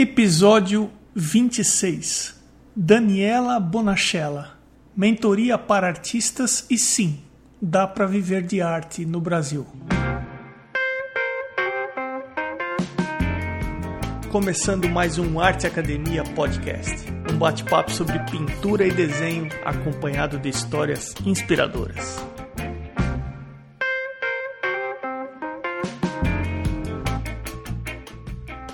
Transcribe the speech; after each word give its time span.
Episódio 0.00 0.92
26 1.12 2.40
Daniela 2.76 3.58
Bonachella 3.58 4.56
Mentoria 4.96 5.58
para 5.58 5.88
artistas 5.88 6.64
e 6.70 6.78
sim, 6.78 7.18
dá 7.60 7.84
para 7.84 8.06
viver 8.06 8.42
de 8.42 8.62
arte 8.62 9.04
no 9.04 9.20
Brasil. 9.20 9.66
Começando 14.30 14.88
mais 14.88 15.18
um 15.18 15.40
Arte 15.40 15.66
Academia 15.66 16.22
Podcast, 16.22 16.94
um 17.32 17.36
bate-papo 17.36 17.90
sobre 17.90 18.20
pintura 18.30 18.86
e 18.86 18.92
desenho 18.92 19.48
acompanhado 19.64 20.38
de 20.38 20.48
histórias 20.48 21.12
inspiradoras. 21.26 22.24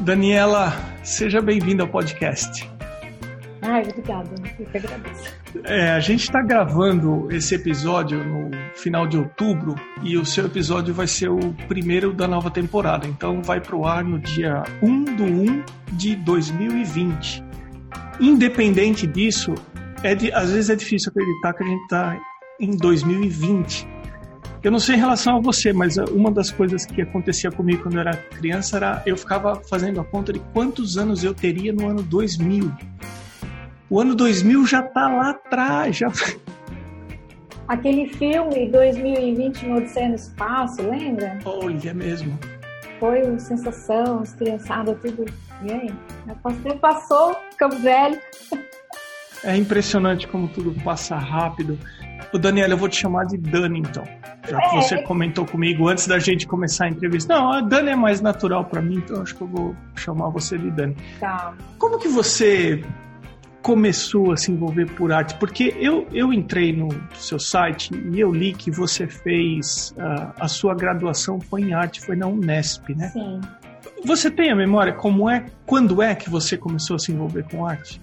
Daniela, 0.04 0.70
seja 1.02 1.40
bem-vinda 1.40 1.82
ao 1.82 1.88
podcast. 1.88 2.68
Ai, 3.62 3.82
obrigada. 3.84 4.28
Eu 4.58 4.66
que 4.66 4.76
agradeço. 4.76 5.32
É, 5.64 5.92
a 5.92 6.00
gente 6.00 6.24
está 6.24 6.42
gravando 6.42 7.32
esse 7.32 7.54
episódio 7.54 8.22
no 8.22 8.50
final 8.74 9.06
de 9.06 9.16
outubro 9.16 9.74
e 10.02 10.18
o 10.18 10.26
seu 10.26 10.44
episódio 10.44 10.92
vai 10.92 11.06
ser 11.06 11.30
o 11.30 11.54
primeiro 11.68 12.12
da 12.12 12.28
nova 12.28 12.50
temporada. 12.50 13.06
Então 13.06 13.42
vai 13.42 13.62
para 13.62 13.74
o 13.74 13.86
ar 13.86 14.04
no 14.04 14.18
dia 14.18 14.62
1 14.82 15.04
do 15.04 15.24
1 15.24 15.64
de 15.92 16.16
2020. 16.16 17.42
Independente 18.20 19.06
disso, 19.06 19.54
é 20.02 20.14
de, 20.14 20.30
às 20.32 20.50
vezes 20.50 20.68
é 20.68 20.76
difícil 20.76 21.10
acreditar 21.10 21.54
que 21.54 21.62
a 21.62 21.66
gente 21.66 21.82
está 21.84 22.20
em 22.60 22.76
2020. 22.76 23.88
Eu 24.64 24.70
não 24.70 24.78
sei 24.78 24.94
em 24.94 24.98
relação 24.98 25.36
a 25.36 25.40
você, 25.40 25.74
mas 25.74 25.98
uma 25.98 26.32
das 26.32 26.50
coisas 26.50 26.86
que 26.86 27.02
acontecia 27.02 27.50
comigo 27.52 27.82
quando 27.82 27.96
eu 27.96 28.00
era 28.00 28.16
criança 28.16 28.78
era 28.78 29.02
eu 29.04 29.14
ficava 29.14 29.56
fazendo 29.56 30.00
a 30.00 30.04
conta 30.04 30.32
de 30.32 30.38
quantos 30.54 30.96
anos 30.96 31.22
eu 31.22 31.34
teria 31.34 31.70
no 31.70 31.86
ano 31.86 32.02
2000. 32.02 32.72
O 33.90 34.00
ano 34.00 34.14
2000 34.14 34.66
já 34.66 34.82
tá 34.82 35.06
lá 35.06 35.30
atrás, 35.32 35.98
já 35.98 36.08
Aquele 37.68 38.08
filme 38.14 38.70
2020 38.70 39.66
no 39.66 39.76
Odisseia 39.76 40.08
no 40.08 40.14
Espaço, 40.14 40.82
lembra? 40.82 41.38
Olha, 41.44 41.90
é 41.90 41.94
mesmo. 41.94 42.38
Foi 42.98 43.22
uma 43.22 43.38
sensação, 43.38 44.20
as 44.20 44.32
criançadas, 44.32 44.96
tudo. 45.02 45.26
E 45.62 45.72
aí? 45.72 45.94
Tempo 46.62 46.78
passou, 46.78 47.36
ficamos 47.50 47.82
velhos. 47.82 48.18
É 49.42 49.54
impressionante 49.54 50.26
como 50.26 50.48
tudo 50.48 50.74
passa 50.82 51.16
rápido. 51.16 51.78
O 52.32 52.38
Daniel, 52.38 52.70
eu 52.70 52.78
vou 52.78 52.88
te 52.88 52.96
chamar 52.96 53.26
de 53.26 53.36
Dani, 53.36 53.80
então. 53.80 54.04
Já 54.48 54.58
que 54.58 54.76
é. 54.76 54.80
você 54.80 55.02
comentou 55.02 55.46
comigo 55.46 55.88
antes 55.88 56.06
da 56.06 56.18
gente 56.18 56.46
começar 56.46 56.86
a 56.86 56.88
entrevista. 56.88 57.34
Não, 57.34 57.52
a 57.52 57.60
Dani 57.60 57.90
é 57.90 57.96
mais 57.96 58.20
natural 58.20 58.64
para 58.64 58.82
mim, 58.82 58.96
então 58.96 59.22
acho 59.22 59.34
que 59.34 59.42
eu 59.42 59.48
vou 59.48 59.76
chamar 59.96 60.28
você 60.28 60.58
de 60.58 60.70
Dani. 60.70 60.96
Tá. 61.18 61.54
Como 61.78 61.98
que 61.98 62.08
você 62.08 62.82
começou 63.62 64.32
a 64.32 64.36
se 64.36 64.52
envolver 64.52 64.86
por 64.90 65.10
arte? 65.10 65.34
Porque 65.36 65.74
eu, 65.78 66.06
eu 66.12 66.32
entrei 66.32 66.72
no 66.72 66.88
seu 67.14 67.38
site 67.38 67.90
e 67.94 68.20
eu 68.20 68.30
li 68.30 68.52
que 68.52 68.70
você 68.70 69.06
fez 69.06 69.94
uh, 69.96 70.32
a 70.38 70.48
sua 70.48 70.74
graduação 70.74 71.40
foi 71.40 71.62
em 71.62 71.72
arte, 71.72 72.00
foi 72.00 72.14
na 72.14 72.26
Unesp, 72.26 72.94
né? 72.94 73.08
Sim. 73.08 73.40
Você 74.04 74.30
tem 74.30 74.50
a 74.50 74.54
memória 74.54 74.92
como 74.92 75.30
é, 75.30 75.46
quando 75.64 76.02
é 76.02 76.14
que 76.14 76.28
você 76.28 76.58
começou 76.58 76.96
a 76.96 76.98
se 76.98 77.10
envolver 77.10 77.44
com 77.44 77.66
arte? 77.66 78.00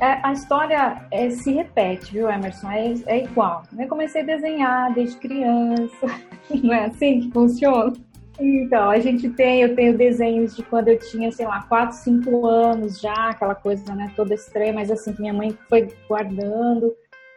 É, 0.00 0.20
a 0.22 0.32
história 0.32 1.02
é, 1.10 1.28
se 1.30 1.52
repete, 1.52 2.12
viu, 2.12 2.30
Emerson? 2.30 2.70
É, 2.70 2.94
é, 3.06 3.24
igual. 3.24 3.64
Eu 3.76 3.88
comecei 3.88 4.22
a 4.22 4.24
desenhar 4.24 4.94
desde 4.94 5.16
criança, 5.16 6.06
não 6.62 6.72
é 6.72 6.84
assim 6.84 7.20
que 7.20 7.32
funciona? 7.32 7.92
Então, 8.38 8.90
a 8.90 9.00
gente 9.00 9.28
tem, 9.30 9.62
eu 9.62 9.74
tenho 9.74 9.98
desenhos 9.98 10.54
de 10.54 10.62
quando 10.62 10.88
eu 10.88 10.98
tinha, 10.98 11.32
sei 11.32 11.44
lá, 11.44 11.62
4, 11.62 11.96
5 11.96 12.46
anos 12.46 13.00
já, 13.00 13.30
aquela 13.30 13.56
coisa, 13.56 13.92
né, 13.96 14.12
toda 14.14 14.32
estranha, 14.32 14.72
mas 14.72 14.92
assim, 14.92 15.12
minha 15.18 15.32
mãe 15.32 15.58
foi 15.68 15.88
guardando. 16.06 16.94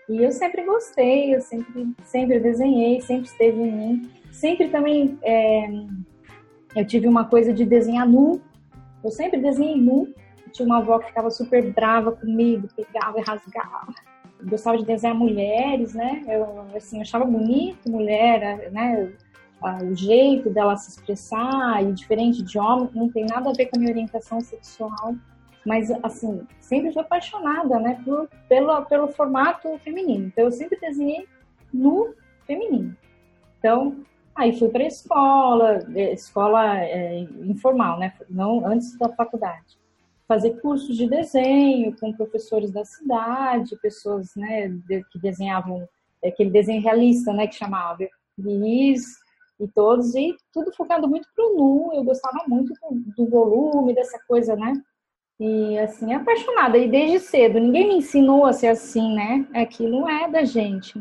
E 0.07 0.23
eu 0.23 0.31
sempre 0.31 0.63
gostei, 0.63 1.33
eu 1.33 1.41
sempre, 1.41 1.87
sempre 2.03 2.39
desenhei, 2.39 3.01
sempre 3.01 3.25
esteve 3.25 3.59
em 3.59 3.71
mim. 3.71 4.11
Sempre 4.29 4.69
também, 4.69 5.17
é, 5.23 5.67
eu 6.75 6.85
tive 6.85 7.07
uma 7.07 7.25
coisa 7.25 7.51
de 7.51 7.65
desenhar 7.65 8.07
nu. 8.07 8.39
Eu 9.03 9.09
sempre 9.09 9.39
desenhei 9.39 9.77
nu 9.77 10.13
tinha 10.51 10.65
uma 10.65 10.79
avó 10.79 10.99
que 10.99 11.07
ficava 11.07 11.29
super 11.29 11.71
brava 11.71 12.11
comigo, 12.11 12.67
pegava 12.75 13.19
e 13.19 13.23
rasgava. 13.23 13.93
Gostava 14.43 14.77
de 14.77 14.85
desenhar 14.85 15.15
mulheres, 15.15 15.93
né? 15.93 16.23
Eu, 16.27 16.65
assim, 16.75 17.01
achava 17.01 17.25
bonito 17.25 17.89
mulher, 17.89 18.71
né? 18.71 19.11
O 19.83 19.95
jeito 19.95 20.49
dela 20.49 20.75
se 20.75 20.89
expressar 20.89 21.83
e 21.83 21.93
diferente 21.93 22.41
de 22.41 22.57
homem, 22.57 22.89
não 22.95 23.09
tem 23.09 23.25
nada 23.25 23.51
a 23.51 23.53
ver 23.53 23.67
com 23.67 23.77
a 23.77 23.79
minha 23.79 23.91
orientação 23.91 24.41
sexual. 24.41 25.15
Mas, 25.63 25.91
assim, 26.01 26.47
sempre 26.59 26.91
fui 26.91 27.01
apaixonada, 27.01 27.79
né? 27.79 28.01
Por, 28.03 28.27
pelo, 28.49 28.83
pelo 28.85 29.07
formato 29.09 29.77
feminino. 29.79 30.25
Então, 30.25 30.45
eu 30.45 30.51
sempre 30.51 30.79
desenhei 30.79 31.27
no 31.71 32.15
feminino. 32.47 32.97
Então, 33.59 33.97
aí 34.35 34.57
fui 34.57 34.69
para 34.69 34.83
escola, 34.83 35.85
eh, 35.93 36.13
escola 36.13 36.79
é, 36.79 37.19
informal, 37.43 37.99
né? 37.99 38.13
Não 38.27 38.65
antes 38.65 38.97
da 38.97 39.09
faculdade 39.09 39.80
fazer 40.31 40.61
cursos 40.61 40.95
de 40.95 41.09
desenho 41.09 41.93
com 41.99 42.13
professores 42.13 42.71
da 42.71 42.85
cidade, 42.85 43.77
pessoas 43.81 44.33
né, 44.33 44.69
que 45.11 45.19
desenhavam 45.19 45.85
aquele 46.23 46.49
desenho 46.49 46.81
realista, 46.81 47.33
né, 47.33 47.47
que 47.47 47.55
chamava 47.55 48.07
Liz 48.37 49.03
e 49.59 49.67
todos, 49.67 50.15
e 50.15 50.33
tudo 50.53 50.73
focado 50.73 51.05
muito 51.05 51.27
para 51.35 51.45
o 51.45 51.57
nu, 51.57 51.91
eu 51.93 52.05
gostava 52.05 52.45
muito 52.47 52.73
do, 52.73 53.25
do, 53.25 53.29
volume, 53.29 53.93
dessa 53.93 54.17
coisa, 54.25 54.55
né, 54.55 54.71
e 55.37 55.77
assim, 55.79 56.13
apaixonada, 56.13 56.77
e 56.77 56.89
desde 56.89 57.19
cedo, 57.19 57.59
ninguém 57.59 57.89
me 57.89 57.95
ensinou 57.95 58.45
a 58.45 58.53
ser 58.53 58.67
assim, 58.67 59.13
né, 59.13 59.45
aquilo 59.53 60.07
é 60.07 60.29
da 60.29 60.45
gente. 60.45 60.97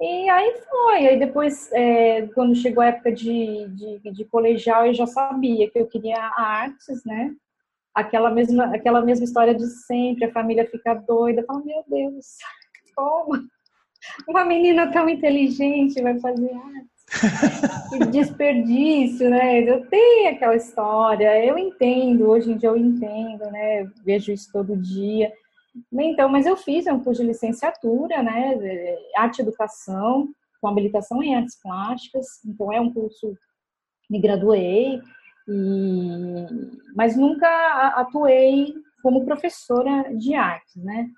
E 0.00 0.30
aí 0.30 0.56
foi, 0.70 1.06
aí 1.06 1.18
depois, 1.18 1.70
é, 1.70 2.22
quando 2.28 2.54
chegou 2.54 2.82
a 2.82 2.86
época 2.86 3.12
de, 3.12 3.68
de, 3.68 4.10
de 4.10 4.24
colegial, 4.24 4.86
eu 4.86 4.94
já 4.94 5.06
sabia 5.06 5.70
que 5.70 5.78
eu 5.78 5.86
queria 5.86 6.18
artes, 6.34 7.04
né, 7.04 7.36
aquela 7.94 8.30
mesma, 8.30 8.74
aquela 8.74 9.00
mesma 9.00 9.24
história 9.24 9.54
de 9.54 9.66
sempre, 9.66 10.24
a 10.24 10.32
família 10.32 10.68
fica 10.68 10.94
doida, 10.94 11.44
fala, 11.44 11.62
meu 11.64 11.84
Deus, 11.88 12.36
como? 12.94 13.32
Uma 14.28 14.44
menina 14.44 14.90
tão 14.90 15.08
inteligente 15.08 16.02
vai 16.02 16.18
fazer 16.18 16.50
arte. 16.52 16.92
que 17.90 18.06
desperdício, 18.06 19.28
né? 19.30 19.62
Eu 19.62 19.86
tenho 19.86 20.30
aquela 20.30 20.56
história, 20.56 21.44
eu 21.44 21.56
entendo, 21.58 22.28
hoje 22.28 22.50
em 22.50 22.56
dia 22.56 22.70
eu 22.70 22.76
entendo, 22.76 23.44
né? 23.50 23.84
vejo 24.04 24.32
isso 24.32 24.50
todo 24.52 24.76
dia. 24.76 25.32
Então, 25.92 26.28
mas 26.28 26.46
eu 26.46 26.56
fiz 26.56 26.86
um 26.86 27.00
curso 27.00 27.22
de 27.22 27.28
licenciatura, 27.28 28.22
né? 28.22 28.56
Arte 29.16 29.38
e 29.38 29.42
Educação, 29.42 30.28
com 30.60 30.68
habilitação 30.68 31.22
em 31.22 31.34
artes 31.34 31.60
plásticas. 31.60 32.26
Então, 32.46 32.72
é 32.72 32.80
um 32.80 32.92
curso, 32.92 33.36
me 34.10 34.20
graduei, 34.20 35.00
e, 35.48 36.46
mas 36.94 37.16
nunca 37.16 37.48
atuei 37.96 38.74
como 39.02 39.24
professora 39.24 40.14
de 40.16 40.34
artes, 40.34 40.76
né? 40.76 41.08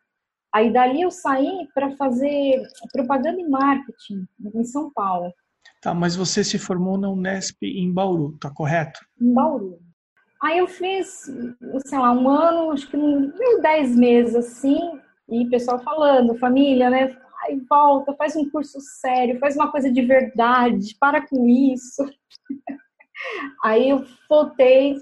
Aí 0.52 0.72
dali 0.72 1.02
eu 1.02 1.10
saí 1.10 1.68
para 1.74 1.96
fazer 1.96 2.62
propaganda 2.92 3.40
e 3.40 3.48
marketing 3.48 4.24
em 4.54 4.64
São 4.64 4.90
Paulo. 4.92 5.32
Tá, 5.82 5.92
mas 5.92 6.16
você 6.16 6.44
se 6.44 6.58
formou 6.58 6.96
na 6.96 7.10
Unesp 7.10 7.62
em 7.62 7.92
Bauru, 7.92 8.38
tá 8.38 8.50
correto? 8.50 9.00
Em 9.20 9.34
Bauru. 9.34 9.78
Aí 10.40 10.58
eu 10.58 10.68
fiz, 10.68 11.30
sei 11.86 11.98
lá, 11.98 12.12
um 12.12 12.28
ano, 12.28 12.70
acho 12.70 12.88
que 12.88 12.96
uns 12.96 13.32
dez 13.62 13.96
meses 13.96 14.34
assim, 14.34 14.78
e 15.28 15.44
o 15.44 15.50
pessoal 15.50 15.82
falando, 15.82 16.38
família, 16.38 16.88
né? 16.88 17.16
Ai, 17.42 17.60
volta, 17.68 18.14
faz 18.14 18.36
um 18.36 18.48
curso 18.48 18.78
sério, 18.80 19.38
faz 19.38 19.56
uma 19.56 19.70
coisa 19.70 19.90
de 19.90 20.02
verdade, 20.02 20.96
para 21.00 21.26
com 21.26 21.46
isso. 21.48 22.04
Aí 23.62 23.88
eu 23.88 24.04
voltei 24.28 24.96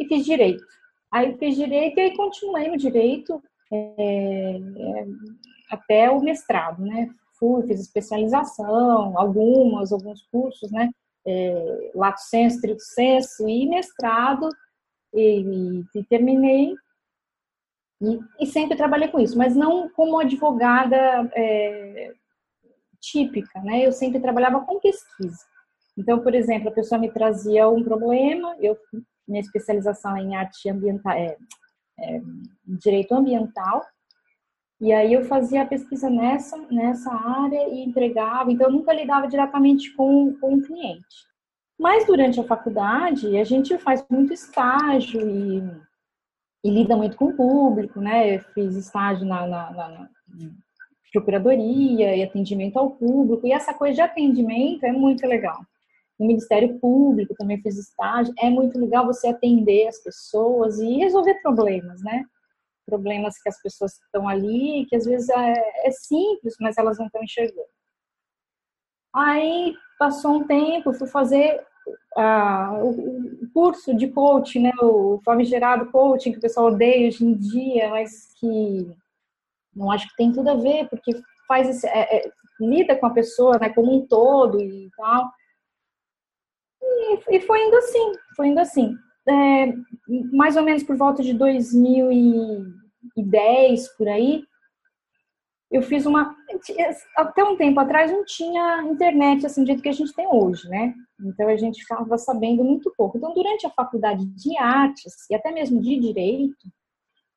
e 0.00 0.06
fiz 0.06 0.24
direito. 0.24 0.64
Aí 1.12 1.36
fiz 1.38 1.56
direito 1.56 1.98
e 1.98 2.00
aí 2.00 2.16
continuei 2.16 2.68
no 2.68 2.76
direito 2.76 3.42
é, 3.72 4.56
é, 4.56 5.06
até 5.70 6.10
o 6.10 6.20
mestrado, 6.20 6.82
né? 6.82 7.10
Fui, 7.38 7.66
fiz 7.66 7.80
especialização, 7.80 9.18
algumas, 9.18 9.92
alguns 9.92 10.22
cursos, 10.30 10.70
né? 10.70 10.90
É, 11.26 11.90
lato 11.94 12.20
senso, 12.20 12.60
trito 12.60 12.82
senso 12.82 13.48
e 13.48 13.68
mestrado 13.68 14.48
e, 15.12 15.82
e 15.94 16.04
terminei 16.04 16.74
e, 18.00 18.20
e, 18.40 18.46
sempre 18.46 18.76
trabalhei 18.76 19.08
com 19.08 19.18
isso, 19.18 19.36
mas 19.38 19.56
não 19.56 19.88
como 19.88 20.18
advogada 20.18 21.30
é, 21.34 22.12
típica, 23.00 23.60
né? 23.62 23.86
Eu 23.86 23.92
sempre 23.92 24.20
trabalhava 24.20 24.60
com 24.60 24.80
pesquisa. 24.80 25.44
Então, 25.96 26.20
por 26.20 26.34
exemplo, 26.34 26.68
a 26.68 26.72
pessoa 26.72 27.00
me 27.00 27.10
trazia 27.10 27.68
um 27.68 27.82
problema, 27.82 28.54
eu 28.60 28.76
minha 29.26 29.40
especialização 29.40 30.16
é 30.16 30.20
em 30.20 30.36
arte 30.36 30.68
ambiental, 30.68 31.12
é, 31.12 31.36
é, 31.98 32.22
direito 32.64 33.12
ambiental, 33.12 33.84
e 34.80 34.92
aí 34.92 35.14
eu 35.14 35.24
fazia 35.24 35.62
a 35.62 35.66
pesquisa 35.66 36.08
nessa 36.08 36.56
nessa 36.70 37.12
área 37.12 37.68
e 37.68 37.80
entregava. 37.80 38.52
Então, 38.52 38.68
eu 38.68 38.72
nunca 38.72 38.92
lidava 38.92 39.26
diretamente 39.26 39.92
com, 39.94 40.36
com 40.38 40.54
o 40.54 40.62
cliente. 40.62 41.26
Mas 41.78 42.06
durante 42.06 42.38
a 42.40 42.44
faculdade, 42.44 43.36
a 43.36 43.44
gente 43.44 43.76
faz 43.78 44.04
muito 44.10 44.32
estágio 44.32 45.28
e, 45.28 45.62
e 46.64 46.70
lida 46.70 46.96
muito 46.96 47.16
com 47.16 47.26
o 47.26 47.36
público, 47.36 48.00
né? 48.00 48.36
Eu 48.36 48.40
fiz 48.54 48.76
estágio 48.76 49.26
na, 49.26 49.46
na, 49.46 49.70
na, 49.70 49.88
na 49.88 50.08
procuradoria 51.12 52.14
e 52.14 52.22
atendimento 52.22 52.78
ao 52.78 52.90
público, 52.90 53.46
e 53.46 53.52
essa 53.52 53.72
coisa 53.72 53.94
de 53.94 54.00
atendimento 54.02 54.84
é 54.84 54.92
muito 54.92 55.26
legal. 55.26 55.58
No 56.18 56.26
Ministério 56.26 56.78
Público 56.78 57.34
também 57.34 57.60
fiz 57.60 57.76
estágio, 57.76 58.34
é 58.38 58.48
muito 58.48 58.78
legal 58.78 59.06
você 59.06 59.28
atender 59.28 59.88
as 59.88 59.98
pessoas 59.98 60.78
e 60.78 60.98
resolver 60.98 61.34
problemas, 61.42 62.02
né? 62.02 62.24
Problemas 62.86 63.40
que 63.42 63.48
as 63.48 63.60
pessoas 63.60 63.92
estão 63.94 64.28
ali, 64.28 64.86
que 64.88 64.96
às 64.96 65.04
vezes 65.04 65.28
é, 65.28 65.86
é 65.86 65.90
simples, 65.90 66.54
mas 66.60 66.78
elas 66.78 66.98
não 66.98 67.06
estão 67.06 67.22
enxergando. 67.22 67.68
Aí 69.14 69.74
passou 69.98 70.32
um 70.32 70.46
tempo, 70.46 70.92
fui 70.92 71.08
fazer 71.08 71.64
uh, 72.16 72.84
o, 72.84 73.48
curso 73.52 73.94
de 73.94 74.08
coaching, 74.08 74.62
né, 74.62 74.72
o 74.82 75.20
famigerado 75.24 75.90
coaching 75.90 76.32
que 76.32 76.38
o 76.38 76.42
pessoal 76.42 76.66
odeia 76.66 77.08
hoje 77.08 77.24
em 77.24 77.34
dia, 77.34 77.88
mas 77.90 78.32
que 78.38 78.94
não 79.74 79.90
acho 79.90 80.08
que 80.08 80.16
tem 80.16 80.32
tudo 80.32 80.50
a 80.50 80.54
ver, 80.54 80.88
porque 80.88 81.12
faz 81.46 81.68
esse, 81.68 81.86
é, 81.86 82.16
é, 82.16 82.30
lida 82.60 82.96
com 82.96 83.06
a 83.06 83.10
pessoa, 83.10 83.58
né, 83.58 83.68
como 83.70 83.94
um 83.94 84.06
todo 84.06 84.60
e 84.60 84.90
tal. 84.96 85.30
E, 87.30 87.40
foi 87.40 87.66
indo 87.66 87.76
assim, 87.76 88.12
foi 88.36 88.48
indo 88.48 88.60
assim. 88.60 88.94
É, 89.28 89.72
mais 90.32 90.56
ou 90.56 90.62
menos 90.62 90.82
por 90.82 90.96
volta 90.96 91.22
de 91.22 91.34
2010, 91.34 93.88
por 93.96 94.08
aí, 94.08 94.42
eu 95.70 95.82
fiz 95.82 96.06
uma. 96.06 96.34
Até 97.16 97.44
um 97.44 97.56
tempo 97.56 97.80
atrás 97.80 98.10
não 98.10 98.24
tinha 98.24 98.82
internet 98.82 99.44
assim 99.44 99.62
do 99.62 99.66
jeito 99.66 99.82
que 99.82 99.88
a 99.88 99.92
gente 99.92 100.14
tem 100.14 100.26
hoje, 100.26 100.68
né? 100.68 100.94
Então 101.20 101.48
a 101.48 101.56
gente 101.56 101.82
ficava 101.82 102.16
sabendo 102.18 102.62
muito 102.62 102.92
pouco. 102.96 103.18
Então, 103.18 103.34
durante 103.34 103.66
a 103.66 103.70
faculdade 103.70 104.24
de 104.26 104.56
artes 104.56 105.28
e 105.28 105.34
até 105.34 105.50
mesmo 105.50 105.80
de 105.80 105.98
direito, 105.98 106.68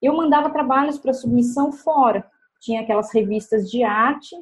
eu 0.01 0.15
mandava 0.15 0.51
trabalhos 0.51 0.97
para 0.97 1.13
submissão 1.13 1.71
fora. 1.71 2.29
Tinha 2.61 2.81
aquelas 2.81 3.11
revistas 3.11 3.69
de 3.69 3.83
arte 3.83 4.35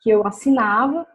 que 0.00 0.10
eu 0.10 0.26
assinava 0.26 1.06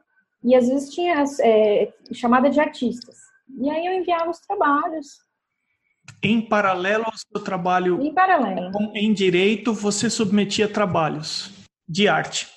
e 0.44 0.56
às 0.56 0.68
vezes 0.68 0.94
tinha 0.94 1.24
é, 1.42 1.94
chamada 2.14 2.50
de 2.50 2.60
artistas. 2.60 3.18
E 3.58 3.70
aí 3.70 3.86
eu 3.86 3.94
enviava 3.94 4.30
os 4.30 4.40
trabalhos. 4.40 5.20
Em 6.24 6.42
paralelo 6.42 7.06
ao 7.06 7.14
seu 7.16 7.44
trabalho 7.44 8.02
em, 8.02 8.14
paralelo. 8.14 8.72
em 8.96 9.14
direito, 9.14 9.74
você 9.74 10.10
submetia 10.10 10.68
trabalhos 10.68 11.52
de 11.88 12.08
arte? 12.08 12.48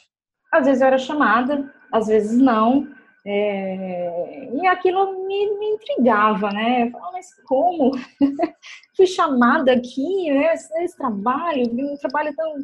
Às 0.50 0.66
vezes 0.66 0.80
eu 0.80 0.86
era 0.86 0.98
chamada, 0.98 1.72
às 1.90 2.06
vezes 2.06 2.38
não. 2.38 2.88
É... 3.24 4.50
E 4.54 4.66
aquilo 4.66 5.26
me, 5.26 5.58
me 5.58 5.66
intrigava, 5.74 6.50
né? 6.50 6.86
Eu 6.86 6.90
falava, 6.90 7.12
mas 7.12 7.26
como? 7.46 7.92
Fui 8.96 9.06
chamada 9.06 9.72
aqui, 9.72 10.30
né? 10.30 10.52
Esse 10.54 10.96
trabalho, 10.96 11.62
um 11.64 11.96
trabalho 11.96 12.34
tão 12.34 12.56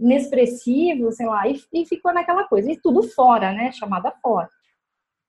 inexpressivo, 0.00 1.12
sei 1.12 1.26
lá, 1.26 1.46
e, 1.48 1.60
e 1.72 1.86
ficou 1.86 2.12
naquela 2.12 2.44
coisa. 2.44 2.70
E 2.70 2.80
tudo 2.80 3.02
fora, 3.02 3.52
né? 3.52 3.72
Chamada 3.72 4.10
fora. 4.22 4.48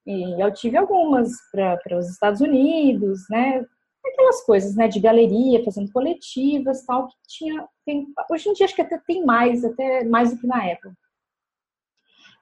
E 0.05 0.41
eu 0.41 0.53
tive 0.53 0.77
algumas 0.77 1.31
para 1.51 1.97
os 1.97 2.09
Estados 2.09 2.41
Unidos, 2.41 3.21
né? 3.29 3.65
Aquelas 4.05 4.43
coisas, 4.45 4.75
né? 4.75 4.87
De 4.87 4.99
galeria, 4.99 5.63
fazendo 5.63 5.91
coletivas, 5.91 6.85
tal, 6.85 7.07
que 7.07 7.15
tinha. 7.27 7.67
Tem, 7.85 8.07
hoje 8.31 8.49
em 8.49 8.53
dia 8.53 8.65
acho 8.65 8.75
que 8.75 8.81
até 8.81 8.97
tem 8.99 9.25
mais, 9.25 9.65
até 9.65 10.03
mais 10.05 10.33
do 10.33 10.39
que 10.39 10.47
na 10.47 10.65
época. 10.65 10.93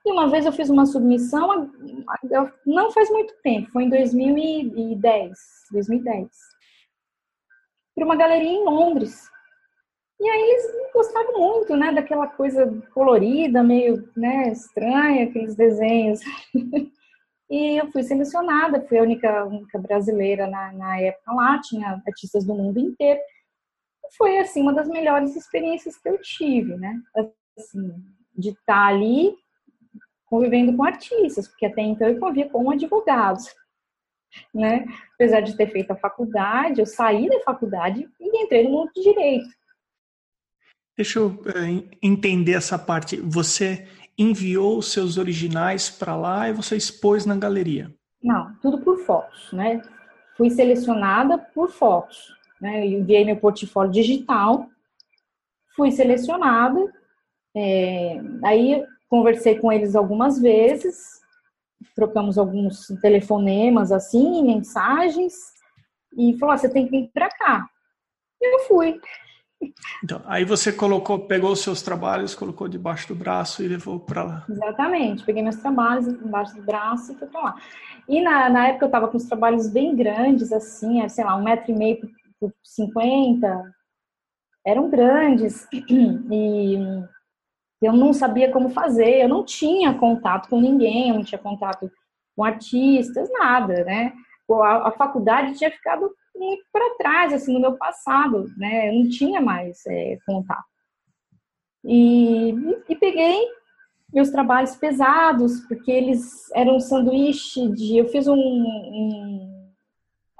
E 0.06 0.12
uma 0.12 0.28
vez 0.30 0.46
eu 0.46 0.52
fiz 0.52 0.70
uma 0.70 0.86
submissão, 0.86 1.68
não 2.64 2.92
faz 2.92 3.10
muito 3.10 3.34
tempo, 3.42 3.72
foi 3.72 3.82
em 3.82 3.90
2010, 3.90 5.32
2010, 5.72 6.30
para 7.92 8.04
uma 8.04 8.14
galeria 8.14 8.48
em 8.48 8.64
Londres. 8.64 9.28
E 10.18 10.28
aí 10.28 10.50
eles 10.50 10.92
gostaram 10.92 11.38
muito, 11.38 11.76
né, 11.76 11.92
daquela 11.92 12.26
coisa 12.26 12.66
colorida, 12.94 13.62
meio, 13.62 14.10
né, 14.16 14.48
estranha, 14.48 15.24
aqueles 15.24 15.54
desenhos. 15.54 16.20
e 17.50 17.80
eu 17.80 17.90
fui 17.92 18.02
selecionada, 18.02 18.80
fui 18.88 18.98
a 18.98 19.02
única, 19.02 19.44
única 19.44 19.78
brasileira 19.78 20.46
na, 20.46 20.72
na 20.72 21.00
época 21.00 21.32
lá, 21.34 21.60
tinha 21.60 22.02
artistas 22.06 22.44
do 22.44 22.54
mundo 22.54 22.78
inteiro. 22.78 23.20
Foi, 24.16 24.38
assim, 24.38 24.62
uma 24.62 24.72
das 24.72 24.88
melhores 24.88 25.36
experiências 25.36 25.98
que 25.98 26.08
eu 26.08 26.18
tive, 26.22 26.76
né, 26.76 26.98
assim, 27.58 27.92
de 28.34 28.50
estar 28.50 28.86
ali 28.86 29.34
convivendo 30.26 30.76
com 30.76 30.82
artistas, 30.82 31.46
porque 31.46 31.66
até 31.66 31.82
então 31.82 32.08
eu 32.08 32.18
convia 32.18 32.48
com 32.48 32.70
advogados. 32.70 33.54
Né? 34.52 34.84
Apesar 35.14 35.40
de 35.40 35.56
ter 35.56 35.70
feito 35.70 35.92
a 35.92 35.96
faculdade, 35.96 36.80
eu 36.80 36.86
saí 36.86 37.28
da 37.28 37.40
faculdade 37.40 38.08
e 38.20 38.42
entrei 38.42 38.64
no 38.64 38.70
mundo 38.70 38.90
de 38.94 39.02
direito. 39.02 39.48
Deixa 40.96 41.18
eu 41.18 41.42
é, 41.46 41.96
entender 42.02 42.52
essa 42.52 42.78
parte. 42.78 43.16
Você 43.20 43.86
enviou 44.18 44.78
os 44.78 44.92
seus 44.92 45.18
originais 45.18 45.90
para 45.90 46.16
lá 46.16 46.48
e 46.48 46.52
você 46.52 46.76
expôs 46.76 47.26
na 47.26 47.36
galeria? 47.36 47.94
Não, 48.22 48.54
tudo 48.62 48.78
por 48.78 48.98
fotos, 49.00 49.52
né? 49.52 49.82
Fui 50.36 50.50
selecionada 50.50 51.38
por 51.38 51.70
fotos, 51.70 52.32
né? 52.60 52.86
Eu 52.86 53.00
enviei 53.00 53.24
meu 53.24 53.36
portfólio 53.36 53.92
digital, 53.92 54.68
fui 55.76 55.90
selecionada, 55.92 56.80
é, 57.54 58.20
aí 58.44 58.84
Conversei 59.08 59.56
com 59.58 59.70
eles 59.70 59.94
algumas 59.94 60.40
vezes, 60.40 61.20
trocamos 61.94 62.36
alguns 62.36 62.88
telefonemas 63.00 63.92
assim, 63.92 64.42
mensagens, 64.42 65.32
e 66.18 66.36
falou: 66.38 66.54
ah, 66.54 66.58
você 66.58 66.68
tem 66.68 66.86
que 66.86 66.90
vir 66.90 67.10
para 67.14 67.28
cá. 67.28 67.68
E 68.40 68.54
eu 68.54 68.60
fui. 68.66 69.00
Então, 70.02 70.22
aí 70.26 70.44
você 70.44 70.72
colocou, 70.72 71.26
pegou 71.26 71.52
os 71.52 71.60
seus 71.60 71.82
trabalhos, 71.82 72.34
colocou 72.34 72.68
debaixo 72.68 73.08
do 73.08 73.14
braço 73.14 73.62
e 73.62 73.68
levou 73.68 73.98
para 73.98 74.22
lá. 74.22 74.44
Exatamente, 74.48 75.24
peguei 75.24 75.42
meus 75.42 75.56
trabalhos 75.56 76.06
embaixo 76.06 76.54
do 76.54 76.62
braço 76.62 77.12
e 77.12 77.16
fui 77.16 77.26
para 77.26 77.40
lá. 77.40 77.56
E 78.08 78.20
na, 78.20 78.48
na 78.48 78.68
época 78.68 78.84
eu 78.84 78.88
estava 78.88 79.08
com 79.08 79.16
os 79.16 79.24
trabalhos 79.24 79.68
bem 79.68 79.96
grandes, 79.96 80.52
assim, 80.52 81.06
sei 81.08 81.24
lá, 81.24 81.36
um 81.36 81.42
metro 81.42 81.72
e 81.72 81.74
meio 81.74 81.98
por 82.38 82.52
cinquenta, 82.62 83.74
eram 84.64 84.90
grandes. 84.90 85.66
E 87.82 87.86
eu 87.86 87.92
não 87.92 88.10
sabia 88.14 88.50
como 88.50 88.70
fazer, 88.70 89.22
eu 89.22 89.28
não 89.28 89.44
tinha 89.44 89.92
contato 89.92 90.48
com 90.48 90.58
ninguém, 90.58 91.10
eu 91.10 91.14
não 91.14 91.22
tinha 91.22 91.38
contato 91.38 91.90
com 92.34 92.42
artistas, 92.42 93.28
nada, 93.30 93.84
né? 93.84 94.14
A, 94.50 94.88
a 94.88 94.90
faculdade 94.92 95.58
tinha 95.58 95.70
ficado 95.70 96.10
muito 96.38 96.64
para 96.72 96.94
trás, 96.96 97.32
assim, 97.32 97.52
no 97.52 97.60
meu 97.60 97.76
passado, 97.76 98.46
né? 98.56 98.88
Eu 98.88 98.94
não 98.94 99.08
tinha 99.08 99.40
mais 99.40 99.84
é, 99.86 100.18
contato. 100.26 100.64
E, 101.84 102.50
e, 102.50 102.82
e, 102.88 102.96
peguei 102.96 103.40
meus 104.12 104.30
trabalhos 104.30 104.74
pesados, 104.76 105.60
porque 105.68 105.90
eles 105.90 106.50
eram 106.52 106.80
sanduíche 106.80 107.68
de... 107.72 107.98
Eu 107.98 108.08
fiz 108.08 108.26
um, 108.26 108.34
um 108.34 109.72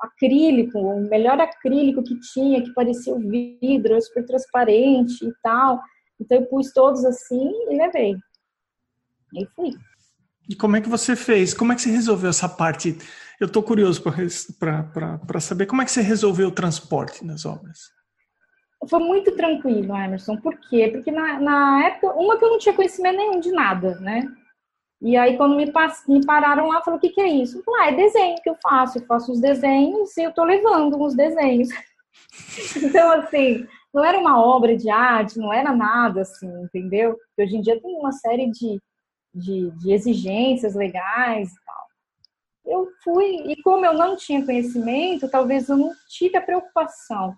acrílico, 0.01 0.79
o 0.79 1.09
melhor 1.09 1.41
acrílico 1.41 2.03
que 2.03 2.19
tinha, 2.21 2.63
que 2.63 2.73
parecia 2.75 3.15
o 3.15 3.21
vidro, 3.21 4.01
super 4.01 4.25
transparente 4.25 5.25
e 5.25 5.33
tal 5.43 5.81
então 6.21 6.39
eu 6.39 6.47
pus 6.47 6.73
todos 6.73 7.05
assim 7.05 7.51
e 7.71 7.77
levei. 7.77 8.17
E 9.35 9.47
fui. 9.55 9.71
E 10.49 10.55
como 10.55 10.77
é 10.77 10.81
que 10.81 10.89
você 10.89 11.17
fez? 11.17 11.53
Como 11.53 11.73
é 11.73 11.75
que 11.75 11.83
você 11.83 11.91
resolveu 11.91 12.31
essa 12.31 12.49
parte? 12.49 12.97
Eu 13.41 13.47
estou 13.47 13.63
curioso 13.63 14.03
para 14.03 15.41
saber 15.41 15.67
como 15.67 15.83
é 15.83 15.85
que 15.85 15.91
você 15.91 16.01
resolveu 16.01 16.49
o 16.49 16.53
transporte 16.53 17.25
nas 17.25 17.45
obras. 17.45 17.79
Foi 18.89 19.01
muito 19.01 19.33
tranquilo, 19.33 19.97
Emerson. 19.97 20.37
Por 20.37 20.57
quê? 20.69 20.89
Porque 20.93 21.11
na, 21.11 21.41
na 21.41 21.87
época, 21.87 22.15
uma 22.15 22.39
que 22.39 22.45
eu 22.45 22.51
não 22.51 22.59
tinha 22.59 22.75
conhecimento 22.75 23.17
nenhum 23.17 23.41
de 23.41 23.51
nada, 23.51 23.99
né? 23.99 24.23
E 25.03 25.17
aí, 25.17 25.37
quando 25.37 25.57
me, 25.57 25.67
me 26.09 26.25
pararam 26.25 26.69
lá, 26.69 26.83
falou: 26.83 26.99
o 26.99 27.01
que, 27.01 27.11
que 27.11 27.21
é 27.21 27.29
isso? 27.29 27.59
Eu 27.59 27.65
falei: 27.65 27.81
ah, 27.81 27.93
é 27.93 27.97
desenho 27.97 28.43
que 28.43 28.49
eu 28.49 28.57
faço. 28.63 28.99
Eu 28.99 29.07
faço 29.07 29.33
os 29.33 29.41
desenhos 29.41 30.17
e 30.17 30.23
eu 30.23 30.33
tô 30.33 30.45
levando 30.45 31.01
os 31.03 31.15
desenhos. 31.15 31.69
então, 32.83 33.11
assim, 33.13 33.67
não 33.93 34.05
era 34.05 34.19
uma 34.19 34.41
obra 34.41 34.77
de 34.77 34.89
arte, 34.89 35.39
não 35.39 35.53
era 35.53 35.75
nada 35.75 36.23
assim, 36.23 36.49
entendeu? 36.63 37.15
Porque 37.15 37.43
hoje 37.43 37.57
em 37.57 37.61
dia 37.61 37.81
tem 37.81 37.97
uma 37.97 38.13
série 38.13 38.51
de, 38.51 38.81
de, 39.37 39.71
de 39.73 39.93
exigências 39.93 40.75
legais 40.75 41.53
e 41.53 41.65
tal. 41.65 41.87
Eu 42.65 42.89
fui, 43.05 43.53
e 43.53 43.63
como 43.63 43.85
eu 43.85 43.93
não 43.95 44.17
tinha 44.17 44.45
conhecimento, 44.45 45.31
talvez 45.31 45.69
eu 45.69 45.77
não 45.77 45.93
tive 46.09 46.37
a 46.37 46.43
preocupação. 46.43 47.37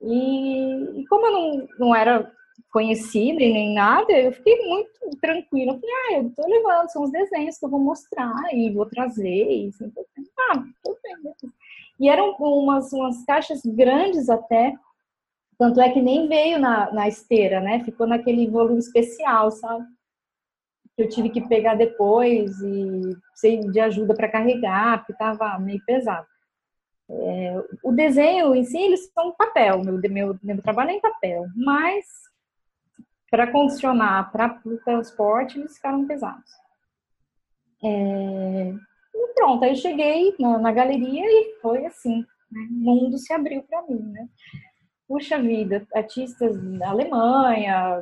E, 0.00 1.00
e 1.00 1.06
como 1.06 1.26
eu 1.26 1.32
não, 1.32 1.68
não 1.78 1.96
era 1.96 2.30
conhecida 2.70 3.42
e 3.42 3.52
nem 3.52 3.74
nada, 3.74 4.12
eu 4.12 4.32
fiquei 4.32 4.56
muito 4.68 4.90
tranquila. 5.20 5.72
Eu 5.72 5.80
falei, 5.80 5.94
ah, 5.96 6.12
eu 6.18 6.32
tô 6.36 6.46
levando, 6.46 6.90
são 6.90 7.02
os 7.02 7.10
desenhos 7.10 7.58
que 7.58 7.64
eu 7.64 7.70
vou 7.70 7.80
mostrar 7.80 8.34
e 8.52 8.70
vou 8.70 8.86
trazer. 8.86 9.50
E 9.50 9.68
assim, 9.68 9.92
ah, 10.50 10.62
tudo 10.82 10.98
bem. 11.02 11.34
E 11.98 12.08
eram 12.08 12.32
umas, 12.38 12.92
umas 12.92 13.24
caixas 13.24 13.62
grandes 13.64 14.28
até, 14.28 14.74
tanto 15.58 15.80
é 15.80 15.90
que 15.90 16.02
nem 16.02 16.28
veio 16.28 16.58
na, 16.58 16.92
na 16.92 17.08
esteira, 17.08 17.60
né? 17.60 17.82
Ficou 17.84 18.06
naquele 18.06 18.46
volume 18.48 18.78
especial, 18.78 19.50
sabe? 19.50 19.84
Eu 20.96 21.08
tive 21.08 21.30
que 21.30 21.46
pegar 21.48 21.74
depois 21.74 22.60
e 22.60 23.16
precisei 23.30 23.60
de 23.70 23.80
ajuda 23.80 24.14
para 24.14 24.30
carregar, 24.30 24.98
porque 24.98 25.12
estava 25.12 25.58
meio 25.58 25.82
pesado. 25.84 26.26
É, 27.10 27.64
o 27.82 27.92
desenho 27.92 28.54
em 28.54 28.64
si, 28.64 28.78
eles 28.78 29.10
são 29.12 29.32
papel, 29.32 29.82
meu, 29.84 30.00
meu, 30.10 30.38
meu 30.42 30.62
trabalho 30.62 30.90
é 30.90 30.94
em 30.94 31.00
papel, 31.00 31.46
mas 31.54 32.06
para 33.30 33.50
condicionar 33.50 34.30
para 34.30 34.60
o 34.64 34.78
transporte, 34.78 35.58
eles 35.58 35.76
ficaram 35.76 36.06
pesados. 36.06 36.50
É, 37.82 38.74
e 39.14 39.34
pronto, 39.34 39.64
aí 39.64 39.72
eu 39.72 39.76
cheguei 39.76 40.34
na, 40.38 40.58
na 40.58 40.72
galeria 40.72 41.24
e 41.26 41.58
foi 41.60 41.84
assim, 41.84 42.24
né? 42.50 42.60
o 42.70 42.74
mundo 42.74 43.18
se 43.18 43.32
abriu 43.32 43.62
para 43.64 43.82
mim, 43.82 44.00
né? 44.00 44.28
Puxa 45.06 45.38
vida, 45.38 45.86
artistas 45.94 46.56
da 46.78 46.90
Alemanha, 46.90 48.00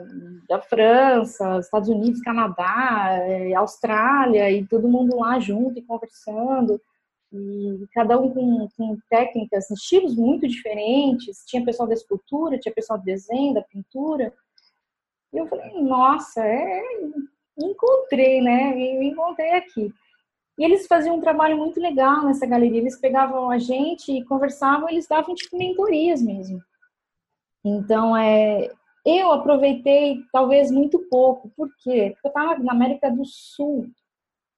da 0.48 0.60
França, 0.60 1.58
Estados 1.58 1.88
Unidos, 1.88 2.20
Canadá, 2.22 3.18
é, 3.22 3.54
Austrália, 3.54 4.50
e 4.50 4.66
todo 4.66 4.88
mundo 4.88 5.16
lá 5.16 5.38
junto 5.40 5.78
e 5.78 5.82
conversando, 5.82 6.80
e 7.32 7.86
cada 7.92 8.18
um 8.20 8.30
com, 8.30 8.68
com 8.76 8.98
técnicas, 9.08 9.70
estilos 9.70 10.14
muito 10.16 10.46
diferentes. 10.46 11.42
Tinha 11.46 11.64
pessoal 11.64 11.88
da 11.88 11.94
escultura, 11.94 12.58
tinha 12.58 12.74
pessoal 12.74 12.98
do 12.98 13.04
desenho, 13.04 13.54
da 13.54 13.62
pintura. 13.62 14.32
E 15.32 15.38
eu 15.38 15.46
falei, 15.46 15.82
nossa, 15.82 16.44
é, 16.44 16.82
encontrei, 17.58 18.42
né? 18.42 18.74
Me 18.74 19.08
encontrei 19.08 19.52
aqui. 19.52 19.90
E 20.58 20.64
eles 20.64 20.86
faziam 20.86 21.16
um 21.16 21.20
trabalho 21.22 21.56
muito 21.56 21.80
legal 21.80 22.22
nessa 22.26 22.46
galeria. 22.46 22.80
Eles 22.80 23.00
pegavam 23.00 23.50
a 23.50 23.58
gente 23.58 24.12
e 24.12 24.24
conversavam, 24.26 24.90
eles 24.90 25.08
davam 25.08 25.34
tipo 25.34 25.56
mentorias 25.56 26.20
mesmo. 26.20 26.60
Então, 27.64 28.16
é, 28.16 28.70
eu 29.04 29.32
aproveitei 29.32 30.22
talvez 30.32 30.70
muito 30.70 30.98
pouco. 31.10 31.50
Por 31.56 31.68
quê? 31.82 32.10
Porque 32.14 32.26
eu 32.26 32.28
estava 32.28 32.58
na 32.62 32.72
América 32.72 33.10
do 33.10 33.24
Sul, 33.24 33.88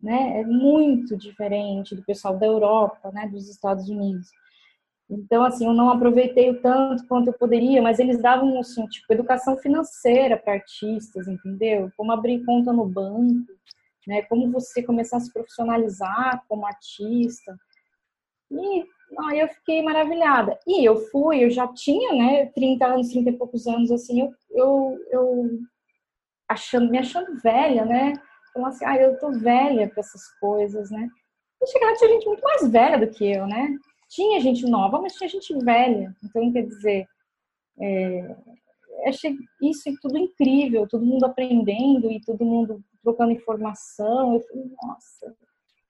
né? 0.00 0.40
É 0.40 0.44
muito 0.44 1.16
diferente 1.16 1.94
do 1.94 2.04
pessoal 2.04 2.36
da 2.36 2.46
Europa, 2.46 3.10
né? 3.12 3.28
Dos 3.28 3.48
Estados 3.48 3.88
Unidos. 3.88 4.28
Então, 5.08 5.44
assim, 5.44 5.66
eu 5.66 5.74
não 5.74 5.90
aproveitei 5.90 6.50
o 6.50 6.60
tanto 6.60 7.06
quanto 7.06 7.28
eu 7.28 7.34
poderia, 7.34 7.82
mas 7.82 7.98
eles 7.98 8.20
davam, 8.20 8.58
assim, 8.58 8.86
tipo, 8.86 9.12
educação 9.12 9.56
financeira 9.58 10.36
para 10.36 10.54
artistas, 10.54 11.28
entendeu? 11.28 11.90
Como 11.96 12.10
abrir 12.10 12.44
conta 12.44 12.72
no 12.72 12.86
banco, 12.86 13.52
né? 14.06 14.22
Como 14.22 14.50
você 14.50 14.82
começar 14.82 15.18
a 15.18 15.20
se 15.20 15.32
profissionalizar 15.32 16.42
como 16.48 16.66
artista. 16.66 17.56
E 18.50 18.84
Aí 19.20 19.40
eu 19.40 19.48
fiquei 19.48 19.82
maravilhada. 19.82 20.58
E 20.66 20.84
eu 20.84 20.96
fui, 21.10 21.44
eu 21.44 21.50
já 21.50 21.66
tinha, 21.68 22.12
né, 22.12 22.46
30 22.46 22.86
anos, 22.86 23.08
30 23.10 23.30
e 23.30 23.38
poucos 23.38 23.66
anos, 23.66 23.90
assim, 23.90 24.20
eu, 24.20 24.32
eu, 24.50 24.98
eu 25.10 25.50
achando, 26.48 26.90
me 26.90 26.98
achando 26.98 27.40
velha, 27.40 27.84
né? 27.84 28.12
Falando 28.52 28.68
assim, 28.68 28.84
ah, 28.84 28.96
eu 28.96 29.18
tô 29.18 29.32
velha 29.32 29.88
para 29.88 30.00
essas 30.00 30.22
coisas, 30.40 30.90
né? 30.90 31.08
E 31.62 31.66
chegava, 31.66 31.94
tinha 31.94 32.10
gente 32.10 32.26
muito 32.26 32.42
mais 32.42 32.70
velha 32.70 32.98
do 32.98 33.10
que 33.10 33.24
eu, 33.32 33.46
né? 33.46 33.76
Tinha 34.08 34.40
gente 34.40 34.64
nova, 34.66 35.00
mas 35.00 35.14
tinha 35.14 35.28
gente 35.28 35.56
velha. 35.64 36.14
Então, 36.22 36.52
quer 36.52 36.66
dizer, 36.66 37.06
é, 37.80 38.36
achei 39.06 39.36
isso 39.62 39.90
tudo 40.00 40.18
incrível, 40.18 40.86
todo 40.88 41.04
mundo 41.04 41.24
aprendendo 41.24 42.10
e 42.10 42.20
todo 42.20 42.44
mundo 42.44 42.82
trocando 43.02 43.32
informação. 43.32 44.34
Eu 44.34 44.40
falei, 44.42 44.70
nossa, 44.82 45.36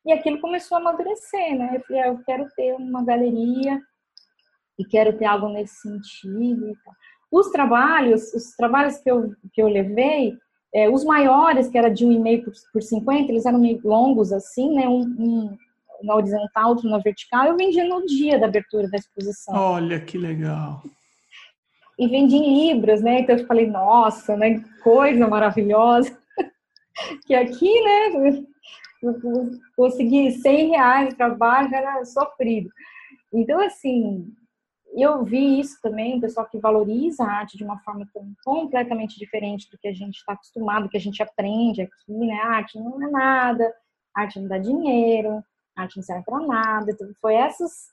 e 0.05 0.13
aquilo 0.13 0.41
começou 0.41 0.77
a 0.77 0.81
amadurecer, 0.81 1.57
né? 1.57 1.77
Eu 1.77 1.81
falei, 1.83 2.03
ah, 2.03 2.09
eu 2.09 2.19
quero 2.25 2.47
ter 2.55 2.75
uma 2.75 3.05
galeria 3.05 3.81
e 4.79 4.85
quero 4.85 5.17
ter 5.17 5.25
algo 5.25 5.49
nesse 5.49 5.77
sentido. 5.77 6.75
Os 7.31 7.51
trabalhos, 7.51 8.33
os 8.35 8.55
trabalhos 8.57 8.99
que 8.99 9.11
eu, 9.11 9.33
que 9.53 9.63
eu 9.63 9.69
levei, 9.69 10.37
é, 10.75 10.91
os 10.91 11.05
maiores, 11.05 11.69
que 11.69 11.79
era 11.79 11.89
de 11.89 12.05
1,5 12.05 12.45
por, 12.45 12.53
por 12.73 12.83
50, 12.83 13.31
eles 13.31 13.47
eram 13.47 13.59
meio 13.59 13.81
longos 13.85 14.33
assim, 14.33 14.75
né? 14.75 14.89
Um, 14.89 15.03
um, 15.03 15.57
na 16.03 16.17
horizontal, 16.17 16.71
outro 16.71 16.91
na 16.91 16.99
vertical, 16.99 17.47
eu 17.47 17.57
vendi 17.57 17.83
no 17.83 18.05
dia 18.05 18.39
da 18.39 18.47
abertura 18.47 18.89
da 18.89 18.99
exposição. 18.99 19.55
Olha 19.55 20.01
que 20.01 20.19
legal. 20.19 20.83
E 21.99 22.09
vendi 22.09 22.37
em 22.37 22.73
libras, 22.73 23.01
né? 23.01 23.21
Então 23.21 23.37
eu 23.37 23.47
falei, 23.47 23.69
nossa, 23.69 24.37
né? 24.37 24.63
Coisa 24.83 25.27
maravilhosa. 25.29 26.15
que 27.25 27.35
aqui, 27.35 27.73
né? 27.83 28.45
Conseguir 29.77 30.33
100 30.33 30.69
reais 30.71 31.15
para 31.15 31.35
baixo 31.35 31.75
era 31.75 32.05
sofrido. 32.05 32.71
Então, 33.33 33.61
assim, 33.61 34.33
eu 34.97 35.25
vi 35.25 35.59
isso 35.59 35.81
também, 35.83 36.19
o 36.19 36.21
pessoal 36.21 36.47
que 36.47 36.59
valoriza 36.59 37.25
a 37.25 37.31
arte 37.31 37.57
de 37.57 37.65
uma 37.65 37.79
forma 37.81 38.09
completamente 38.45 39.19
diferente 39.19 39.69
do 39.71 39.77
que 39.77 39.89
a 39.89 39.93
gente 39.93 40.17
está 40.17 40.35
acostumado, 40.35 40.89
que 40.89 40.97
a 40.97 41.01
gente 41.01 41.23
aprende 41.23 41.83
aqui, 41.83 42.13
né? 42.13 42.35
A 42.35 42.53
arte 42.53 42.79
não 42.79 43.03
é 43.03 43.11
nada, 43.11 43.75
a 44.15 44.23
arte 44.23 44.39
não 44.39 44.47
dá 44.47 44.59
dinheiro, 44.59 45.43
a 45.77 45.83
arte 45.83 45.97
não 45.97 46.03
serve 46.05 46.25
para 46.25 46.47
nada. 46.47 46.93
Então, 46.93 47.09
foi 47.21 47.35
essas, 47.35 47.89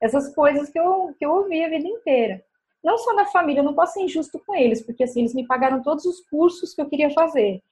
essas 0.00 0.34
coisas 0.34 0.70
que 0.70 0.78
eu, 0.78 1.14
que 1.18 1.26
eu 1.26 1.30
ouvi 1.30 1.62
a 1.62 1.68
vida 1.68 1.86
inteira. 1.86 2.42
Não 2.82 2.96
só 2.96 3.14
da 3.14 3.26
família, 3.26 3.60
eu 3.60 3.64
não 3.64 3.74
posso 3.74 3.94
ser 3.94 4.02
injusto 4.02 4.38
com 4.46 4.54
eles, 4.54 4.80
porque 4.80 5.04
assim, 5.04 5.20
eles 5.20 5.34
me 5.34 5.46
pagaram 5.46 5.82
todos 5.82 6.06
os 6.06 6.20
cursos 6.28 6.72
que 6.72 6.80
eu 6.80 6.88
queria 6.88 7.10
fazer. 7.10 7.62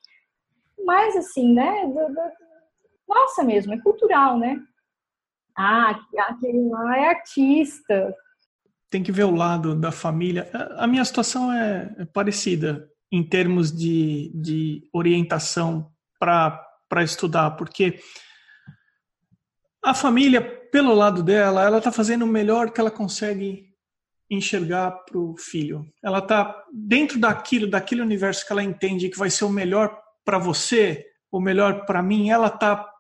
Mas, 0.85 1.17
assim, 1.17 1.55
né, 1.55 1.87
do, 1.87 1.93
do, 1.93 2.46
nossa 3.09 3.45
mesmo, 3.45 3.73
é 3.73 3.81
cultural, 3.81 4.39
né? 4.39 4.61
Ah, 5.57 5.99
aquele 6.29 6.69
lá 6.69 6.99
é 6.99 7.09
artista. 7.09 8.15
Tem 8.91 9.03
que 9.03 9.13
ver 9.13 9.25
o 9.25 9.35
lado 9.35 9.75
da 9.75 9.91
família. 9.91 10.51
A 10.77 10.87
minha 10.87 11.05
situação 11.05 11.53
é, 11.53 11.95
é 11.99 12.05
parecida 12.05 12.89
em 13.11 13.23
termos 13.23 13.73
de, 13.73 14.31
de 14.35 14.89
orientação 14.93 15.91
para 16.19 17.03
estudar, 17.03 17.53
porque 17.53 17.99
a 19.83 19.95
família, 19.95 20.41
pelo 20.41 20.95
lado 20.95 21.23
dela, 21.23 21.63
ela 21.65 21.79
está 21.79 21.93
fazendo 21.93 22.25
o 22.25 22.29
melhor 22.29 22.71
que 22.71 22.81
ela 22.81 22.91
consegue 22.91 23.67
enxergar 24.29 24.91
para 24.91 25.19
o 25.19 25.37
filho. 25.37 25.87
Ela 26.03 26.19
está 26.19 26.65
dentro 26.73 27.19
daquilo, 27.19 27.69
daquele 27.69 28.03
universo 28.03 28.45
que 28.45 28.53
ela 28.53 28.63
entende 28.63 29.09
que 29.09 29.19
vai 29.19 29.31
ser 29.31 29.45
o 29.45 29.51
melhor 29.51 29.97
para 30.25 30.39
você, 30.39 31.07
o 31.31 31.41
melhor 31.41 31.87
para 31.87 32.03
mim. 32.03 32.31
Ela 32.31 32.49
está 32.49 32.93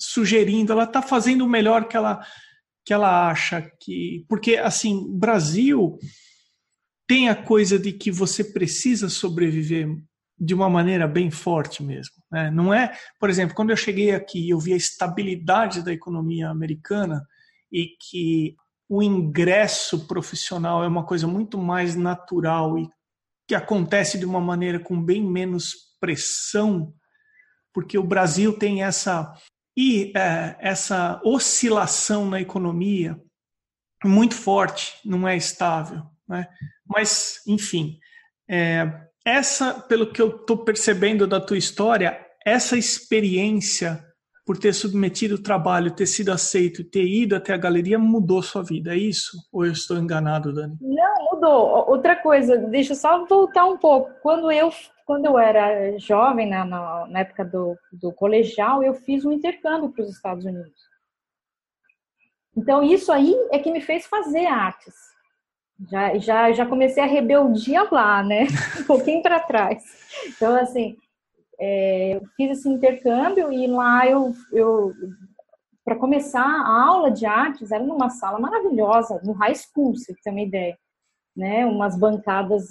sugerindo, 0.00 0.72
ela 0.72 0.84
está 0.84 1.02
fazendo 1.02 1.44
o 1.44 1.48
melhor 1.48 1.86
que 1.86 1.96
ela, 1.96 2.24
que 2.84 2.92
ela 2.92 3.30
acha 3.30 3.70
que. 3.80 4.24
Porque, 4.28 4.56
assim, 4.56 5.06
Brasil 5.16 5.98
tem 7.06 7.28
a 7.28 7.34
coisa 7.34 7.78
de 7.78 7.92
que 7.92 8.10
você 8.10 8.44
precisa 8.44 9.08
sobreviver 9.08 9.88
de 10.38 10.54
uma 10.54 10.70
maneira 10.70 11.06
bem 11.06 11.30
forte 11.30 11.82
mesmo. 11.82 12.14
Né? 12.32 12.50
Não 12.50 12.72
é, 12.72 12.96
por 13.18 13.28
exemplo, 13.28 13.54
quando 13.54 13.70
eu 13.70 13.76
cheguei 13.76 14.12
aqui 14.12 14.48
eu 14.48 14.58
vi 14.58 14.72
a 14.72 14.76
estabilidade 14.76 15.82
da 15.82 15.92
economia 15.92 16.48
americana 16.48 17.22
e 17.70 17.88
que 18.00 18.56
o 18.88 19.02
ingresso 19.02 20.06
profissional 20.06 20.82
é 20.82 20.88
uma 20.88 21.04
coisa 21.04 21.26
muito 21.26 21.58
mais 21.58 21.94
natural 21.94 22.78
e 22.78 22.88
que 23.46 23.54
acontece 23.54 24.18
de 24.18 24.24
uma 24.24 24.40
maneira 24.40 24.80
com 24.80 25.00
bem 25.00 25.22
menos 25.22 25.96
pressão, 26.00 26.94
porque 27.72 27.98
o 27.98 28.02
Brasil 28.02 28.56
tem 28.56 28.82
essa 28.82 29.34
e 29.76 30.12
é, 30.16 30.56
essa 30.58 31.20
oscilação 31.24 32.28
na 32.28 32.40
economia 32.40 33.20
muito 34.04 34.34
forte, 34.34 34.94
não 35.04 35.28
é 35.28 35.36
estável. 35.36 36.02
Né? 36.28 36.46
Mas, 36.86 37.40
enfim, 37.46 37.98
é, 38.48 38.90
essa, 39.24 39.74
pelo 39.74 40.12
que 40.12 40.20
eu 40.20 40.36
estou 40.36 40.64
percebendo 40.64 41.26
da 41.26 41.40
tua 41.40 41.58
história, 41.58 42.26
essa 42.44 42.76
experiência 42.76 44.04
por 44.50 44.58
ter 44.58 44.72
submetido 44.72 45.36
o 45.36 45.42
trabalho, 45.42 45.94
ter 45.94 46.06
sido 46.06 46.32
aceito, 46.32 46.82
ter 46.82 47.06
ido 47.06 47.36
até 47.36 47.54
a 47.54 47.56
galeria, 47.56 47.96
mudou 48.00 48.42
sua 48.42 48.64
vida, 48.64 48.92
é 48.92 48.98
isso? 48.98 49.38
Ou 49.52 49.64
eu 49.64 49.70
estou 49.70 49.96
enganado, 49.96 50.52
Dani? 50.52 50.76
Não, 50.80 51.30
mudou. 51.30 51.88
Outra 51.88 52.16
coisa, 52.16 52.56
deixa 52.56 52.94
eu 52.94 52.96
só 52.96 53.24
voltar 53.26 53.64
um 53.66 53.78
pouco. 53.78 54.10
Quando 54.20 54.50
eu 54.50 54.72
quando 55.06 55.26
eu 55.26 55.38
era 55.38 55.96
jovem, 56.00 56.48
na, 56.48 56.64
na, 56.64 57.20
época 57.20 57.44
do, 57.44 57.76
do 57.92 58.12
colegial, 58.12 58.82
eu 58.82 58.92
fiz 58.92 59.24
um 59.24 59.30
intercâmbio 59.30 59.90
para 59.90 60.02
os 60.02 60.10
Estados 60.10 60.44
Unidos. 60.44 60.82
Então, 62.56 62.82
isso 62.82 63.12
aí 63.12 63.32
é 63.52 63.58
que 63.60 63.70
me 63.70 63.80
fez 63.80 64.04
fazer 64.04 64.46
artes. 64.46 64.94
Já, 65.88 66.18
já, 66.18 66.50
já 66.50 66.66
comecei 66.66 67.00
a 67.00 67.06
rebeldia 67.06 67.86
lá, 67.88 68.20
né? 68.24 68.48
Um 68.80 68.82
pouquinho 68.82 69.22
para 69.22 69.38
trás. 69.38 69.80
Então, 70.26 70.56
assim, 70.56 70.96
é, 71.60 72.16
eu 72.16 72.22
fiz 72.36 72.58
esse 72.58 72.68
intercâmbio 72.68 73.52
e 73.52 73.66
lá 73.66 74.06
eu, 74.06 74.32
eu 74.52 74.92
para 75.84 75.96
começar, 75.96 76.44
a 76.44 76.84
aula 76.84 77.10
de 77.10 77.26
artes 77.26 77.70
era 77.70 77.82
numa 77.82 78.10
sala 78.10 78.38
maravilhosa, 78.38 79.20
no 79.24 79.32
high 79.32 79.54
school, 79.54 79.94
você 79.94 80.14
tem 80.22 80.32
uma 80.32 80.42
ideia 80.42 80.78
né, 81.36 81.64
umas 81.64 81.96
bancadas 81.96 82.68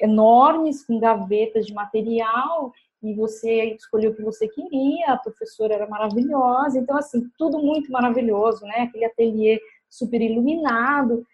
enormes 0.00 0.84
com 0.84 0.98
gavetas 0.98 1.66
de 1.66 1.74
material 1.74 2.72
e 3.02 3.14
você 3.14 3.74
escolheu 3.74 4.10
o 4.10 4.14
que 4.14 4.22
você 4.22 4.48
queria, 4.48 5.12
a 5.12 5.16
professora 5.16 5.74
era 5.74 5.88
maravilhosa, 5.88 6.78
então 6.78 6.96
assim, 6.96 7.28
tudo 7.38 7.58
muito 7.58 7.90
maravilhoso, 7.90 8.64
né, 8.64 8.82
aquele 8.82 9.04
ateliê 9.04 9.60
super 9.88 10.20
iluminado, 10.20 11.24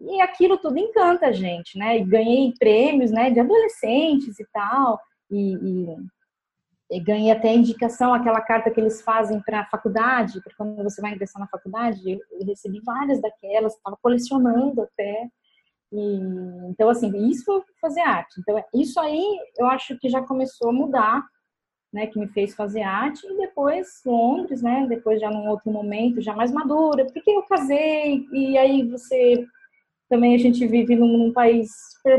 e 0.00 0.20
aquilo 0.20 0.58
tudo 0.58 0.78
encanta 0.78 1.26
a 1.26 1.32
gente, 1.32 1.76
né, 1.78 1.98
e 1.98 2.04
ganhei 2.04 2.52
prêmios, 2.58 3.10
né, 3.10 3.30
de 3.30 3.40
adolescentes 3.40 4.38
e 4.38 4.46
tal, 4.52 5.00
e, 5.30 5.96
e 6.90 7.00
ganhei 7.00 7.30
até 7.30 7.52
indicação, 7.52 8.14
aquela 8.14 8.40
carta 8.40 8.70
que 8.70 8.80
eles 8.80 9.02
fazem 9.02 9.40
para 9.40 9.60
a 9.60 9.66
faculdade, 9.66 10.40
para 10.40 10.54
quando 10.56 10.82
você 10.82 11.00
vai 11.00 11.12
ingressar 11.12 11.40
na 11.40 11.48
faculdade, 11.48 12.00
eu 12.08 12.46
recebi 12.46 12.80
várias 12.80 13.20
daquelas, 13.20 13.74
estava 13.74 13.96
colecionando 14.00 14.82
até. 14.82 15.28
E, 15.92 16.16
então, 16.68 16.88
assim, 16.88 17.28
isso 17.28 17.44
foi 17.44 17.62
fazer 17.80 18.00
arte. 18.00 18.40
Então, 18.40 18.62
isso 18.74 19.00
aí 19.00 19.24
eu 19.58 19.66
acho 19.66 19.98
que 19.98 20.08
já 20.08 20.22
começou 20.22 20.70
a 20.70 20.72
mudar, 20.72 21.24
né, 21.92 22.06
que 22.06 22.18
me 22.18 22.28
fez 22.28 22.54
fazer 22.54 22.82
arte. 22.82 23.26
E 23.26 23.36
depois, 23.36 24.00
Londres, 24.04 24.62
né, 24.62 24.86
depois 24.88 25.20
já 25.20 25.30
num 25.30 25.48
outro 25.48 25.70
momento, 25.72 26.20
já 26.20 26.34
mais 26.34 26.52
madura, 26.52 27.06
porque 27.06 27.30
eu 27.30 27.42
casei, 27.44 28.26
e 28.32 28.56
aí 28.56 28.88
você. 28.88 29.46
Também 30.08 30.34
a 30.34 30.38
gente 30.38 30.66
vive 30.66 30.94
num, 30.94 31.18
num 31.18 31.32
país 31.32 31.68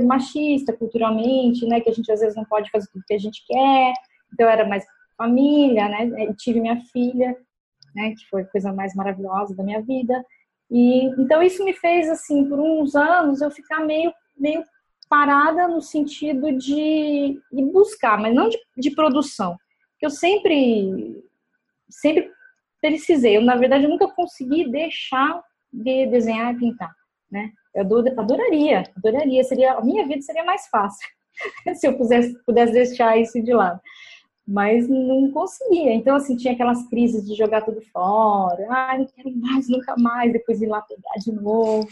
machista 0.05 0.73
culturalmente, 0.73 1.65
né, 1.65 1.79
que 1.79 1.89
a 1.89 1.93
gente 1.93 2.11
às 2.11 2.19
vezes 2.19 2.35
não 2.35 2.45
pode 2.45 2.69
fazer 2.69 2.87
tudo 2.91 3.05
que 3.07 3.13
a 3.13 3.19
gente 3.19 3.43
quer. 3.47 3.93
Então, 4.33 4.49
era 4.49 4.67
mais 4.67 4.85
família, 5.17 5.87
né, 5.87 6.25
e 6.29 6.33
tive 6.35 6.59
minha 6.59 6.81
filha, 6.91 7.35
né, 7.95 8.13
que 8.17 8.27
foi 8.29 8.43
a 8.43 8.47
coisa 8.47 8.73
mais 8.73 8.93
maravilhosa 8.93 9.55
da 9.55 9.63
minha 9.63 9.81
vida. 9.81 10.23
E 10.69 11.05
então 11.21 11.41
isso 11.41 11.63
me 11.63 11.73
fez 11.73 12.09
assim 12.09 12.47
por 12.47 12.59
uns 12.59 12.95
anos 12.95 13.41
eu 13.41 13.49
ficar 13.49 13.79
meio 13.85 14.13
meio 14.37 14.63
parada 15.09 15.67
no 15.67 15.81
sentido 15.81 16.51
de, 16.51 17.41
de 17.51 17.63
buscar, 17.71 18.19
mas 18.19 18.35
não 18.35 18.49
de, 18.49 18.57
de 18.77 18.91
produção. 18.91 19.57
Eu 20.01 20.09
sempre 20.09 21.23
sempre 21.89 22.29
precisei. 22.81 23.37
Eu 23.37 23.41
na 23.41 23.55
verdade 23.55 23.85
eu 23.85 23.89
nunca 23.89 24.07
consegui 24.09 24.69
deixar 24.69 25.41
de 25.71 26.05
desenhar 26.07 26.53
e 26.53 26.59
pintar, 26.59 26.93
né? 27.31 27.51
Eu 27.77 27.97
adoraria, 28.17 28.83
adoraria. 28.95 29.43
Seria 29.43 29.73
a 29.73 29.83
minha 29.83 30.07
vida 30.07 30.21
seria 30.21 30.43
mais 30.43 30.67
fácil 30.67 31.07
se 31.75 31.87
eu 31.87 31.97
pudesse 31.97 32.37
pudesse 32.43 32.73
deixar 32.73 33.17
isso 33.17 33.41
de 33.41 33.53
lado 33.53 33.79
mas 34.47 34.87
não 34.87 35.29
conseguia. 35.31 35.93
Então, 35.93 36.15
assim, 36.15 36.37
tinha 36.37 36.53
aquelas 36.53 36.87
crises 36.87 37.27
de 37.27 37.35
jogar 37.35 37.63
tudo 37.63 37.81
fora, 37.91 38.65
ah, 38.69 38.97
não 38.97 39.05
quero 39.05 39.35
mais, 39.35 39.67
nunca 39.67 39.95
mais, 39.97 40.31
depois 40.31 40.61
ir 40.61 40.67
lá 40.67 40.81
pegar 40.81 41.15
de 41.19 41.33
novo 41.33 41.85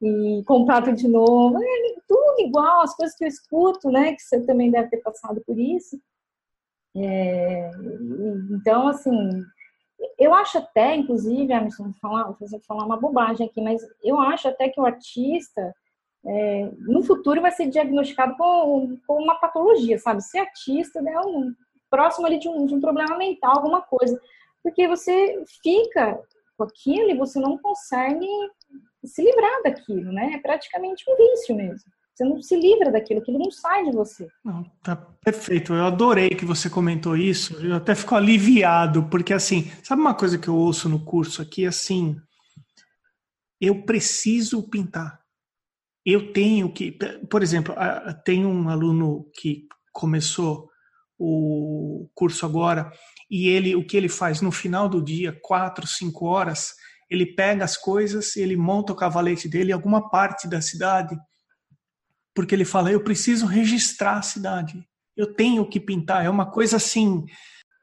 e 0.00 0.42
tudo 0.46 0.92
de 0.92 1.06
novo, 1.06 1.62
é, 1.62 1.94
tudo 2.08 2.40
igual, 2.40 2.80
as 2.80 2.96
coisas 2.96 3.16
que 3.16 3.24
eu 3.24 3.28
escuto, 3.28 3.90
né, 3.90 4.14
que 4.14 4.22
você 4.22 4.40
também 4.40 4.70
deve 4.70 4.88
ter 4.88 4.96
passado 4.98 5.42
por 5.46 5.58
isso. 5.58 6.00
É, 6.96 7.70
então, 8.50 8.88
assim, 8.88 9.44
eu 10.18 10.34
acho 10.34 10.58
até, 10.58 10.94
inclusive, 10.94 11.52
Emerson, 11.52 11.84
vou 11.84 11.94
falar, 11.94 12.24
vou 12.24 12.60
falar 12.66 12.84
uma 12.84 12.96
bobagem 12.96 13.46
aqui, 13.46 13.60
mas 13.60 13.82
eu 14.02 14.18
acho 14.20 14.48
até 14.48 14.68
que 14.68 14.80
o 14.80 14.86
artista, 14.86 15.74
é, 16.24 16.70
no 16.80 17.02
futuro, 17.02 17.40
vai 17.40 17.50
ser 17.50 17.68
diagnosticado 17.68 18.36
com, 18.36 18.96
com 19.06 19.22
uma 19.22 19.36
patologia, 19.36 19.98
sabe? 19.98 20.22
Ser 20.22 20.38
artista 20.40 20.98
é 21.00 21.20
um 21.20 21.54
próximo 21.90 22.26
ali 22.26 22.38
de 22.38 22.48
um, 22.48 22.66
de 22.66 22.74
um 22.74 22.80
problema 22.80 23.16
mental, 23.16 23.56
alguma 23.56 23.82
coisa. 23.82 24.20
Porque 24.62 24.88
você 24.88 25.42
fica 25.62 26.18
com 26.56 26.64
aquilo 26.64 27.10
e 27.10 27.16
você 27.16 27.40
não 27.40 27.58
consegue 27.58 28.26
se 29.04 29.22
livrar 29.22 29.62
daquilo, 29.62 30.12
né? 30.12 30.32
É 30.34 30.38
praticamente 30.38 31.04
um 31.08 31.16
vício 31.16 31.54
mesmo. 31.54 31.90
Você 32.14 32.24
não 32.24 32.42
se 32.42 32.54
livra 32.54 32.92
daquilo, 32.92 33.20
aquilo 33.20 33.38
não 33.38 33.50
sai 33.50 33.84
de 33.84 33.92
você. 33.92 34.28
Não, 34.44 34.64
tá 34.82 34.94
perfeito. 34.96 35.72
Eu 35.72 35.86
adorei 35.86 36.30
que 36.30 36.44
você 36.44 36.68
comentou 36.68 37.16
isso. 37.16 37.54
Eu 37.64 37.76
até 37.76 37.94
fico 37.94 38.14
aliviado, 38.14 39.08
porque 39.08 39.32
assim, 39.32 39.70
sabe 39.82 40.02
uma 40.02 40.14
coisa 40.14 40.36
que 40.36 40.48
eu 40.48 40.54
ouço 40.54 40.88
no 40.88 41.02
curso 41.04 41.40
aqui? 41.40 41.64
Assim, 41.64 42.16
eu 43.60 43.84
preciso 43.84 44.68
pintar. 44.68 45.20
Eu 46.04 46.32
tenho 46.32 46.70
que, 46.72 46.98
por 47.30 47.42
exemplo, 47.42 47.74
tem 48.24 48.44
um 48.44 48.68
aluno 48.68 49.30
que 49.34 49.66
começou 49.92 50.68
o 51.18 52.10
curso 52.14 52.44
agora, 52.44 52.90
e 53.30 53.46
ele 53.46 53.76
o 53.76 53.86
que 53.86 53.96
ele 53.96 54.08
faz 54.08 54.40
no 54.40 54.50
final 54.50 54.88
do 54.88 55.00
dia, 55.00 55.38
quatro, 55.40 55.86
cinco 55.86 56.26
horas, 56.26 56.74
ele 57.08 57.24
pega 57.24 57.64
as 57.64 57.76
coisas, 57.76 58.36
ele 58.36 58.56
monta 58.56 58.92
o 58.92 58.96
cavalete 58.96 59.48
dele 59.48 59.70
em 59.70 59.74
alguma 59.74 60.10
parte 60.10 60.48
da 60.48 60.60
cidade, 60.60 61.16
porque 62.34 62.54
ele 62.54 62.64
fala: 62.64 62.90
eu 62.90 63.02
preciso 63.02 63.46
registrar 63.46 64.18
a 64.18 64.22
cidade, 64.22 64.86
eu 65.16 65.34
tenho 65.34 65.68
que 65.68 65.80
pintar. 65.80 66.24
É 66.24 66.30
uma 66.30 66.50
coisa 66.50 66.76
assim 66.76 67.24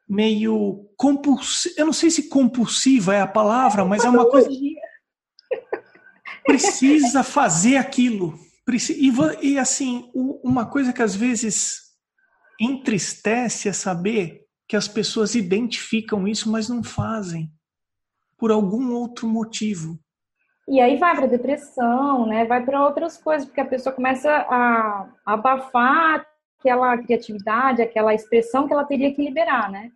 meio 0.07 0.89
compulsiva. 0.97 1.75
Eu 1.77 1.85
não 1.85 1.93
sei 1.93 2.09
se 2.09 2.29
compulsiva 2.29 3.13
é 3.13 3.21
a 3.21 3.27
palavra, 3.27 3.85
mas 3.85 4.03
é 4.03 4.09
uma 4.09 4.27
coisa 4.27 4.49
precisa 6.45 7.23
fazer 7.23 7.77
aquilo. 7.77 8.39
E, 8.67 9.11
e 9.41 9.59
assim, 9.59 10.09
uma 10.43 10.65
coisa 10.65 10.93
que 10.93 11.01
às 11.01 11.15
vezes 11.15 11.89
entristece 12.59 13.69
é 13.69 13.73
saber 13.73 14.45
que 14.67 14.75
as 14.75 14.87
pessoas 14.87 15.33
identificam 15.33 16.27
isso, 16.27 16.51
mas 16.51 16.69
não 16.69 16.83
fazem 16.83 17.51
por 18.37 18.51
algum 18.51 18.91
outro 18.93 19.27
motivo. 19.27 19.99
E 20.69 20.79
aí 20.79 20.97
vai 20.97 21.15
para 21.15 21.25
depressão, 21.25 22.27
né? 22.27 22.45
Vai 22.45 22.63
para 22.63 22.85
outras 22.85 23.17
coisas, 23.17 23.45
porque 23.45 23.59
a 23.61 23.65
pessoa 23.65 23.93
começa 23.93 24.29
a, 24.29 25.09
abafar 25.25 26.25
aquela 26.59 26.97
criatividade, 26.97 27.81
aquela 27.81 28.13
expressão 28.13 28.67
que 28.67 28.73
ela 28.73 28.83
teria 28.83 29.13
que 29.13 29.23
liberar, 29.23 29.71
né? 29.71 29.91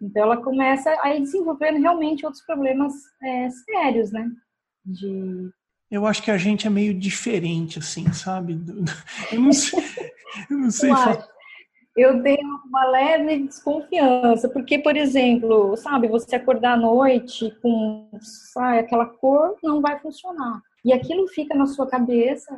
Então 0.00 0.22
ela 0.22 0.36
começa 0.36 0.94
a 1.02 1.14
ir 1.14 1.20
desenvolvendo 1.20 1.80
realmente 1.80 2.26
outros 2.26 2.44
problemas 2.44 2.92
é, 3.22 3.48
sérios, 3.50 4.12
né? 4.12 4.30
De 4.84 5.50
eu 5.90 6.04
acho 6.04 6.22
que 6.22 6.30
a 6.30 6.36
gente 6.36 6.66
é 6.66 6.70
meio 6.70 6.92
diferente, 6.92 7.78
assim, 7.78 8.12
sabe? 8.12 8.60
Eu 9.32 9.40
não 9.40 9.52
sei, 9.52 9.82
eu 10.50 10.58
não 10.58 10.70
sei 10.70 10.90
falar 10.90 11.26
eu 11.98 12.22
tenho 12.22 12.60
uma 12.64 12.84
leve 12.86 13.38
desconfiança, 13.40 14.48
porque, 14.48 14.78
por 14.78 14.96
exemplo, 14.96 15.76
sabe, 15.76 16.06
você 16.08 16.36
acordar 16.36 16.74
à 16.74 16.76
noite 16.76 17.50
com 17.60 18.08
sabe, 18.20 18.78
aquela 18.78 19.06
cor 19.06 19.56
não 19.62 19.80
vai 19.80 19.98
funcionar. 19.98 20.62
E 20.84 20.92
aquilo 20.92 21.26
fica 21.26 21.54
na 21.54 21.66
sua 21.66 21.88
cabeça, 21.88 22.56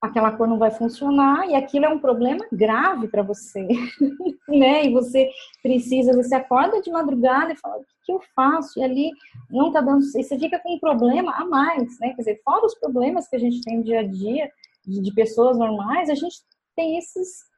aquela 0.00 0.30
cor 0.32 0.46
não 0.46 0.58
vai 0.58 0.70
funcionar, 0.70 1.48
e 1.48 1.54
aquilo 1.54 1.86
é 1.86 1.88
um 1.88 1.98
problema 1.98 2.44
grave 2.52 3.08
para 3.08 3.22
você, 3.22 3.66
né? 4.48 4.86
E 4.86 4.92
você 4.92 5.28
precisa, 5.62 6.12
você 6.12 6.34
acorda 6.36 6.80
de 6.80 6.90
madrugada 6.90 7.52
e 7.52 7.56
fala, 7.56 7.78
o 7.78 7.84
que, 8.04 8.12
eu 8.12 8.20
faço? 8.34 8.78
E 8.78 8.84
ali 8.84 9.10
não 9.50 9.68
está 9.68 9.80
dando, 9.80 10.04
e 10.04 10.22
você 10.22 10.38
fica 10.38 10.58
com 10.60 10.74
um 10.74 10.78
problema 10.78 11.32
a 11.34 11.44
mais, 11.44 11.98
né? 11.98 12.10
Quer 12.10 12.22
dizer, 12.22 12.40
fora 12.44 12.64
os 12.64 12.78
problemas 12.78 13.28
que 13.28 13.36
a 13.36 13.40
gente 13.40 13.60
tem 13.62 13.78
no 13.78 13.84
dia 13.84 14.00
a 14.00 14.06
dia, 14.06 14.48
de, 14.86 15.12
pessoas 15.14 15.58
normais, 15.58 16.10
a 16.10 16.14
gente 16.14 16.36
tem 16.74 16.98
esses 16.98 17.51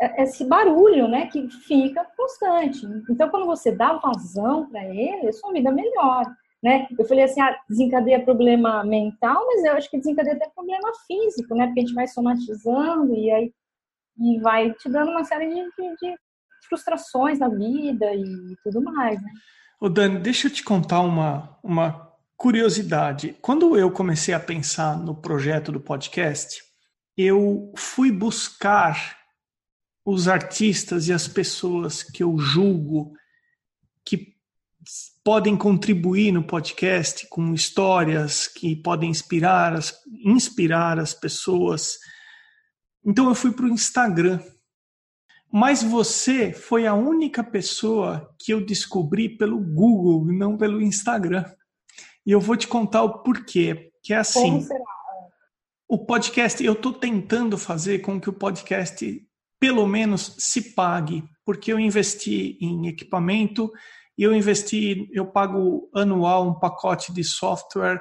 esse 0.00 0.44
barulho, 0.44 1.08
né, 1.08 1.26
que 1.26 1.48
fica 1.48 2.06
constante. 2.16 2.86
Então, 3.10 3.28
quando 3.28 3.46
você 3.46 3.72
dá 3.72 3.94
vazão 3.94 4.68
para 4.68 4.84
ele, 4.84 5.32
sua 5.32 5.52
vida 5.52 5.72
melhora, 5.72 6.36
né? 6.62 6.86
Eu 6.98 7.04
falei 7.04 7.24
assim, 7.24 7.40
ah, 7.40 7.56
desencadeia 7.68 8.24
problema 8.24 8.84
mental, 8.84 9.44
mas 9.46 9.64
eu 9.64 9.72
acho 9.72 9.90
que 9.90 9.98
desencadeia 9.98 10.36
até 10.36 10.48
problema 10.50 10.90
físico, 11.06 11.54
né? 11.54 11.66
Porque 11.66 11.80
a 11.80 11.82
gente 11.82 11.94
vai 11.94 12.06
somatizando 12.06 13.14
e 13.14 13.30
aí 13.30 13.52
e 14.20 14.40
vai 14.40 14.72
te 14.72 14.88
dando 14.88 15.10
uma 15.10 15.24
série 15.24 15.48
de, 15.48 15.54
de, 15.54 15.96
de 15.96 16.16
frustrações 16.68 17.38
na 17.38 17.48
vida 17.48 18.12
e 18.14 18.56
tudo 18.64 18.82
mais, 18.82 19.22
né? 19.22 19.30
Dani, 19.88 20.18
deixa 20.18 20.48
eu 20.48 20.52
te 20.52 20.64
contar 20.64 21.00
uma, 21.02 21.56
uma 21.62 22.12
curiosidade. 22.36 23.36
Quando 23.40 23.76
eu 23.76 23.90
comecei 23.92 24.34
a 24.34 24.40
pensar 24.40 24.98
no 24.98 25.14
projeto 25.14 25.70
do 25.70 25.78
podcast, 25.78 26.60
eu 27.16 27.72
fui 27.76 28.10
buscar 28.10 29.17
os 30.10 30.26
artistas 30.26 31.06
e 31.06 31.12
as 31.12 31.28
pessoas 31.28 32.02
que 32.02 32.22
eu 32.22 32.38
julgo 32.38 33.12
que 34.02 34.34
podem 35.22 35.54
contribuir 35.54 36.32
no 36.32 36.42
podcast 36.42 37.26
com 37.28 37.52
histórias 37.52 38.48
que 38.48 38.74
podem 38.74 39.10
inspirar 39.10 39.74
as, 39.74 39.94
inspirar 40.24 40.98
as 40.98 41.12
pessoas. 41.12 41.98
Então 43.04 43.28
eu 43.28 43.34
fui 43.34 43.52
para 43.52 43.66
o 43.66 43.68
Instagram. 43.68 44.40
Mas 45.52 45.82
você 45.82 46.54
foi 46.54 46.86
a 46.86 46.94
única 46.94 47.44
pessoa 47.44 48.34
que 48.38 48.50
eu 48.50 48.64
descobri 48.64 49.28
pelo 49.28 49.60
Google 49.60 50.32
e 50.32 50.36
não 50.36 50.56
pelo 50.56 50.80
Instagram. 50.80 51.44
E 52.24 52.30
eu 52.30 52.40
vou 52.40 52.56
te 52.56 52.66
contar 52.66 53.02
o 53.02 53.22
porquê. 53.22 53.92
Que 54.02 54.14
é 54.14 54.16
assim. 54.16 54.66
O 55.86 55.98
podcast, 55.98 56.64
eu 56.64 56.72
estou 56.72 56.94
tentando 56.94 57.58
fazer 57.58 57.98
com 57.98 58.18
que 58.18 58.30
o 58.30 58.32
podcast 58.32 59.27
pelo 59.60 59.86
menos 59.86 60.34
se 60.38 60.74
pague, 60.74 61.24
porque 61.44 61.72
eu 61.72 61.80
investi 61.80 62.56
em 62.60 62.86
equipamento 62.86 63.70
e 64.16 64.22
eu 64.22 64.34
investi, 64.34 65.08
eu 65.12 65.26
pago 65.26 65.88
anual 65.94 66.48
um 66.48 66.58
pacote 66.58 67.12
de 67.12 67.22
software 67.22 68.00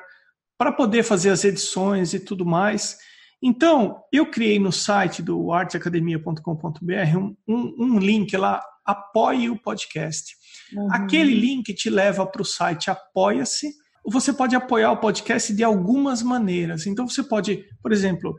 para 0.58 0.72
poder 0.72 1.04
fazer 1.04 1.30
as 1.30 1.43
edições 1.43 2.13
e 2.13 2.20
tudo 2.20 2.46
mais. 2.46 2.98
Então, 3.41 4.02
eu 4.12 4.32
criei 4.32 4.58
no 4.58 4.72
site 4.72 5.22
do 5.22 5.52
arteacademia.com.br 5.52 7.17
um, 7.17 7.36
um, 7.48 7.76
um, 7.78 8.00
link 8.00 8.36
lá, 8.36 8.63
apoie 8.84 9.50
o 9.50 9.62
podcast. 9.62 10.36
Uhum. 10.74 10.91
Aquele 10.91 11.36
link 11.36 11.72
te 11.74 11.89
leva 11.89 12.26
para 12.26 12.41
o 12.41 12.46
site 12.46 12.89
Apoia-se. 12.89 13.72
Você 14.10 14.34
pode 14.34 14.56
apoiar 14.56 14.91
o 14.91 14.98
podcast 14.98 15.54
de 15.54 15.63
algumas 15.63 16.24
maneiras. 16.24 16.88
Então, 16.88 17.08
você 17.08 17.22
pode, 17.22 17.63
por 17.82 17.91
exemplo, 17.91 18.36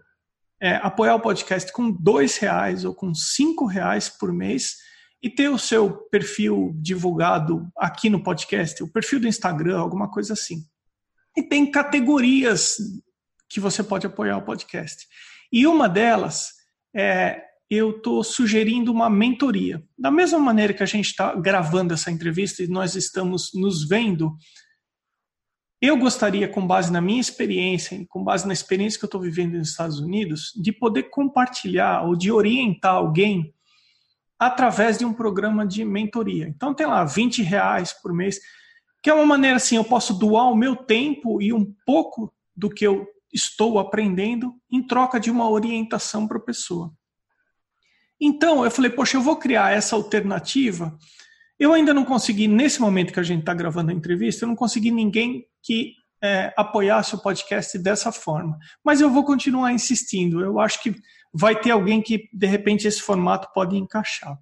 é, 0.61 0.77
apoiar 0.77 1.15
o 1.15 1.21
podcast 1.21 1.73
com 1.73 1.91
dois 1.91 2.37
reais 2.37 2.85
ou 2.85 2.95
com 2.95 3.15
cinco 3.15 3.67
reais 3.67 4.09
por 4.09 4.33
mês, 4.33 4.77
e 5.23 5.29
ter 5.29 5.49
o 5.49 5.59
seu 5.59 5.91
perfil 6.11 6.73
divulgado 6.77 7.69
aqui 7.77 8.09
no 8.09 8.23
podcast, 8.23 8.83
o 8.83 8.93
perfil 8.93 9.21
do 9.21 9.27
Instagram, 9.27 9.79
alguma 9.79 10.11
coisa 10.11 10.33
assim. 10.33 10.63
E 11.37 11.43
tem 11.43 11.71
categorias 11.71 12.77
que 13.49 13.61
você 13.61 13.83
pode 13.83 14.07
apoiar 14.07 14.37
o 14.37 14.45
podcast. 14.45 15.07
E 15.53 15.67
uma 15.67 15.89
delas 15.89 16.53
é 16.95 17.43
eu 17.71 17.91
estou 17.91 18.25
sugerindo 18.25 18.91
uma 18.91 19.11
mentoria. 19.11 19.83
Da 19.99 20.11
mesma 20.11 20.39
maneira 20.39 20.73
que 20.73 20.83
a 20.83 20.87
gente 20.87 21.07
está 21.07 21.35
gravando 21.35 21.93
essa 21.93 22.11
entrevista 22.11 22.63
e 22.63 22.69
nós 22.69 22.95
estamos 22.95 23.51
nos 23.55 23.87
vendo, 23.87 24.35
eu 25.81 25.97
gostaria, 25.97 26.49
com 26.49 26.67
base 26.67 26.93
na 26.93 27.01
minha 27.01 27.21
experiência, 27.21 28.05
com 28.09 28.25
base 28.25 28.47
na 28.47 28.53
experiência 28.53 28.99
que 28.99 29.05
eu 29.05 29.09
estou 29.09 29.21
vivendo 29.21 29.57
nos 29.57 29.71
Estados 29.71 30.01
Unidos, 30.01 30.53
de 30.57 30.73
poder 30.73 31.05
compartilhar 31.05 32.03
ou 32.03 32.17
de 32.17 32.33
orientar 32.33 32.95
alguém 32.95 33.55
através 34.39 34.99
de 34.99 35.05
um 35.05 35.13
programa 35.13 35.67
de 35.67 35.85
mentoria. 35.85 36.49
Então 36.49 36.75
tem 36.75 36.87
lá 36.87 37.05
20 37.05 37.43
reais 37.43 37.93
por 37.93 38.13
mês, 38.13 38.41
que 39.03 39.11
é 39.11 39.15
uma 39.15 39.27
maneira 39.27 39.57
assim, 39.57 39.77
eu 39.77 39.85
posso 39.85 40.15
doar 40.15 40.51
o 40.51 40.57
meu 40.57 40.75
tempo 40.75 41.41
e 41.41 41.53
um 41.53 41.73
pouco 41.87 42.33
do 42.57 42.69
que 42.69 42.85
eu 42.85 43.07
estou 43.33 43.79
aprendendo 43.79 44.55
em 44.71 44.83
troca 44.85 45.21
de 45.21 45.31
uma 45.31 45.49
orientação 45.49 46.27
para 46.27 46.39
a 46.39 46.43
pessoa. 46.43 46.93
Então 48.21 48.65
eu 48.65 48.71
falei, 48.71 48.91
poxa, 48.91 49.17
eu 49.17 49.21
vou 49.21 49.37
criar 49.37 49.73
essa 49.73 49.95
alternativa 49.95 50.97
eu 51.59 51.73
ainda 51.73 51.93
não 51.93 52.05
consegui, 52.05 52.47
nesse 52.47 52.81
momento 52.81 53.13
que 53.13 53.21
a 53.21 53.25
gente 53.25 53.41
está 53.41 53.53
gravando 53.53 53.91
a 53.91 53.95
entrevista, 53.95 54.45
eu 54.45 54.49
não 54.49 54.57
consegui 54.57 54.91
ninguém 54.91 55.45
que 55.63 55.95
é, 56.23 56.53
apoiasse 56.57 57.15
o 57.15 57.23
podcast 57.23 57.79
dessa 57.79 58.13
forma. 58.13 58.59
Mas 58.85 59.01
eu 59.01 59.11
vou 59.11 59.25
continuar 59.25 59.73
insistindo. 59.73 60.41
Eu 60.41 60.61
acho 60.61 60.83
que 60.83 60.95
vai 61.33 61.59
ter 61.59 61.71
alguém 61.71 62.01
que, 62.01 62.29
de 62.33 62.47
repente, 62.47 62.87
esse 62.87 63.03
formato 63.03 63.49
pode 63.53 63.77
encaixar. 63.77 64.39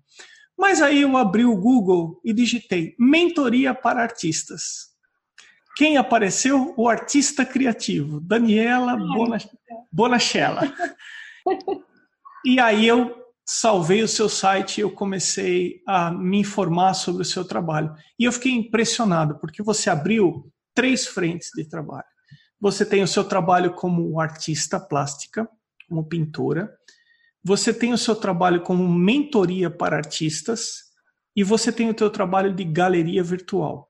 Mas 0.58 0.80
aí 0.80 1.02
eu 1.02 1.16
abri 1.16 1.44
o 1.44 1.56
Google 1.56 2.20
e 2.24 2.32
digitei 2.32 2.94
mentoria 2.98 3.74
para 3.74 4.02
artistas. 4.02 4.94
Quem 5.76 5.98
apareceu? 5.98 6.72
O 6.76 6.88
artista 6.88 7.44
criativo, 7.44 8.20
Daniela 8.20 8.96
Bonachella. 9.92 10.62
E 12.44 12.58
aí 12.58 12.86
eu 12.86 13.25
salvei 13.46 14.02
o 14.02 14.08
seu 14.08 14.28
site 14.28 14.78
e 14.78 14.80
eu 14.80 14.90
comecei 14.90 15.80
a 15.86 16.10
me 16.10 16.40
informar 16.40 16.94
sobre 16.94 17.22
o 17.22 17.24
seu 17.24 17.44
trabalho. 17.44 17.94
E 18.18 18.24
eu 18.24 18.32
fiquei 18.32 18.52
impressionado, 18.52 19.38
porque 19.38 19.62
você 19.62 19.88
abriu 19.88 20.52
três 20.74 21.06
frentes 21.06 21.50
de 21.54 21.64
trabalho. 21.64 22.04
Você 22.60 22.84
tem 22.84 23.02
o 23.02 23.08
seu 23.08 23.22
trabalho 23.22 23.72
como 23.74 24.18
artista 24.20 24.80
plástica, 24.80 25.48
como 25.88 26.04
pintora, 26.04 26.76
você 27.44 27.72
tem 27.72 27.92
o 27.92 27.98
seu 27.98 28.16
trabalho 28.16 28.60
como 28.62 28.88
mentoria 28.88 29.70
para 29.70 29.96
artistas 29.96 30.86
e 31.36 31.44
você 31.44 31.70
tem 31.70 31.88
o 31.88 31.96
seu 31.96 32.10
trabalho 32.10 32.52
de 32.52 32.64
galeria 32.64 33.22
virtual. 33.22 33.88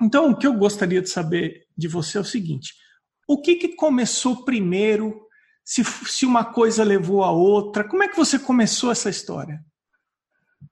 Então, 0.00 0.30
o 0.30 0.36
que 0.36 0.46
eu 0.46 0.52
gostaria 0.52 1.02
de 1.02 1.08
saber 1.08 1.66
de 1.76 1.88
você 1.88 2.18
é 2.18 2.20
o 2.20 2.24
seguinte: 2.24 2.74
o 3.26 3.42
que, 3.42 3.56
que 3.56 3.74
começou 3.74 4.44
primeiro 4.44 5.27
se, 5.68 5.84
se 5.84 6.24
uma 6.24 6.46
coisa 6.46 6.82
levou 6.82 7.22
a 7.22 7.30
outra. 7.30 7.86
Como 7.86 8.02
é 8.02 8.08
que 8.08 8.16
você 8.16 8.38
começou 8.38 8.90
essa 8.90 9.10
história? 9.10 9.60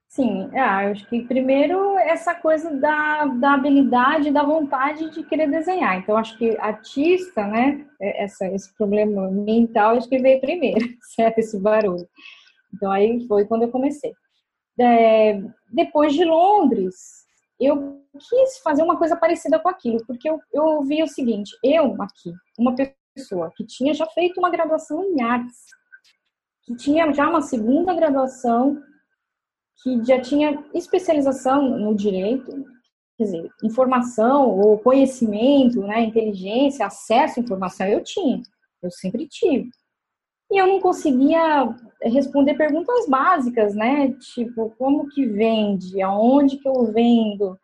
Sim, 0.09 0.49
é, 0.51 0.59
eu 0.59 0.91
acho 0.91 1.07
que 1.07 1.21
primeiro 1.21 1.95
essa 1.99 2.33
coisa 2.33 2.73
da, 2.73 3.25
da 3.25 3.53
habilidade, 3.53 4.31
da 4.31 4.41
vontade 4.41 5.11
de 5.11 5.23
querer 5.23 5.51
desenhar. 5.51 5.99
Então, 5.99 6.17
acho 6.17 6.35
que 6.39 6.57
artista, 6.57 7.45
né, 7.45 7.85
é, 8.01 8.23
essa, 8.23 8.47
esse 8.47 8.75
problema 8.75 9.29
mental, 9.29 9.97
acho 9.97 10.09
que 10.09 10.17
veio 10.17 10.41
primeiro, 10.41 10.83
certo? 11.15 11.37
Esse 11.37 11.59
barulho. 11.59 12.09
Então, 12.73 12.91
aí 12.91 13.23
foi 13.27 13.45
quando 13.45 13.63
eu 13.63 13.71
comecei. 13.71 14.11
É, 14.79 15.39
depois 15.71 16.13
de 16.13 16.25
Londres, 16.25 16.95
eu 17.59 18.01
quis 18.13 18.57
fazer 18.63 18.81
uma 18.81 18.97
coisa 18.97 19.15
parecida 19.15 19.59
com 19.59 19.69
aquilo, 19.69 20.03
porque 20.07 20.27
eu, 20.27 20.39
eu 20.51 20.81
vi 20.81 21.03
o 21.03 21.07
seguinte: 21.07 21.51
eu 21.63 22.01
aqui, 22.01 22.33
uma 22.57 22.73
pessoa 23.17 23.51
que 23.55 23.65
tinha 23.65 23.93
já 23.93 24.05
feito 24.05 24.39
uma 24.39 24.51
graduação 24.51 25.03
em 25.03 25.21
artes, 25.21 25.57
que 26.63 26.75
tinha 26.75 27.11
já 27.11 27.27
uma 27.27 27.41
segunda 27.41 27.93
graduação, 27.93 28.81
que 29.81 30.03
já 30.05 30.21
tinha 30.21 30.63
especialização 30.73 31.77
no 31.79 31.95
direito, 31.95 32.51
quer 33.17 33.23
dizer, 33.23 33.49
informação 33.63 34.49
ou 34.49 34.77
conhecimento, 34.77 35.81
né, 35.81 36.01
inteligência, 36.01 36.85
acesso 36.85 37.39
à 37.39 37.43
informação, 37.43 37.87
eu 37.87 38.03
tinha, 38.03 38.41
eu 38.81 38.91
sempre 38.91 39.27
tive. 39.27 39.69
E 40.51 40.57
eu 40.57 40.67
não 40.67 40.79
conseguia 40.79 41.75
responder 42.01 42.53
perguntas 42.53 43.05
básicas, 43.07 43.75
né? 43.75 44.13
Tipo, 44.33 44.73
como 44.77 45.09
que 45.09 45.25
vende? 45.25 46.01
Aonde 46.01 46.57
que 46.57 46.67
eu 46.67 46.85
vendo? 46.85 47.59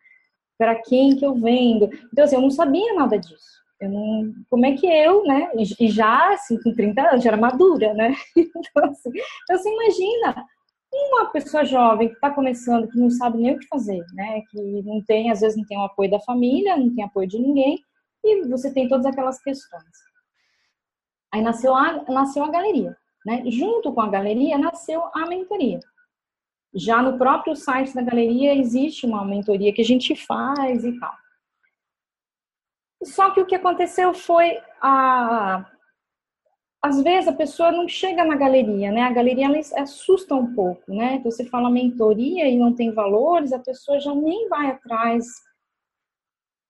Para 0.58 0.74
quem 0.82 1.16
que 1.16 1.24
eu 1.24 1.34
vendo? 1.34 1.88
Então, 2.12 2.24
assim, 2.24 2.36
eu 2.36 2.42
não 2.42 2.50
sabia 2.50 2.92
nada 2.92 3.18
disso. 3.18 3.63
Não, 3.80 4.32
como 4.48 4.64
é 4.66 4.72
que 4.72 4.86
eu, 4.86 5.24
né? 5.24 5.50
E 5.78 5.88
já, 5.88 6.32
assim, 6.32 6.60
com 6.62 6.72
30 6.72 7.02
anos, 7.02 7.24
já 7.24 7.30
era 7.30 7.36
madura, 7.36 7.92
né? 7.94 8.14
Então, 8.36 8.90
assim, 8.90 9.10
então, 9.42 9.58
você 9.58 9.68
imagina 9.68 10.46
uma 10.92 11.26
pessoa 11.26 11.64
jovem 11.64 12.08
que 12.08 12.14
está 12.14 12.30
começando, 12.30 12.88
que 12.88 12.98
não 12.98 13.10
sabe 13.10 13.38
nem 13.38 13.54
o 13.54 13.58
que 13.58 13.66
fazer, 13.66 14.04
né? 14.12 14.42
Que 14.50 14.82
não 14.82 15.02
tem, 15.04 15.30
às 15.30 15.40
vezes, 15.40 15.56
não 15.56 15.64
tem 15.64 15.76
o 15.76 15.82
apoio 15.84 16.10
da 16.10 16.20
família, 16.20 16.76
não 16.76 16.94
tem 16.94 17.04
apoio 17.04 17.28
de 17.28 17.38
ninguém, 17.38 17.78
e 18.22 18.46
você 18.48 18.72
tem 18.72 18.88
todas 18.88 19.04
aquelas 19.06 19.42
questões. 19.42 19.84
Aí 21.32 21.42
nasceu 21.42 21.74
a, 21.74 22.04
nasceu 22.08 22.44
a 22.44 22.50
galeria, 22.50 22.96
né? 23.26 23.42
Junto 23.46 23.92
com 23.92 24.00
a 24.00 24.08
galeria, 24.08 24.56
nasceu 24.56 25.02
a 25.12 25.26
mentoria. 25.26 25.80
Já 26.74 27.02
no 27.02 27.18
próprio 27.18 27.54
site 27.54 27.94
da 27.94 28.02
galeria 28.02 28.54
existe 28.54 29.06
uma 29.06 29.24
mentoria 29.24 29.72
que 29.72 29.82
a 29.82 29.84
gente 29.84 30.14
faz 30.14 30.84
e 30.84 30.98
tal. 30.98 31.12
Só 33.04 33.30
que 33.30 33.40
o 33.40 33.46
que 33.46 33.54
aconteceu 33.54 34.14
foi 34.14 34.58
a 34.80 35.70
às 36.84 37.02
vezes 37.02 37.26
a 37.26 37.32
pessoa 37.32 37.72
não 37.72 37.88
chega 37.88 38.22
na 38.26 38.36
galeria, 38.36 38.92
né? 38.92 39.04
A 39.04 39.10
galeria 39.10 39.46
ela 39.46 39.58
assusta 39.82 40.34
um 40.34 40.54
pouco, 40.54 40.92
né? 40.92 41.14
Então, 41.14 41.30
você 41.30 41.46
fala 41.46 41.70
mentoria 41.70 42.46
e 42.46 42.58
não 42.58 42.74
tem 42.74 42.92
valores, 42.92 43.54
a 43.54 43.58
pessoa 43.58 43.98
já 43.98 44.14
nem 44.14 44.50
vai 44.50 44.66
atrás. 44.66 45.24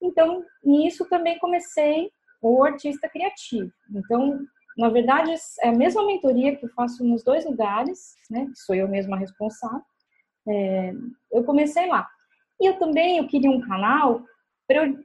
Então, 0.00 0.44
nisso 0.62 1.04
também 1.08 1.36
comecei 1.40 2.12
o 2.40 2.62
artista 2.62 3.08
criativo. 3.08 3.72
Então, 3.92 4.38
na 4.78 4.88
verdade, 4.88 5.34
é 5.62 5.70
a 5.70 5.72
mesma 5.72 6.06
mentoria 6.06 6.54
que 6.54 6.64
eu 6.64 6.70
faço 6.70 7.02
nos 7.02 7.24
dois 7.24 7.44
lugares, 7.44 8.14
né? 8.30 8.46
Que 8.46 8.56
sou 8.60 8.76
eu 8.76 8.86
mesma 8.86 9.16
responsável. 9.16 9.82
É, 10.46 10.92
eu 11.32 11.42
comecei 11.42 11.88
lá. 11.88 12.08
E 12.60 12.66
eu 12.66 12.78
também 12.78 13.18
eu 13.18 13.26
queria 13.26 13.50
um 13.50 13.60
canal 13.60 14.22
para 14.68 14.86
eu 14.86 15.04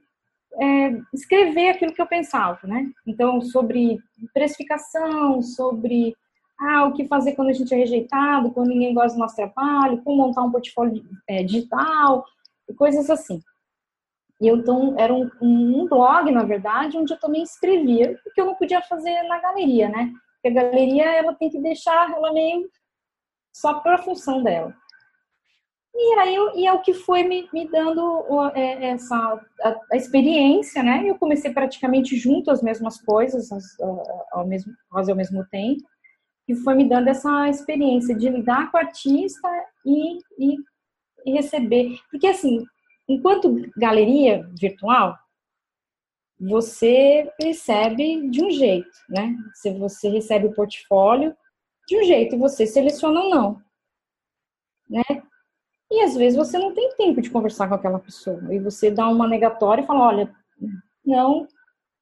é, 0.58 1.00
escrever 1.12 1.70
aquilo 1.70 1.92
que 1.92 2.00
eu 2.00 2.06
pensava, 2.06 2.58
né? 2.64 2.90
Então, 3.06 3.40
sobre 3.40 3.98
precificação, 4.32 5.42
sobre 5.42 6.14
ah, 6.58 6.84
o 6.86 6.92
que 6.92 7.06
fazer 7.06 7.32
quando 7.32 7.48
a 7.48 7.52
gente 7.52 7.72
é 7.72 7.76
rejeitado, 7.76 8.50
quando 8.50 8.68
ninguém 8.68 8.92
gosta 8.92 9.16
do 9.16 9.20
nosso 9.20 9.36
trabalho, 9.36 10.02
como 10.02 10.16
montar 10.16 10.42
um 10.42 10.50
portfólio 10.50 11.02
é, 11.28 11.42
digital, 11.42 12.24
coisas 12.76 13.08
assim. 13.08 13.40
E 14.40 14.48
eu, 14.48 14.56
então, 14.56 14.94
era 14.98 15.12
um, 15.12 15.30
um, 15.40 15.86
blog, 15.86 16.30
na 16.30 16.42
verdade, 16.42 16.96
onde 16.96 17.12
eu 17.12 17.20
também 17.20 17.42
escrevia, 17.42 18.18
porque 18.24 18.40
eu 18.40 18.46
não 18.46 18.54
podia 18.54 18.80
fazer 18.82 19.22
na 19.24 19.38
galeria, 19.38 19.88
né? 19.88 20.12
Porque 20.34 20.58
a 20.58 20.62
galeria, 20.62 21.04
ela 21.04 21.34
tem 21.34 21.50
que 21.50 21.60
deixar 21.60 22.10
ela 22.10 22.32
meio 22.32 22.68
só 23.54 23.80
para 23.80 23.96
a 23.96 24.02
função 24.02 24.42
dela. 24.42 24.74
E 25.94 26.18
aí 26.20 26.36
e 26.54 26.66
é 26.66 26.72
o 26.72 26.80
que 26.80 26.94
foi 26.94 27.24
me, 27.24 27.48
me 27.52 27.68
dando 27.68 28.24
é, 28.54 28.90
essa 28.90 29.16
a, 29.62 29.76
a, 29.92 29.96
experiência, 29.96 30.82
né? 30.82 31.02
Eu 31.04 31.18
comecei 31.18 31.52
praticamente 31.52 32.16
junto 32.16 32.50
as 32.50 32.62
mesmas 32.62 33.00
coisas, 33.00 33.50
as, 33.50 33.64
ao 34.32 34.46
mesmo, 34.46 34.72
quase 34.88 35.10
ao 35.10 35.16
mesmo 35.16 35.44
tempo, 35.46 35.82
e 36.48 36.54
foi 36.54 36.74
me 36.74 36.88
dando 36.88 37.08
essa 37.08 37.48
experiência 37.48 38.14
de 38.14 38.28
lidar 38.28 38.70
com 38.70 38.78
o 38.78 38.80
artista 38.80 39.48
e, 39.84 40.18
e, 40.38 40.56
e 41.26 41.32
receber. 41.32 41.98
Porque 42.10 42.28
assim, 42.28 42.64
enquanto 43.08 43.70
galeria 43.76 44.48
virtual, 44.58 45.18
você 46.40 47.30
recebe 47.38 48.28
de 48.30 48.42
um 48.42 48.50
jeito, 48.50 48.90
né? 49.08 49.36
Se 49.54 49.70
você 49.72 50.08
recebe 50.08 50.46
o 50.46 50.54
portfólio 50.54 51.36
de 51.86 51.98
um 51.98 52.04
jeito 52.04 52.34
e 52.34 52.38
você 52.38 52.66
seleciona 52.66 53.20
ou 53.20 53.30
não, 53.30 53.62
né? 54.88 55.02
E 55.90 56.02
às 56.02 56.16
vezes 56.16 56.36
você 56.36 56.58
não 56.58 56.72
tem 56.72 56.94
tempo 56.96 57.20
de 57.20 57.30
conversar 57.30 57.68
com 57.68 57.74
aquela 57.74 57.98
pessoa. 57.98 58.40
E 58.54 58.58
você 58.58 58.90
dá 58.90 59.08
uma 59.08 59.26
negatória 59.26 59.82
e 59.82 59.86
fala, 59.86 60.06
olha, 60.06 60.34
não, 61.04 61.46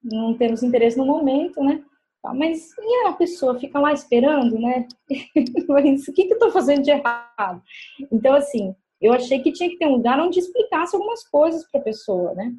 não 0.02 0.36
temos 0.36 0.62
interesse 0.62 0.98
no 0.98 1.06
momento, 1.06 1.62
né? 1.62 1.82
Tá, 2.22 2.34
mas 2.34 2.76
e 2.76 3.06
a 3.06 3.12
pessoa 3.12 3.58
fica 3.58 3.78
lá 3.78 3.92
esperando, 3.92 4.58
né? 4.58 4.88
Mas 5.68 6.08
o 6.08 6.12
que, 6.12 6.24
que 6.24 6.34
eu 6.34 6.38
tô 6.38 6.50
fazendo 6.50 6.82
de 6.82 6.90
errado? 6.90 7.62
Então, 8.10 8.34
assim, 8.34 8.74
eu 9.00 9.12
achei 9.12 9.40
que 9.40 9.52
tinha 9.52 9.70
que 9.70 9.78
ter 9.78 9.86
um 9.86 9.92
lugar 9.92 10.18
onde 10.18 10.40
explicasse 10.40 10.96
algumas 10.96 11.22
coisas 11.28 11.64
para 11.70 11.80
a 11.80 11.84
pessoa, 11.84 12.34
né? 12.34 12.52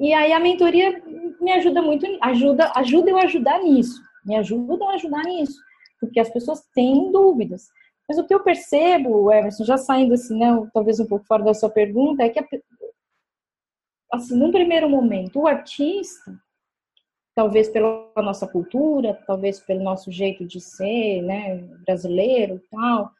E 0.00 0.12
aí 0.12 0.32
a 0.32 0.40
mentoria 0.40 1.00
me 1.40 1.52
ajuda 1.52 1.80
muito, 1.80 2.06
ajuda, 2.20 2.72
ajuda 2.74 3.10
eu 3.10 3.18
a 3.18 3.22
ajudar 3.22 3.62
nisso, 3.62 4.02
me 4.24 4.36
ajuda 4.36 4.84
a 4.84 4.94
ajudar 4.94 5.22
nisso, 5.22 5.58
porque 6.00 6.18
as 6.18 6.28
pessoas 6.28 6.62
têm 6.74 7.10
dúvidas. 7.12 7.68
Mas 8.08 8.18
o 8.18 8.26
que 8.26 8.34
eu 8.34 8.40
percebo, 8.40 9.32
Emerson, 9.32 9.64
já 9.64 9.76
saindo 9.76 10.14
assim, 10.14 10.38
né, 10.38 10.46
talvez 10.72 11.00
um 11.00 11.06
pouco 11.06 11.26
fora 11.26 11.42
da 11.42 11.54
sua 11.54 11.68
pergunta, 11.68 12.22
é 12.22 12.28
que, 12.28 12.38
assim, 14.12 14.36
num 14.36 14.52
primeiro 14.52 14.88
momento, 14.88 15.40
o 15.40 15.46
artista, 15.46 16.38
talvez 17.34 17.68
pela 17.68 18.10
nossa 18.16 18.46
cultura, 18.46 19.14
talvez 19.26 19.60
pelo 19.60 19.82
nosso 19.82 20.10
jeito 20.10 20.44
de 20.44 20.60
ser, 20.60 21.22
né, 21.22 21.56
brasileiro 21.84 22.62
tal, 22.70 23.10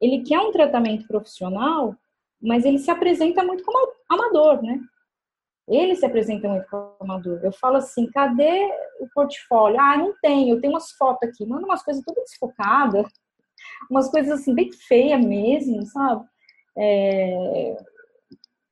ele 0.00 0.22
quer 0.24 0.40
um 0.40 0.50
tratamento 0.50 1.06
profissional, 1.06 1.96
mas 2.40 2.64
ele 2.64 2.78
se 2.78 2.90
apresenta 2.90 3.44
muito 3.44 3.64
como 3.64 3.94
amador, 4.08 4.60
né? 4.60 4.80
Ele 5.68 5.94
se 5.94 6.04
apresenta 6.04 6.48
muito 6.48 6.66
como 6.68 6.96
amador. 6.98 7.40
Eu 7.42 7.52
falo 7.52 7.76
assim, 7.76 8.10
cadê 8.10 8.68
o 8.98 9.08
portfólio? 9.14 9.80
Ah, 9.80 9.96
não 9.96 10.12
tem, 10.20 10.50
eu 10.50 10.60
tenho 10.60 10.72
umas 10.72 10.90
fotos 10.90 11.28
aqui. 11.28 11.46
Manda 11.46 11.64
umas 11.64 11.84
coisas 11.84 12.02
tudo 12.04 12.20
desfocadas, 12.20 13.06
umas 13.90 14.10
coisas 14.10 14.40
assim 14.40 14.54
bem 14.54 14.72
feias 14.72 15.24
mesmo, 15.24 15.84
sabe? 15.86 16.24
É, 16.76 17.76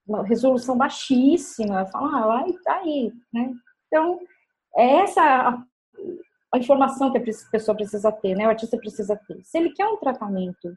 uma 0.07 0.25
resolução 0.25 0.77
baixíssima. 0.77 1.87
Fala, 1.87 2.23
ah, 2.23 2.27
lá 2.27 2.45
tá 2.65 2.77
aí, 2.77 3.13
né? 3.33 3.53
Então, 3.87 4.21
é 4.77 4.97
essa 5.03 5.23
a, 5.23 5.63
a 6.55 6.59
informação 6.59 7.13
que 7.13 7.19
a 7.19 7.25
pessoa 7.51 7.77
precisa 7.77 8.11
ter, 8.11 8.35
né? 8.35 8.47
O 8.47 8.51
artista 8.51 8.77
precisa 8.77 9.17
ter. 9.27 9.41
Se 9.45 9.59
ele 9.59 9.71
quer 9.71 9.87
um 9.87 9.97
tratamento 9.97 10.77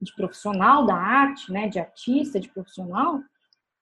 de 0.00 0.14
profissional 0.14 0.84
da 0.86 0.94
arte, 0.94 1.50
né, 1.50 1.68
de 1.68 1.78
artista, 1.78 2.38
de 2.38 2.48
profissional, 2.48 3.20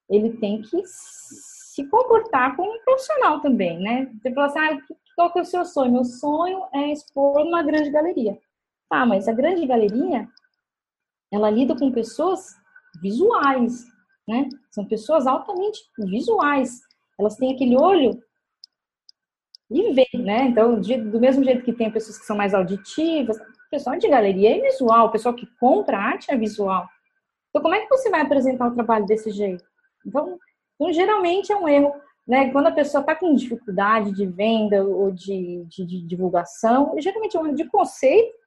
ele 0.09 0.37
tem 0.37 0.63
que 0.63 0.83
se 0.85 1.87
comportar 1.89 2.55
como 2.55 2.71
um 2.71 2.85
profissional 2.85 3.41
também, 3.41 3.81
né? 3.81 4.11
Você 4.21 4.33
fala 4.33 4.47
assim, 4.47 4.59
ah, 4.59 4.79
qual 5.17 5.33
que 5.33 5.39
é 5.39 5.43
o 5.43 5.47
seu 5.47 5.65
sonho? 5.65 5.93
Meu 5.93 6.05
sonho 6.05 6.65
é 6.73 6.93
expor 6.93 7.45
numa 7.45 7.63
grande 7.63 7.91
galeria. 7.91 8.39
Tá, 8.93 9.07
mas 9.07 9.27
a 9.27 9.33
grande 9.33 9.67
galeria, 9.67 10.29
ela 11.33 11.49
lida 11.49 11.75
com 11.75 11.91
pessoas 11.91 12.55
visuais, 13.01 13.87
né? 14.29 14.51
São 14.71 14.85
pessoas 14.85 15.27
altamente 15.27 15.81
visuais. 15.97 16.79
Elas 17.19 17.37
têm 17.37 17.55
aquele 17.55 17.75
olho 17.75 18.23
e 19.71 19.95
vê, 19.95 20.07
né? 20.13 20.43
Então, 20.43 20.79
do 20.79 21.19
mesmo 21.19 21.43
jeito 21.43 21.65
que 21.65 21.73
tem 21.73 21.91
pessoas 21.91 22.19
que 22.19 22.27
são 22.27 22.37
mais 22.37 22.53
auditivas, 22.53 23.39
pessoal 23.71 23.97
de 23.97 24.07
galeria 24.07 24.59
é 24.59 24.61
visual, 24.61 25.07
o 25.07 25.11
pessoal 25.11 25.35
que 25.35 25.47
compra 25.59 25.97
arte 25.97 26.31
é 26.31 26.37
visual. 26.37 26.87
Então, 27.49 27.63
como 27.63 27.75
é 27.75 27.81
que 27.81 27.89
você 27.89 28.11
vai 28.11 28.21
apresentar 28.21 28.69
o 28.69 28.75
trabalho 28.75 29.07
desse 29.07 29.31
jeito? 29.31 29.65
Então, 30.07 30.39
então 30.75 30.93
geralmente 30.93 31.51
é 31.51 31.57
um 31.57 31.67
erro. 31.67 31.95
Né? 32.29 32.53
Quando 32.53 32.67
a 32.67 32.73
pessoa 32.73 33.01
está 33.01 33.15
com 33.17 33.35
dificuldade 33.35 34.13
de 34.13 34.27
venda 34.27 34.85
ou 34.85 35.11
de, 35.11 35.65
de, 35.65 35.87
de, 35.87 36.07
divulgação, 36.07 36.95
geralmente 36.99 37.39
é 37.39 37.41
um 37.41 37.47
erro 37.47 37.57
de 37.57 37.65
conceito 37.65 38.42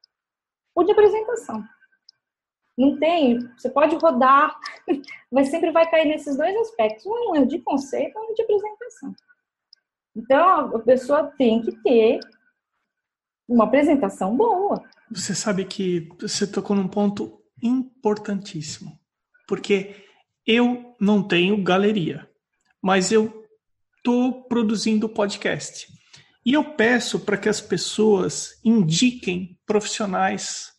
ou 0.76 0.84
de 0.84 0.92
apresentação. 0.92 1.64
Não 2.76 2.98
tem, 2.98 3.38
você 3.56 3.70
pode 3.70 3.96
rodar, 3.96 4.54
mas 5.32 5.48
sempre 5.48 5.72
vai 5.72 5.90
cair 5.90 6.06
nesses 6.06 6.36
dois 6.36 6.54
aspectos. 6.56 7.06
Um 7.06 7.34
é 7.34 7.46
de 7.46 7.58
conceito 7.60 8.18
um 8.18 8.34
de 8.34 8.42
apresentação. 8.42 9.14
Então, 10.14 10.76
a 10.76 10.78
pessoa 10.80 11.32
tem 11.38 11.62
que 11.62 11.72
ter 11.82 12.20
uma 13.48 13.64
apresentação 13.64 14.36
boa. 14.36 14.82
Você 15.10 15.34
sabe 15.34 15.64
que 15.64 16.08
você 16.20 16.46
tocou 16.46 16.76
num 16.76 16.88
ponto 16.88 17.42
importantíssimo, 17.62 18.98
porque 19.48 20.04
eu 20.46 20.94
não 21.00 21.26
tenho 21.26 21.62
galeria, 21.62 22.28
mas 22.82 23.10
eu 23.10 23.46
estou 23.96 24.44
produzindo 24.44 25.08
podcast. 25.08 25.95
E 26.46 26.52
eu 26.52 26.62
peço 26.62 27.18
para 27.18 27.36
que 27.36 27.48
as 27.48 27.60
pessoas 27.60 28.60
indiquem 28.64 29.58
profissionais 29.66 30.72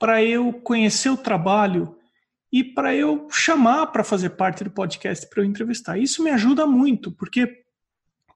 para 0.00 0.20
eu 0.24 0.52
conhecer 0.52 1.10
o 1.10 1.16
trabalho 1.16 1.96
e 2.52 2.64
para 2.64 2.92
eu 2.92 3.28
chamar 3.30 3.86
para 3.86 4.02
fazer 4.02 4.30
parte 4.30 4.64
do 4.64 4.70
podcast 4.70 5.28
para 5.30 5.42
eu 5.42 5.46
entrevistar. 5.46 5.96
Isso 5.96 6.24
me 6.24 6.30
ajuda 6.30 6.66
muito, 6.66 7.12
porque 7.12 7.62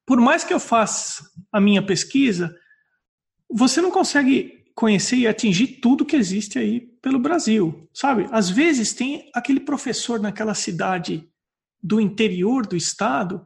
por 0.06 0.20
mais 0.20 0.44
que 0.44 0.54
eu 0.54 0.60
faça 0.60 1.28
a 1.50 1.60
minha 1.60 1.84
pesquisa, 1.84 2.56
você 3.50 3.80
não 3.80 3.90
consegue 3.90 4.64
conhecer 4.72 5.16
e 5.16 5.26
atingir 5.26 5.80
tudo 5.80 6.06
que 6.06 6.14
existe 6.14 6.56
aí 6.56 6.80
pelo 7.02 7.18
Brasil, 7.18 7.88
sabe? 7.92 8.28
Às 8.30 8.48
vezes 8.48 8.94
tem 8.94 9.28
aquele 9.34 9.58
professor 9.58 10.20
naquela 10.20 10.54
cidade 10.54 11.28
do 11.82 12.00
interior 12.00 12.64
do 12.64 12.76
estado, 12.76 13.44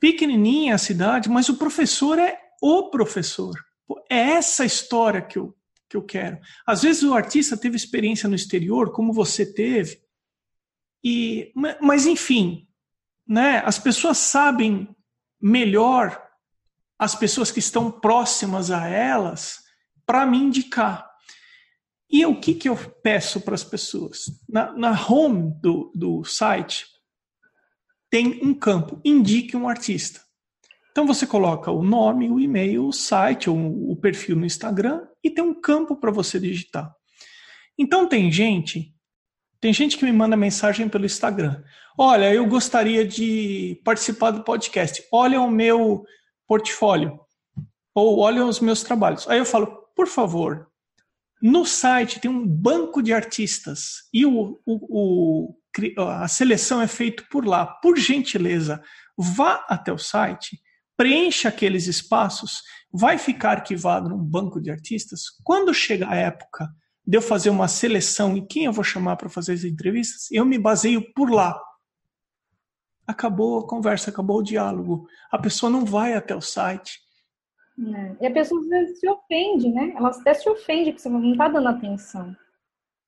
pequenininha 0.00 0.74
a 0.74 0.78
cidade, 0.78 1.28
mas 1.28 1.48
o 1.48 1.58
professor 1.58 2.18
é 2.18 2.40
o 2.60 2.90
professor. 2.90 3.54
É 4.08 4.32
essa 4.32 4.64
história 4.64 5.20
que 5.20 5.38
eu, 5.38 5.54
que 5.88 5.96
eu 5.96 6.02
quero. 6.02 6.38
Às 6.66 6.82
vezes 6.82 7.02
o 7.02 7.14
artista 7.14 7.56
teve 7.56 7.76
experiência 7.76 8.28
no 8.28 8.34
exterior, 8.34 8.92
como 8.92 9.12
você 9.12 9.44
teve, 9.44 10.00
e 11.04 11.52
mas 11.80 12.06
enfim, 12.06 12.66
né? 13.26 13.62
As 13.64 13.78
pessoas 13.78 14.18
sabem 14.18 14.88
melhor 15.40 16.20
as 16.98 17.14
pessoas 17.14 17.50
que 17.50 17.58
estão 17.58 17.90
próximas 17.90 18.70
a 18.70 18.86
elas 18.86 19.60
para 20.04 20.26
me 20.26 20.36
indicar. 20.36 21.08
E 22.10 22.26
o 22.26 22.38
que, 22.38 22.54
que 22.54 22.68
eu 22.68 22.76
peço 23.02 23.40
para 23.40 23.54
as 23.54 23.64
pessoas? 23.64 24.24
Na, 24.48 24.72
na 24.72 25.06
home 25.08 25.54
do, 25.62 25.90
do 25.94 26.24
site 26.24 26.86
tem 28.10 28.40
um 28.42 28.52
campo, 28.52 29.00
indique 29.04 29.56
um 29.56 29.68
artista. 29.68 30.20
Então 30.90 31.06
você 31.06 31.26
coloca 31.26 31.70
o 31.70 31.82
nome, 31.82 32.28
o 32.28 32.40
e-mail, 32.40 32.86
o 32.86 32.92
site 32.92 33.48
ou 33.48 33.90
o 33.90 33.96
perfil 33.96 34.34
no 34.34 34.44
Instagram 34.44 35.06
e 35.22 35.30
tem 35.30 35.44
um 35.44 35.54
campo 35.54 35.96
para 35.96 36.10
você 36.10 36.38
digitar. 36.40 36.92
Então 37.78 38.08
tem 38.08 38.30
gente, 38.30 38.92
tem 39.60 39.72
gente 39.72 39.96
que 39.96 40.04
me 40.04 40.12
manda 40.12 40.36
mensagem 40.36 40.88
pelo 40.88 41.06
Instagram. 41.06 41.62
Olha, 41.96 42.34
eu 42.34 42.46
gostaria 42.46 43.06
de 43.06 43.80
participar 43.84 44.32
do 44.32 44.42
podcast. 44.42 45.02
Olha 45.12 45.40
o 45.40 45.50
meu 45.50 46.04
portfólio 46.46 47.20
ou 47.94 48.18
olhem 48.18 48.42
os 48.42 48.58
meus 48.58 48.82
trabalhos. 48.82 49.28
Aí 49.28 49.38
eu 49.38 49.44
falo, 49.44 49.66
por 49.94 50.08
favor, 50.08 50.68
no 51.40 51.64
site 51.64 52.20
tem 52.20 52.30
um 52.30 52.46
banco 52.46 53.02
de 53.02 53.12
artistas 53.12 54.08
e 54.12 54.26
o, 54.26 54.60
o, 54.66 54.74
o, 54.88 55.54
a 55.98 56.28
seleção 56.28 56.80
é 56.80 56.86
feita 56.86 57.24
por 57.30 57.46
lá. 57.46 57.66
Por 57.66 57.96
gentileza, 57.96 58.82
vá 59.16 59.64
até 59.68 59.92
o 59.92 59.98
site, 59.98 60.60
preencha 60.96 61.48
aqueles 61.48 61.86
espaços, 61.86 62.62
vai 62.92 63.18
ficar 63.18 63.58
arquivado 63.58 64.08
num 64.08 64.18
banco 64.18 64.60
de 64.60 64.70
artistas. 64.70 65.24
Quando 65.44 65.72
chega 65.72 66.08
a 66.08 66.16
época 66.16 66.68
de 67.06 67.16
eu 67.16 67.22
fazer 67.22 67.50
uma 67.50 67.68
seleção 67.68 68.36
e 68.36 68.46
quem 68.46 68.64
eu 68.64 68.72
vou 68.72 68.84
chamar 68.84 69.16
para 69.16 69.28
fazer 69.28 69.52
as 69.52 69.64
entrevistas, 69.64 70.30
eu 70.30 70.44
me 70.44 70.58
baseio 70.58 71.12
por 71.14 71.30
lá 71.30 71.58
acabou 73.10 73.58
a 73.58 73.66
conversa, 73.66 74.10
acabou 74.10 74.38
o 74.38 74.42
diálogo. 74.42 75.06
A 75.30 75.38
pessoa 75.38 75.70
não 75.70 75.84
vai 75.84 76.14
até 76.14 76.34
o 76.34 76.40
site. 76.40 77.00
É. 77.78 78.24
E 78.24 78.26
a 78.26 78.32
pessoa 78.32 78.60
às 78.60 78.68
vezes 78.68 79.00
se 79.00 79.08
ofende, 79.08 79.68
né? 79.68 79.92
Ela 79.96 80.08
até 80.08 80.34
se 80.34 80.48
ofende 80.48 80.92
que 80.92 81.00
você 81.00 81.08
não 81.08 81.32
está 81.32 81.48
dando 81.48 81.68
atenção. 81.68 82.34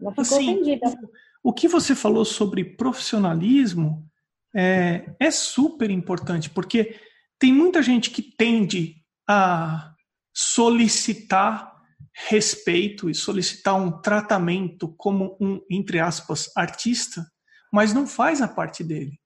Ela 0.01 0.11
ficou 0.11 0.23
assim, 0.23 0.55
ofendida. 0.55 0.99
O 1.43 1.53
que 1.53 1.67
você 1.67 1.95
falou 1.95 2.25
sobre 2.25 2.65
profissionalismo 2.65 4.07
é, 4.55 5.15
é 5.19 5.31
super 5.31 5.91
importante, 5.91 6.49
porque 6.51 6.99
tem 7.39 7.53
muita 7.53 7.83
gente 7.83 8.11
que 8.11 8.23
tende 8.23 8.97
a 9.29 9.93
solicitar 10.33 11.73
respeito 12.15 13.09
e 13.09 13.15
solicitar 13.15 13.75
um 13.75 14.01
tratamento 14.01 14.95
como 14.97 15.37
um, 15.41 15.61
entre 15.71 15.99
aspas, 15.99 16.51
artista, 16.57 17.27
mas 17.73 17.93
não 17.93 18.07
faz 18.07 18.43
a 18.43 18.49
parte 18.49 18.85
dele. 18.85 19.19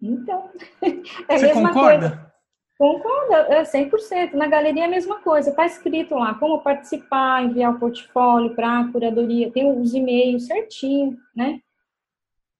Então, 0.00 0.50
é 1.28 1.38
Você 1.38 1.52
concorda? 1.52 2.25
Concordo, 2.78 3.34
é 3.34 3.62
100%. 3.62 4.34
Na 4.34 4.46
galeria 4.46 4.82
é 4.82 4.86
a 4.86 4.90
mesma 4.90 5.20
coisa. 5.20 5.50
Está 5.50 5.64
escrito 5.64 6.14
lá 6.14 6.34
como 6.34 6.62
participar, 6.62 7.42
enviar 7.42 7.74
o 7.74 7.78
portfólio 7.78 8.54
para 8.54 8.80
a 8.80 8.92
curadoria. 8.92 9.50
Tem 9.50 9.70
os 9.80 9.94
e-mails 9.94 10.46
certinho, 10.46 11.16
né? 11.34 11.60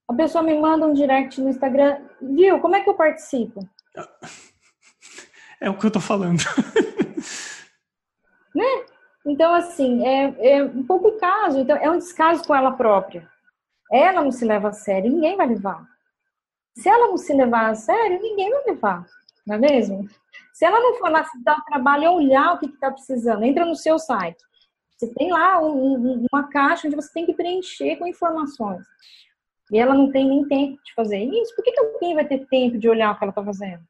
A 0.09 0.15
pessoa 0.15 0.43
me 0.43 0.55
manda 0.55 0.87
um 0.87 0.95
direct 0.95 1.41
no 1.41 1.51
Instagram. 1.51 1.99
Viu, 2.23 2.61
como 2.61 2.77
é 2.77 2.83
que 2.83 2.89
eu 2.91 2.95
participo? 2.95 3.69
É 5.59 5.71
o 5.71 5.79
que 5.79 5.87
eu 5.87 5.91
tô 5.91 6.01
falando. 6.01 6.43
né? 8.55 8.85
Então, 9.25 9.55
assim, 9.55 10.07
é, 10.07 10.57
é 10.57 10.63
um 10.63 10.83
pouco 10.83 11.09
o 11.09 11.19
caso. 11.19 11.61
Então, 11.61 11.79
é 11.79 11.91
um 11.91 11.97
descaso 11.97 12.45
com 12.45 12.55
ela 12.55 12.73
própria. 12.73 13.27
Ela 13.91 14.23
não 14.23 14.31
se 14.31 14.45
leva 14.45 14.69
a 14.69 14.73
sério, 14.73 15.11
ninguém 15.11 15.35
vai 15.35 15.47
levar. 15.47 15.87
Se 16.75 16.89
ela 16.89 17.09
não 17.09 17.17
se 17.17 17.33
levar 17.33 17.71
a 17.71 17.75
sério, 17.75 18.21
ninguém 18.21 18.51
vai 18.51 18.65
levar, 18.67 19.07
não 19.47 19.57
é 19.57 19.59
mesmo? 19.59 20.09
Se 20.53 20.65
ela 20.65 20.81
não 20.81 20.95
for 20.97 21.11
lá 21.11 21.25
se 21.25 21.43
dar 21.43 21.59
o 21.59 21.65
trabalho 21.65 22.05
e 22.05 22.09
olhar 22.09 22.55
o 22.55 22.59
que 22.59 22.67
está 22.67 22.91
precisando, 22.91 23.45
entra 23.45 23.65
no 23.65 23.77
seu 23.77 23.99
site. 23.99 24.43
Você 24.97 25.13
tem 25.15 25.31
lá 25.31 25.61
um, 25.63 26.27
uma 26.33 26.49
caixa 26.49 26.87
onde 26.87 26.97
você 26.97 27.13
tem 27.13 27.27
que 27.27 27.35
preencher 27.35 27.97
com 27.97 28.07
informações. 28.07 28.85
E 29.71 29.79
ela 29.79 29.95
não 29.95 30.11
tem 30.11 30.27
nem 30.27 30.47
tempo 30.49 30.83
de 30.83 30.95
fazer 30.95 31.19
isso. 31.19 31.55
Por 31.55 31.63
que, 31.63 31.73
que 31.73 31.81
alguém 31.81 32.15
vai 32.15 32.27
ter 32.27 32.47
tempo 32.47 32.79
de 32.79 32.89
olhar 32.89 33.13
o 33.13 33.19
que 33.19 33.25
ela 33.25 33.31
está 33.31 33.45
fazendo? 33.45 33.85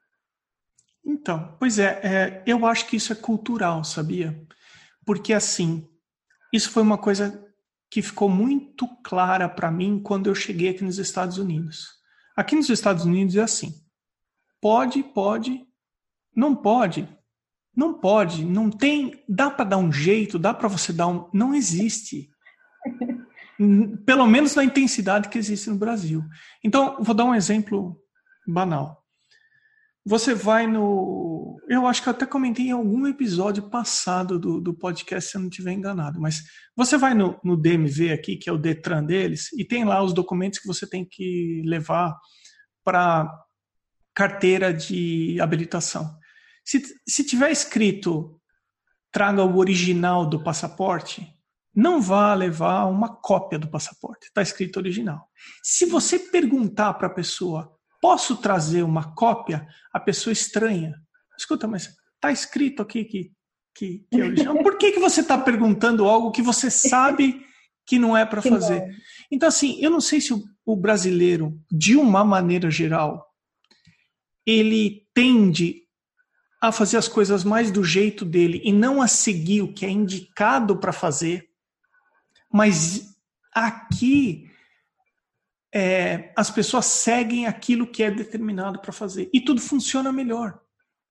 Então, 1.05 1.57
pois 1.61 1.79
é, 1.79 2.01
é, 2.03 2.43
eu 2.47 2.67
acho 2.67 2.87
que 2.87 2.97
isso 2.97 3.13
é 3.13 3.17
cultural, 3.17 3.85
sabia? 3.85 4.45
Porque 5.05 5.33
assim, 5.33 5.89
isso 6.53 6.71
foi 6.71 6.83
uma 6.83 6.99
coisa 6.99 7.47
que 7.89 8.03
ficou 8.03 8.29
muito 8.29 8.89
clara 9.05 9.49
para 9.49 9.71
mim 9.71 10.01
quando 10.03 10.27
eu 10.27 10.35
cheguei 10.35 10.71
aqui 10.71 10.83
nos 10.83 10.99
Estados 10.99 11.39
Unidos. 11.39 11.95
Aqui 12.37 12.57
nos 12.57 12.69
Estados 12.69 13.05
Unidos 13.05 13.37
é 13.37 13.43
assim: 13.43 13.73
pode, 14.67 15.01
pode, 15.05 15.65
não 16.35 16.53
pode, 16.53 17.09
não 17.73 17.95
pode, 17.95 18.45
não 18.45 18.69
tem, 18.69 19.23
dá 19.29 19.49
para 19.49 19.65
dar 19.65 19.77
um 19.77 19.93
jeito, 19.93 20.41
dá 20.41 20.53
para 20.53 20.67
você 20.67 20.93
dar 20.93 21.07
um, 21.07 21.31
não 21.33 21.55
existe. 21.55 22.29
Pelo 24.05 24.27
menos 24.27 24.57
na 24.57 24.65
intensidade 24.65 25.29
que 25.29 25.39
existe 25.39 25.71
no 25.71 25.79
Brasil. 25.79 26.21
Então, 26.65 27.01
vou 27.01 27.15
dar 27.15 27.27
um 27.27 27.35
exemplo 27.35 27.97
banal. 28.45 29.05
Você 30.05 30.35
vai 30.35 30.67
no. 30.67 31.61
Eu 31.69 31.87
acho 31.87 32.03
que 32.03 32.09
eu 32.09 32.13
até 32.13 32.27
comentei 32.27 32.67
em 32.67 32.73
algum 32.73 33.07
episódio 33.07 33.71
passado 33.71 34.37
do, 34.37 34.61
do 34.61 34.75
podcast, 34.75 35.31
se 35.31 35.37
eu 35.37 35.43
não 35.43 35.49
estiver 35.49 35.71
enganado, 35.71 36.21
mas 36.21 36.43
você 36.77 36.99
vai 36.99 37.15
no, 37.15 37.39
no 37.45 37.57
DMV 37.57 38.11
aqui, 38.13 38.37
que 38.37 38.51
é 38.51 38.53
o 38.53 38.59
Detran 38.59 39.05
deles, 39.05 39.53
e 39.53 39.65
tem 39.65 39.85
lá 39.85 40.03
os 40.03 40.13
documentos 40.13 40.59
que 40.59 40.67
você 40.67 40.89
tem 40.89 41.07
que 41.09 41.63
levar 41.65 42.17
para 42.85 43.46
carteira 44.17 44.73
de 44.73 45.39
habilitação. 45.41 46.19
Se, 46.65 46.83
se 47.07 47.23
tiver 47.23 47.53
escrito 47.53 48.41
traga 49.13 49.45
o 49.45 49.59
original 49.59 50.27
do 50.27 50.43
passaporte, 50.43 51.27
não 51.75 52.01
vá 52.01 52.35
levar 52.35 52.87
uma 52.87 53.15
cópia 53.15 53.59
do 53.59 53.69
passaporte. 53.69 54.27
Está 54.27 54.43
escrito 54.43 54.79
original. 54.79 55.29
Se 55.63 55.87
você 55.87 56.19
perguntar 56.19 56.95
para 56.95 57.07
a 57.07 57.15
pessoa 57.15 57.77
posso 58.01 58.37
trazer 58.37 58.83
uma 58.83 59.15
cópia? 59.15 59.67
A 59.93 59.99
pessoa 59.99 60.33
estranha. 60.33 60.95
Escuta, 61.39 61.67
mas 61.67 61.95
está 62.15 62.31
escrito 62.31 62.83
aqui 62.83 63.05
que, 63.05 63.33
que, 63.75 64.07
que 64.11 64.21
é 64.21 64.25
original. 64.25 64.63
Por 64.63 64.79
que, 64.79 64.93
que 64.93 65.01
você 65.01 65.21
está 65.21 65.37
perguntando 65.37 66.07
algo 66.07 66.31
que 66.31 66.43
você 66.43 66.71
sabe 66.71 67.45
que 67.85 67.99
não 67.99 68.17
é 68.17 68.25
para 68.25 68.41
fazer? 68.41 68.81
Não. 68.81 68.95
Então, 69.31 69.49
assim, 69.49 69.79
eu 69.81 69.91
não 69.91 70.01
sei 70.01 70.21
se 70.21 70.33
o, 70.33 70.43
o 70.65 70.77
brasileiro, 70.77 71.59
de 71.71 71.97
uma 71.97 72.25
maneira 72.25 72.71
geral, 72.71 73.26
ele 74.47 75.07
tende 75.13 75.83
a 76.61 76.73
fazer 76.73 76.97
as 76.97 77.09
coisas 77.09 77.45
mais 77.45 77.71
do 77.71 77.83
jeito 77.83 78.25
dele 78.25 78.61
e 78.65 78.73
não 78.73 79.03
a 79.03 79.09
seguir 79.09 79.63
o 79.63 79.73
que 79.73 79.85
é 79.85 79.91
indicado 79.91 80.79
para 80.79 80.93
fazer. 80.93 81.49
Mas 82.53 83.17
aqui 83.53 84.51
é, 85.75 86.33
as 86.37 86.51
pessoas 86.51 86.87
seguem 86.87 87.47
aquilo 87.47 87.87
que 87.87 88.03
é 88.03 88.11
determinado 88.11 88.79
para 88.81 88.93
fazer 88.93 89.29
e 89.33 89.41
tudo 89.41 89.61
funciona 89.61 90.13
melhor. 90.13 90.59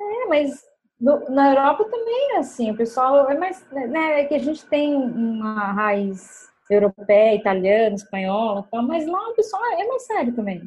É, 0.01 0.27
mas 0.27 0.63
no, 0.99 1.29
na 1.29 1.49
Europa 1.49 1.83
também 1.85 2.35
é 2.35 2.37
assim, 2.37 2.71
o 2.71 2.77
pessoal 2.77 3.29
é 3.29 3.37
mais, 3.37 3.63
né, 3.71 4.21
é 4.21 4.25
que 4.25 4.33
a 4.33 4.39
gente 4.39 4.65
tem 4.65 4.95
uma 4.95 5.71
raiz 5.73 6.49
europeia, 6.69 7.35
italiana, 7.35 7.95
espanhola, 7.95 8.67
tal, 8.71 8.81
mas 8.83 9.05
lá 9.05 9.29
o 9.29 9.35
pessoal 9.35 9.63
é 9.65 9.85
mais 9.85 10.05
sério 10.05 10.33
também. 10.33 10.61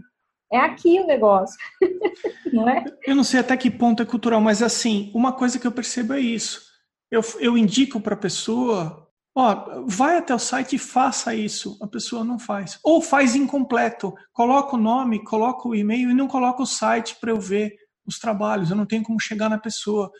É 0.50 0.58
aqui 0.58 0.98
o 0.98 1.06
negócio, 1.06 1.56
não 2.52 2.68
é? 2.68 2.84
Eu 3.06 3.14
não 3.14 3.24
sei 3.24 3.40
até 3.40 3.56
que 3.56 3.70
ponto 3.70 4.02
é 4.02 4.06
cultural, 4.06 4.40
mas 4.40 4.62
assim, 4.62 5.10
uma 5.14 5.32
coisa 5.32 5.58
que 5.58 5.66
eu 5.66 5.72
percebo 5.72 6.14
é 6.14 6.20
isso. 6.20 6.62
Eu, 7.10 7.22
eu 7.38 7.56
indico 7.56 8.00
para 8.00 8.14
a 8.14 8.18
pessoa 8.18 9.08
Ó, 9.40 9.84
vai 9.86 10.16
até 10.16 10.34
o 10.34 10.38
site 10.38 10.74
e 10.74 10.80
faça 10.80 11.32
isso. 11.32 11.78
A 11.80 11.86
pessoa 11.86 12.24
não 12.24 12.40
faz. 12.40 12.80
Ou 12.82 13.00
faz 13.00 13.36
incompleto. 13.36 14.12
Coloca 14.32 14.74
o 14.74 14.80
nome, 14.80 15.22
coloca 15.22 15.68
o 15.68 15.76
e-mail 15.76 16.10
e 16.10 16.14
não 16.14 16.26
coloca 16.26 16.60
o 16.60 16.66
site 16.66 17.14
para 17.20 17.30
eu 17.30 17.38
ver 17.38 17.72
os 18.04 18.18
trabalhos. 18.18 18.68
Eu 18.68 18.76
não 18.76 18.84
tenho 18.84 19.04
como 19.04 19.20
chegar 19.20 19.48
na 19.48 19.56
pessoa. 19.56 20.10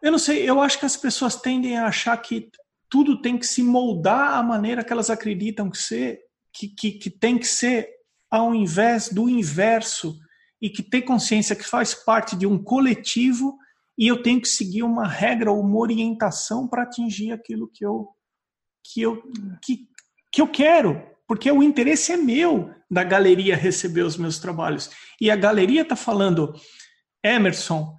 Eu 0.00 0.12
não 0.12 0.20
sei, 0.20 0.48
eu 0.48 0.60
acho 0.60 0.78
que 0.78 0.86
as 0.86 0.96
pessoas 0.96 1.34
tendem 1.34 1.76
a 1.76 1.88
achar 1.88 2.16
que 2.18 2.48
tudo 2.88 3.20
tem 3.20 3.36
que 3.36 3.44
se 3.44 3.60
moldar 3.60 4.34
à 4.34 4.42
maneira 4.42 4.84
que 4.84 4.92
elas 4.92 5.10
acreditam 5.10 5.68
que, 5.68 5.78
ser, 5.78 6.20
que, 6.52 6.68
que, 6.68 6.92
que 6.92 7.10
tem 7.10 7.36
que 7.36 7.48
ser, 7.48 7.88
ao 8.36 8.54
invés 8.54 9.08
do 9.08 9.28
inverso. 9.28 10.18
E 10.60 10.70
que 10.70 10.82
ter 10.82 11.02
consciência 11.02 11.54
que 11.54 11.64
faz 11.64 11.94
parte 11.94 12.34
de 12.34 12.46
um 12.46 12.62
coletivo 12.62 13.58
e 13.98 14.06
eu 14.06 14.22
tenho 14.22 14.40
que 14.40 14.48
seguir 14.48 14.82
uma 14.82 15.06
regra 15.06 15.50
ou 15.50 15.60
uma 15.60 15.78
orientação 15.78 16.66
para 16.68 16.82
atingir 16.82 17.32
aquilo 17.32 17.70
que 17.72 17.84
eu 17.84 18.08
que 18.84 19.00
eu 19.00 19.22
que, 19.62 19.88
que 20.32 20.40
eu 20.40 20.48
quero, 20.48 21.02
porque 21.26 21.50
o 21.50 21.62
interesse 21.62 22.12
é 22.12 22.16
meu 22.16 22.70
da 22.90 23.02
galeria 23.02 23.56
receber 23.56 24.02
os 24.02 24.16
meus 24.16 24.38
trabalhos. 24.38 24.90
E 25.20 25.30
a 25.30 25.36
galeria 25.36 25.82
está 25.82 25.96
falando, 25.96 26.54
Emerson, 27.24 27.94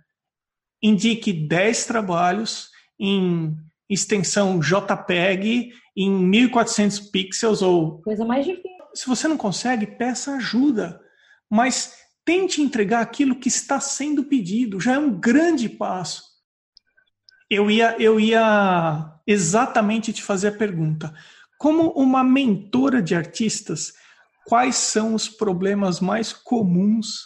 indique 0.82 1.34
10 1.34 1.86
trabalhos 1.86 2.70
em 3.00 3.56
extensão 3.90 4.60
JPEG 4.60 5.72
em 5.96 6.10
1400 6.10 7.00
pixels 7.12 7.62
ou 7.62 8.02
coisa 8.02 8.26
mais 8.26 8.46
difícil. 8.46 8.77
Se 8.98 9.08
você 9.08 9.28
não 9.28 9.38
consegue, 9.38 9.86
peça 9.86 10.36
ajuda. 10.36 11.00
Mas 11.50 12.08
Tente 12.28 12.62
entregar 12.62 13.00
aquilo 13.00 13.40
que 13.40 13.48
está 13.48 13.80
sendo 13.80 14.26
pedido, 14.26 14.82
já 14.82 14.96
é 14.96 15.00
um 15.00 15.18
grande 15.18 15.70
passo. 15.70 16.22
Eu 17.50 17.72
ia, 17.72 17.96
eu 17.98 18.20
ia 18.20 19.18
exatamente 19.26 20.12
te 20.12 20.22
fazer 20.22 20.50
a 20.50 20.58
pergunta. 20.58 21.14
Como 21.58 21.90
uma 21.92 22.26
mentora 22.26 23.02
de 23.02 23.16
artistas, 23.16 23.94
quais 24.46 24.76
são 24.76 25.14
os 25.14 25.30
problemas 25.30 26.02
mais 26.02 26.34
comuns 26.34 27.22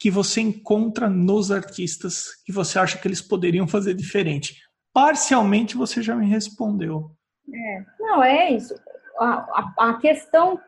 que 0.00 0.10
você 0.10 0.40
encontra 0.40 1.10
nos 1.10 1.50
artistas 1.50 2.42
que 2.46 2.50
você 2.50 2.78
acha 2.78 2.96
que 2.96 3.06
eles 3.06 3.20
poderiam 3.20 3.68
fazer 3.68 3.92
diferente? 3.92 4.56
Parcialmente 4.94 5.76
você 5.76 6.00
já 6.00 6.16
me 6.16 6.26
respondeu. 6.26 7.14
É, 7.52 7.84
não, 8.00 8.24
é 8.24 8.52
isso. 8.52 8.74
A, 9.20 9.26
a, 9.26 9.90
a 9.90 9.98
questão, 9.98 10.58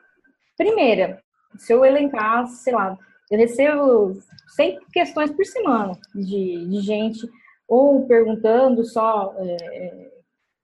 primeira, 0.60 1.22
se 1.56 1.72
eu 1.72 1.82
elencar, 1.86 2.46
sei 2.46 2.74
lá, 2.74 2.98
eu 3.30 3.38
recebo 3.38 4.20
100 4.56 4.78
questões 4.92 5.30
por 5.30 5.46
semana 5.46 5.98
de, 6.14 6.68
de 6.68 6.80
gente 6.80 7.26
ou 7.66 8.06
perguntando 8.06 8.84
só, 8.84 9.32
é, 9.38 9.54
é 9.54 10.10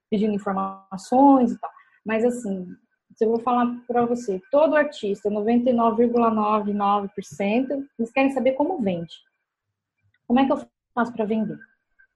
pedindo 0.07 0.35
informações 0.35 1.51
e 1.51 1.57
tal. 1.57 1.71
Mas 2.05 2.23
assim, 2.23 2.67
eu 3.19 3.29
vou 3.29 3.39
falar 3.39 3.75
para 3.87 4.05
você, 4.05 4.39
todo 4.51 4.75
artista, 4.75 5.31
99,99%, 5.31 7.87
eles 7.97 8.11
querem 8.11 8.29
saber 8.29 8.51
como 8.51 8.79
vende. 8.79 9.15
Como 10.27 10.39
é 10.39 10.45
que 10.45 10.51
eu 10.51 10.61
faço 10.93 11.11
para 11.13 11.25
vender? 11.25 11.57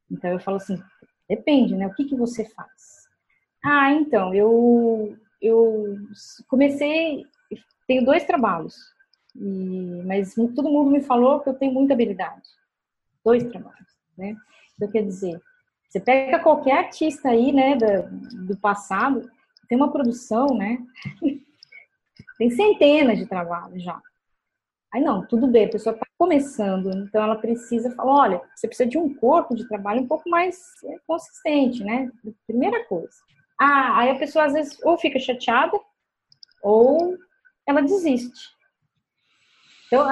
Então 0.09 0.29
eu 0.29 0.39
falo 0.39 0.57
assim, 0.57 0.79
depende, 1.27 1.75
né? 1.75 1.87
O 1.87 1.95
que, 1.95 2.05
que 2.05 2.15
você 2.15 2.45
faz? 2.45 3.09
Ah, 3.65 3.91
então, 3.91 4.31
eu, 4.33 5.17
eu 5.41 5.97
comecei, 6.47 7.25
tenho 7.91 8.05
dois 8.05 8.23
trabalhos. 8.23 8.77
E, 9.35 10.01
mas 10.05 10.33
todo 10.33 10.69
mundo 10.69 10.91
me 10.91 11.01
falou 11.01 11.41
que 11.41 11.49
eu 11.49 11.53
tenho 11.53 11.73
muita 11.73 11.93
habilidade. 11.93 12.47
Dois 13.23 13.43
trabalhos, 13.43 13.87
né? 14.17 14.35
Então, 14.75 14.89
quer 14.89 15.03
dizer, 15.03 15.41
você 15.89 15.99
pega 15.99 16.39
qualquer 16.39 16.85
artista 16.85 17.29
aí, 17.29 17.51
né, 17.51 17.75
do, 17.75 18.47
do 18.47 18.57
passado, 18.57 19.29
tem 19.67 19.77
uma 19.77 19.91
produção, 19.91 20.47
né? 20.55 20.79
tem 22.37 22.49
centenas 22.49 23.17
de 23.17 23.25
trabalhos 23.25 23.83
já. 23.83 24.01
Aí 24.93 25.01
não, 25.01 25.25
tudo 25.25 25.47
bem, 25.47 25.65
a 25.65 25.69
pessoa 25.69 25.93
está 25.93 26.05
começando, 26.17 26.89
então 26.97 27.23
ela 27.23 27.35
precisa 27.35 27.91
falar, 27.91 28.13
olha, 28.13 28.41
você 28.55 28.67
precisa 28.67 28.89
de 28.89 28.97
um 28.97 29.13
corpo 29.13 29.55
de 29.55 29.67
trabalho 29.67 30.01
um 30.01 30.07
pouco 30.07 30.29
mais 30.29 30.57
é, 30.85 30.97
consistente, 31.05 31.83
né? 31.83 32.09
Primeira 32.47 32.85
coisa. 32.85 33.15
Ah, 33.59 33.99
aí 33.99 34.09
a 34.11 34.19
pessoa 34.19 34.45
às 34.45 34.53
vezes 34.53 34.77
ou 34.83 34.97
fica 34.97 35.19
chateada 35.19 35.77
ou 36.61 37.17
ela 37.67 37.81
desiste. 37.81 38.49
Então, 39.87 40.07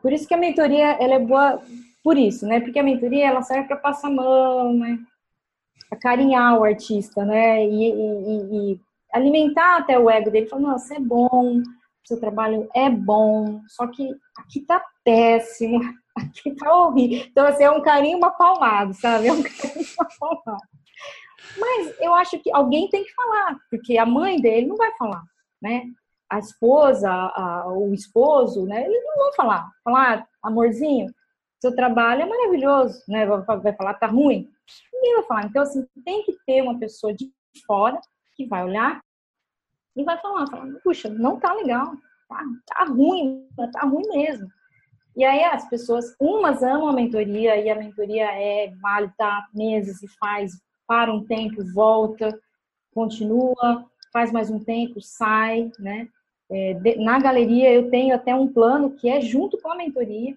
por 0.00 0.12
isso 0.12 0.28
que 0.28 0.34
a 0.34 0.38
mentoria 0.38 0.92
ela 1.00 1.14
é 1.14 1.18
boa 1.18 1.60
por 2.02 2.18
isso, 2.18 2.46
né? 2.46 2.60
Porque 2.60 2.78
a 2.78 2.82
mentoria 2.82 3.26
ela 3.26 3.42
serve 3.42 3.66
para 3.66 3.78
passar 3.78 4.08
a 4.08 4.10
mão, 4.10 4.74
né? 4.74 4.98
Acarinhar 5.90 6.58
o 6.58 6.64
artista, 6.64 7.24
né? 7.24 7.64
E, 7.66 7.90
e, 7.90 8.72
e 8.74 8.80
alimentar 9.12 9.78
até 9.78 9.98
o 9.98 10.10
ego 10.10 10.30
dele, 10.30 10.46
falar, 10.46 10.62
nossa, 10.62 10.94
é 10.94 11.00
bom, 11.00 11.62
seu 12.04 12.20
trabalho 12.20 12.68
é 12.74 12.90
bom, 12.90 13.62
só 13.68 13.86
que 13.86 14.10
aqui 14.36 14.60
tá 14.60 14.84
péssimo, 15.02 15.80
aqui 16.16 16.54
tá 16.54 16.74
horrível. 16.74 17.26
Então, 17.26 17.46
assim, 17.46 17.64
é 17.64 17.70
um 17.70 17.80
carinho, 17.80 18.18
uma 18.18 18.30
palmada, 18.30 18.92
sabe? 18.92 19.28
É 19.28 19.32
um 19.32 19.42
carinho, 19.42 19.86
uma 19.98 20.08
palmada. 20.20 20.68
Mas 21.58 22.00
eu 22.00 22.12
acho 22.14 22.38
que 22.40 22.52
alguém 22.52 22.88
tem 22.88 23.04
que 23.04 23.14
falar, 23.14 23.56
porque 23.70 23.96
a 23.96 24.04
mãe 24.04 24.40
dele 24.40 24.66
não 24.66 24.76
vai 24.76 24.92
falar, 24.98 25.22
né? 25.62 25.84
A 26.34 26.38
esposa, 26.38 27.10
a, 27.10 27.68
o 27.68 27.94
esposo, 27.94 28.66
né? 28.66 28.84
Eles 28.84 29.02
não 29.04 29.24
vão 29.24 29.32
falar, 29.34 29.70
falar, 29.84 30.26
amorzinho, 30.42 31.14
seu 31.60 31.74
trabalho 31.74 32.22
é 32.22 32.26
maravilhoso, 32.26 33.02
né? 33.08 33.24
Vai, 33.24 33.72
falar, 33.76 33.94
tá 33.94 34.06
ruim. 34.06 34.50
Ninguém 34.92 35.14
vai 35.14 35.22
falar. 35.24 35.46
Então, 35.46 35.62
assim, 35.62 35.86
tem 36.04 36.24
que 36.24 36.36
ter 36.44 36.60
uma 36.62 36.78
pessoa 36.78 37.14
de 37.14 37.30
fora 37.66 38.00
que 38.34 38.46
vai 38.46 38.64
olhar 38.64 39.00
e 39.96 40.02
vai 40.02 40.20
falar, 40.20 40.48
falar 40.48 40.66
puxa, 40.82 41.08
não 41.08 41.38
tá 41.38 41.52
legal, 41.52 41.94
tá, 42.28 42.42
tá 42.66 42.84
ruim, 42.84 43.48
tá 43.72 43.82
ruim 43.82 44.08
mesmo. 44.08 44.48
E 45.16 45.24
aí 45.24 45.44
as 45.44 45.68
pessoas, 45.68 46.16
umas 46.20 46.64
amam 46.64 46.88
a 46.88 46.92
mentoria 46.92 47.56
e 47.56 47.70
a 47.70 47.76
mentoria 47.76 48.26
é 48.26 48.72
vale, 48.82 49.08
tá 49.16 49.46
meses 49.54 50.02
e 50.02 50.08
faz, 50.18 50.52
para 50.84 51.14
um 51.14 51.24
tempo, 51.24 51.64
volta, 51.72 52.36
continua, 52.92 53.88
faz 54.12 54.32
mais 54.32 54.50
um 54.50 54.58
tempo, 54.58 55.00
sai, 55.00 55.70
né? 55.78 56.08
É, 56.50 56.74
de, 56.74 56.96
na 56.96 57.18
galeria 57.18 57.72
eu 57.72 57.90
tenho 57.90 58.14
até 58.14 58.34
um 58.34 58.52
plano 58.52 58.94
que 58.96 59.08
é 59.08 59.20
junto 59.20 59.58
com 59.58 59.72
a 59.72 59.76
mentoria, 59.76 60.36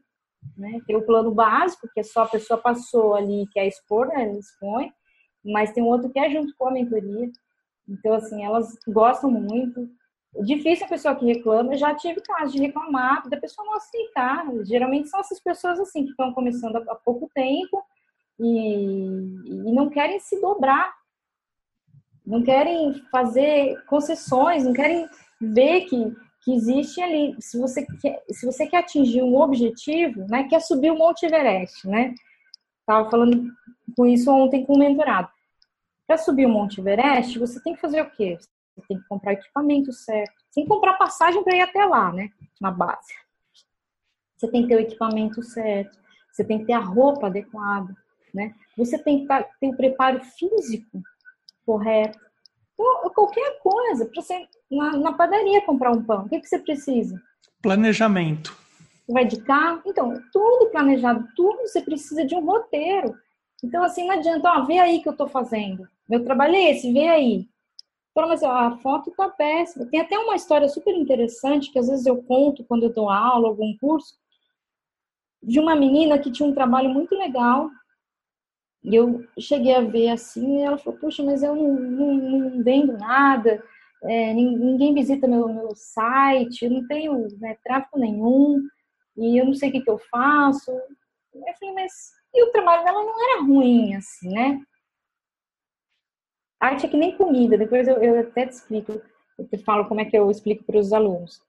né? 0.58 0.80
Tem 0.86 0.96
o 0.96 1.06
plano 1.06 1.32
básico, 1.32 1.90
que 1.94 2.00
é 2.00 2.04
só 2.04 2.24
a 2.24 2.28
pessoa 2.28 2.60
passou 2.60 3.16
ali, 3.16 3.48
quer 3.52 3.68
expor, 3.68 4.08
né? 4.08 4.24
Ela 4.24 4.40
expõe, 4.40 4.92
mas 5.44 5.72
tem 5.72 5.84
um 5.84 5.88
outro 5.88 6.10
que 6.10 6.20
é 6.20 6.30
junto 6.30 6.54
com 6.58 6.68
a 6.68 6.72
mentoria. 6.72 7.30
Então, 7.88 8.14
assim, 8.14 8.44
elas 8.44 8.78
gostam 8.88 9.32
muito. 9.32 9.90
É 10.36 10.44
difícil 10.44 10.86
a 10.86 10.90
pessoa 10.90 11.16
que 11.16 11.26
reclama, 11.26 11.74
eu 11.74 11.78
já 11.78 11.96
tive 11.96 12.22
casos 12.22 12.54
de 12.54 12.60
reclamar, 12.60 13.28
da 13.30 13.38
pessoa 13.38 13.66
não 13.66 13.76
aceitar. 13.76 14.46
Geralmente 14.66 15.10
são 15.10 15.20
essas 15.20 15.40
pessoas, 15.40 15.80
assim, 15.80 16.04
que 16.04 16.12
estão 16.12 16.34
começando 16.34 16.76
há 16.76 16.96
pouco 16.96 17.30
tempo 17.34 17.84
e, 18.40 19.16
e 19.46 19.72
não 19.72 19.90
querem 19.90 20.20
se 20.20 20.40
dobrar, 20.40 20.94
não 22.26 22.44
querem 22.44 22.94
fazer 23.10 23.82
concessões, 23.86 24.64
não 24.64 24.74
querem 24.74 25.08
ver 25.40 25.82
que, 25.82 26.16
que 26.44 26.54
existe 26.54 27.02
ali. 27.02 27.36
Se 27.40 27.60
você 27.60 27.86
quer, 27.86 28.24
se 28.30 28.46
você 28.46 28.68
quer 28.68 28.78
atingir 28.78 29.22
um 29.22 29.36
objetivo, 29.36 30.26
né, 30.30 30.48
quer 30.50 30.62
subir 30.62 30.92
o 30.92 30.98
Monte 30.98 31.26
Everest, 31.26 31.88
né? 31.88 32.14
Estava 32.80 33.10
falando 33.10 33.52
com 33.96 34.06
isso 34.06 34.32
ontem 34.32 34.66
com 34.66 34.74
o 34.74 34.80
mentorado. 34.80 35.30
Para 36.06 36.18
subir 36.18 36.46
o 36.46 36.50
Monte 36.50 36.80
Everest, 36.80 37.38
você 37.38 37.62
tem 37.62 37.74
que 37.74 37.82
fazer 37.82 38.02
o 38.02 38.10
quê? 38.10 38.38
Você 38.76 38.88
tem 38.88 38.98
que 38.98 39.08
comprar 39.08 39.34
equipamento 39.34 39.92
certo. 39.92 40.34
Tem 40.54 40.64
que 40.64 40.70
comprar 40.70 40.94
passagem 40.94 41.44
para 41.44 41.56
ir 41.56 41.62
até 41.62 41.84
lá, 41.86 42.14
né? 42.14 42.30
Na 42.62 42.72
base. 42.72 43.14
Você 44.38 44.50
tem 44.50 44.62
que 44.64 44.70
ter 44.70 44.76
o 44.76 44.80
equipamento 44.80 45.42
certo. 45.44 45.98
Você 46.32 46.44
tem 46.44 46.60
que 46.60 46.66
ter 46.66 46.74
a 46.74 46.80
roupa 46.80 47.28
adequada, 47.28 47.96
né? 48.34 48.54
Você 48.78 48.98
tem 48.98 49.26
que 49.26 49.28
ter 49.60 49.70
o 49.70 49.76
preparo 49.76 50.22
físico 50.24 51.02
correto. 51.66 52.20
Então, 52.80 53.10
qualquer 53.10 53.60
coisa, 53.60 54.06
para 54.06 54.22
você 54.22 54.48
na, 54.70 54.98
na, 54.98 55.14
padaria 55.14 55.66
comprar 55.66 55.92
um 55.92 56.04
pão, 56.04 56.26
o 56.26 56.30
que, 56.30 56.40
que 56.40 56.48
você 56.48 56.60
precisa? 56.60 57.20
Planejamento. 57.62 58.56
Vai 59.10 59.26
de 59.26 59.42
carro? 59.42 59.82
Então, 59.86 60.22
tudo 60.32 60.70
planejado, 60.70 61.28
tudo 61.36 61.62
você 61.62 61.82
precisa 61.82 62.24
de 62.24 62.36
um 62.36 62.46
roteiro. 62.46 63.16
Então, 63.64 63.84
assim, 63.84 64.06
não 64.06 64.16
adianta, 64.16 64.50
ó, 64.50 64.66
vê 64.66 64.78
aí 64.78 65.02
que 65.02 65.08
eu 65.08 65.14
estou 65.14 65.28
fazendo. 65.28 65.88
Meu 66.08 66.24
trabalho 66.24 66.56
é 66.56 66.72
esse, 66.72 66.94
vê 66.94 67.08
aí. 67.08 67.50
Fala, 68.14 68.28
mas 68.28 68.44
a 68.44 68.78
foto 68.78 69.12
tá 69.12 69.30
péssima. 69.30 69.86
Tem 69.86 70.00
até 70.00 70.18
uma 70.18 70.36
história 70.36 70.68
super 70.68 70.94
interessante 70.96 71.72
que 71.72 71.80
às 71.80 71.88
vezes 71.88 72.06
eu 72.06 72.22
conto 72.24 72.64
quando 72.66 72.84
eu 72.84 72.94
dou 72.94 73.10
aula, 73.10 73.48
algum 73.48 73.76
curso, 73.78 74.16
de 75.42 75.60
uma 75.60 75.76
menina 75.76 76.20
que 76.20 76.32
tinha 76.32 76.48
um 76.48 76.54
trabalho 76.54 76.90
muito 76.90 77.16
legal. 77.16 77.70
E 78.88 78.96
eu 78.96 79.28
cheguei 79.38 79.76
a 79.76 79.82
ver 79.82 80.08
assim, 80.08 80.60
e 80.60 80.62
ela 80.62 80.78
falou, 80.78 80.98
puxa, 80.98 81.22
mas 81.22 81.44
eu 81.44 81.54
não, 81.54 81.74
não, 81.74 82.14
não 82.14 82.64
vendo 82.64 82.98
nada, 82.98 83.62
é, 84.02 84.34
ninguém 84.34 84.94
visita 84.94 85.28
meu, 85.28 85.50
meu 85.50 85.76
site, 85.76 86.64
eu 86.64 86.72
não 86.72 86.88
tenho 86.88 87.28
né, 87.38 87.58
tráfego 87.66 88.00
nenhum, 88.00 88.62
e 89.18 89.38
eu 89.38 89.46
não 89.46 89.54
sei 89.54 89.68
o 89.68 89.72
que, 89.74 89.82
que 89.82 89.90
eu 89.90 90.00
faço. 90.10 90.72
Eu 90.72 91.54
falei, 91.60 91.76
mas 91.76 91.92
e 92.34 92.44
o 92.46 92.52
trabalho 92.54 92.86
dela 92.86 93.04
não 93.04 93.30
era 93.30 93.42
ruim, 93.42 93.94
assim, 93.94 94.30
né? 94.30 94.62
Arte 96.58 96.86
é 96.86 96.90
que 96.90 96.96
nem 96.96 97.18
comida, 97.18 97.58
depois 97.58 97.90
eu, 97.90 98.02
eu 98.02 98.22
até 98.22 98.46
te 98.46 98.54
explico, 98.54 99.02
eu 99.38 99.48
te 99.50 99.58
falo 99.58 99.86
como 99.90 100.00
é 100.00 100.06
que 100.06 100.18
eu 100.18 100.32
explico 100.32 100.64
para 100.64 100.80
os 100.80 100.94
alunos. 100.94 101.42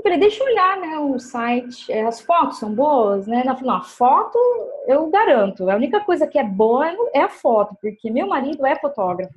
Eu 0.00 0.02
falei, 0.02 0.18
deixa 0.18 0.42
eu 0.42 0.46
olhar, 0.46 0.80
né, 0.80 0.98
o 0.98 1.18
site, 1.18 1.92
é, 1.92 2.06
as 2.06 2.22
fotos 2.22 2.58
são 2.58 2.74
boas, 2.74 3.26
né? 3.26 3.42
Ela 3.42 3.54
falou, 3.54 3.74
a 3.74 3.82
foto 3.82 4.38
eu 4.86 5.10
garanto, 5.10 5.68
a 5.68 5.76
única 5.76 6.00
coisa 6.00 6.26
que 6.26 6.38
é 6.38 6.42
boa 6.42 6.86
é 7.12 7.20
a 7.20 7.28
foto, 7.28 7.76
porque 7.82 8.10
meu 8.10 8.26
marido 8.26 8.64
é 8.64 8.74
fotógrafo. 8.76 9.34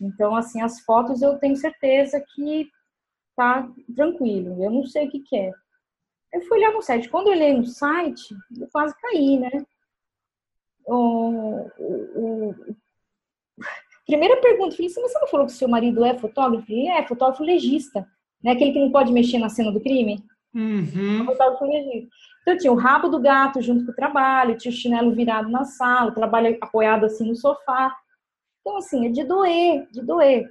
Então, 0.00 0.34
assim, 0.34 0.60
as 0.60 0.80
fotos 0.80 1.22
eu 1.22 1.38
tenho 1.38 1.54
certeza 1.54 2.20
que 2.34 2.68
tá 3.36 3.70
tranquilo, 3.94 4.60
eu 4.60 4.72
não 4.72 4.84
sei 4.84 5.06
o 5.06 5.10
que, 5.10 5.20
que 5.20 5.36
é. 5.36 5.52
Eu 6.32 6.40
fui 6.42 6.58
olhar 6.58 6.72
no 6.72 6.82
site, 6.82 7.08
quando 7.08 7.28
eu 7.28 7.34
olhei 7.34 7.54
no 7.54 7.64
site, 7.64 8.34
eu 8.58 8.66
quase 8.72 8.92
caí, 9.00 9.38
né? 9.38 9.64
O, 10.84 11.70
o, 11.78 12.50
o 12.50 12.76
Primeira 14.04 14.40
pergunta, 14.40 14.74
falei 14.74 14.90
assim, 14.90 15.00
mas 15.00 15.12
você 15.12 15.18
não 15.20 15.28
falou 15.28 15.46
que 15.46 15.52
seu 15.52 15.68
marido 15.68 16.04
é 16.04 16.18
fotógrafo? 16.18 16.72
Ele 16.72 16.88
é 16.88 17.06
fotógrafo 17.06 17.44
legista, 17.44 18.04
né? 18.42 18.52
Aquele 18.52 18.72
que 18.72 18.80
não 18.80 18.90
pode 18.90 19.12
mexer 19.12 19.38
na 19.38 19.48
cena 19.48 19.70
do 19.72 19.80
crime. 19.80 20.24
Uhum. 20.54 21.26
Então 22.42 22.56
tinha 22.58 22.72
o 22.72 22.76
rabo 22.76 23.08
do 23.08 23.20
gato 23.20 23.62
junto 23.62 23.84
com 23.84 23.92
o 23.92 23.94
trabalho, 23.94 24.56
tinha 24.56 24.72
o 24.72 24.74
chinelo 24.74 25.14
virado 25.14 25.48
na 25.48 25.64
sala, 25.64 26.10
o 26.10 26.14
trabalho 26.14 26.56
apoiado 26.60 27.04
assim 27.06 27.28
no 27.28 27.36
sofá. 27.36 27.94
Então, 28.60 28.76
assim, 28.76 29.06
é 29.06 29.10
de 29.10 29.24
doer, 29.24 29.88
de 29.90 30.02
doer. 30.02 30.48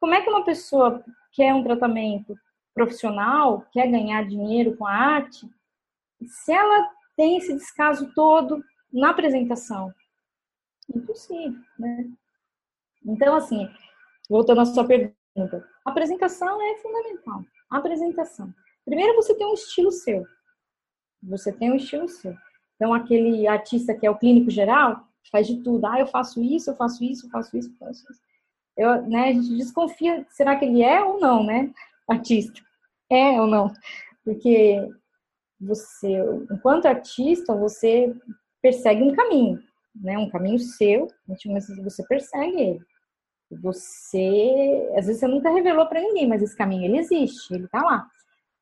Como 0.00 0.14
é 0.14 0.20
que 0.20 0.28
uma 0.28 0.44
pessoa 0.44 1.04
quer 1.32 1.54
um 1.54 1.62
tratamento 1.62 2.34
profissional, 2.74 3.66
quer 3.72 3.86
ganhar 3.88 4.26
dinheiro 4.26 4.76
com 4.76 4.86
a 4.86 4.92
arte, 4.92 5.48
se 6.26 6.52
ela 6.52 6.90
tem 7.16 7.36
esse 7.36 7.54
descaso 7.54 8.12
todo 8.14 8.64
na 8.92 9.10
apresentação? 9.10 9.92
Impossível, 10.94 11.60
né? 11.78 12.10
Então, 13.04 13.36
assim, 13.36 13.68
voltando 14.28 14.60
à 14.60 14.64
sua 14.64 14.84
pergunta, 14.84 15.16
a 15.36 15.90
apresentação 15.90 16.60
é 16.60 16.76
fundamental. 16.76 17.44
A 17.70 17.78
apresentação. 17.78 18.52
Primeiro, 18.84 19.14
você 19.14 19.34
tem 19.34 19.46
um 19.46 19.54
estilo 19.54 19.90
seu. 19.90 20.24
Você 21.22 21.52
tem 21.52 21.72
um 21.72 21.76
estilo 21.76 22.08
seu. 22.08 22.34
Então, 22.76 22.92
aquele 22.92 23.46
artista 23.46 23.94
que 23.94 24.06
é 24.06 24.10
o 24.10 24.18
clínico 24.18 24.50
geral, 24.50 25.06
faz 25.30 25.46
de 25.46 25.62
tudo. 25.62 25.86
Ah, 25.86 26.00
eu 26.00 26.06
faço 26.06 26.42
isso, 26.42 26.70
eu 26.70 26.76
faço 26.76 27.04
isso, 27.04 27.26
eu 27.26 27.30
faço 27.30 27.56
isso, 27.56 27.70
eu 27.70 27.86
faço 27.86 28.04
isso. 28.10 28.20
Eu, 28.76 29.02
né, 29.02 29.28
a 29.28 29.32
gente 29.32 29.56
desconfia, 29.56 30.26
será 30.30 30.56
que 30.56 30.64
ele 30.64 30.82
é 30.82 31.02
ou 31.02 31.20
não, 31.20 31.44
né? 31.44 31.72
Artista. 32.08 32.60
É 33.10 33.40
ou 33.40 33.46
não? 33.46 33.72
Porque 34.24 34.88
você, 35.60 36.12
enquanto 36.50 36.86
artista, 36.86 37.54
você 37.54 38.14
persegue 38.60 39.02
um 39.02 39.14
caminho, 39.14 39.62
né? 39.94 40.18
Um 40.18 40.30
caminho 40.30 40.58
seu, 40.58 41.08
mas 41.26 41.40
você 41.82 42.04
persegue 42.06 42.60
ele. 42.60 42.80
Você, 43.60 44.90
às 44.96 45.06
vezes 45.06 45.20
você 45.20 45.26
nunca 45.26 45.50
revelou 45.50 45.86
para 45.86 46.00
ninguém, 46.00 46.26
mas 46.26 46.42
esse 46.42 46.56
caminho 46.56 46.84
ele 46.84 46.98
existe, 46.98 47.52
ele 47.52 47.64
está 47.64 47.82
lá. 47.82 48.06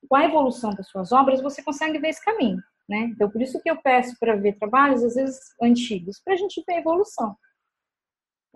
Com 0.08 0.16
a 0.16 0.24
evolução 0.24 0.70
das 0.70 0.88
suas 0.88 1.12
obras, 1.12 1.42
você 1.42 1.62
consegue 1.62 1.98
ver 1.98 2.08
esse 2.08 2.24
caminho, 2.24 2.62
né? 2.88 3.10
Então, 3.12 3.30
por 3.30 3.40
isso 3.40 3.60
que 3.60 3.70
eu 3.70 3.80
peço 3.80 4.16
para 4.18 4.36
ver 4.36 4.58
trabalhos, 4.58 5.04
às 5.04 5.14
vezes 5.14 5.38
antigos, 5.62 6.20
para 6.24 6.34
a 6.34 6.36
gente 6.36 6.62
ver 6.66 6.74
a 6.74 6.80
evolução. 6.80 7.36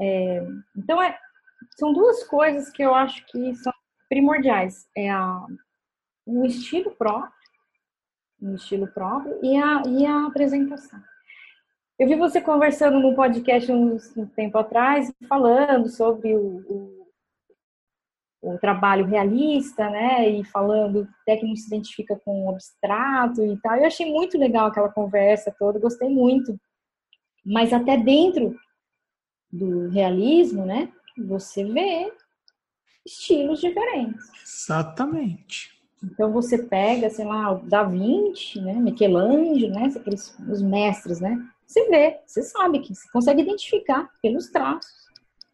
É, 0.00 0.42
então, 0.76 1.00
é, 1.02 1.16
são 1.78 1.92
duas 1.92 2.24
coisas 2.24 2.70
que 2.70 2.82
eu 2.82 2.94
acho 2.94 3.24
que 3.26 3.54
são 3.56 3.72
primordiais. 4.08 4.88
É 4.96 5.10
a, 5.10 5.46
um 6.26 6.44
estilo 6.44 6.90
próprio, 6.92 7.32
um 8.40 8.54
estilo 8.54 8.88
próprio 8.88 9.38
e 9.42 9.56
a, 9.56 9.82
e 9.86 10.06
a 10.06 10.26
apresentação. 10.26 11.00
Eu 11.96 12.08
vi 12.08 12.16
você 12.16 12.40
conversando 12.40 12.98
num 12.98 13.14
podcast 13.14 13.70
um, 13.70 13.96
um 14.16 14.26
tempo 14.26 14.58
atrás, 14.58 15.12
falando 15.28 15.88
sobre 15.88 16.34
o, 16.34 16.56
o, 16.68 17.06
o, 18.42 18.58
trabalho 18.58 19.06
realista, 19.06 19.88
né? 19.88 20.28
E 20.28 20.44
falando 20.44 21.08
até 21.22 21.36
que 21.36 21.46
não 21.46 21.54
se 21.54 21.68
identifica 21.68 22.20
com 22.24 22.46
o 22.46 22.50
abstrato 22.50 23.44
e 23.44 23.56
tal. 23.60 23.76
Eu 23.76 23.86
achei 23.86 24.10
muito 24.10 24.36
legal 24.36 24.66
aquela 24.66 24.88
conversa 24.88 25.54
toda, 25.56 25.78
gostei 25.78 26.08
muito. 26.08 26.58
Mas 27.46 27.72
até 27.72 27.96
dentro 27.96 28.58
do 29.52 29.88
realismo, 29.88 30.66
né? 30.66 30.92
Você 31.16 31.64
vê 31.64 32.12
estilos 33.06 33.60
diferentes. 33.60 34.24
Exatamente. 34.42 35.72
Então 36.02 36.32
você 36.32 36.58
pega, 36.58 37.08
sei 37.08 37.24
lá, 37.24 37.52
o 37.52 37.60
Da 37.60 37.84
Vinci, 37.84 38.60
né, 38.60 38.74
Michelangelo, 38.74 39.72
né, 39.72 39.92
aqueles 39.94 40.36
os 40.50 40.60
mestres, 40.60 41.20
né? 41.20 41.38
Você 41.66 41.88
vê, 41.88 42.20
você 42.26 42.42
sabe 42.42 42.80
que 42.80 42.94
você 42.94 43.08
consegue 43.12 43.42
identificar 43.42 44.08
pelos 44.22 44.50
traços. 44.50 44.92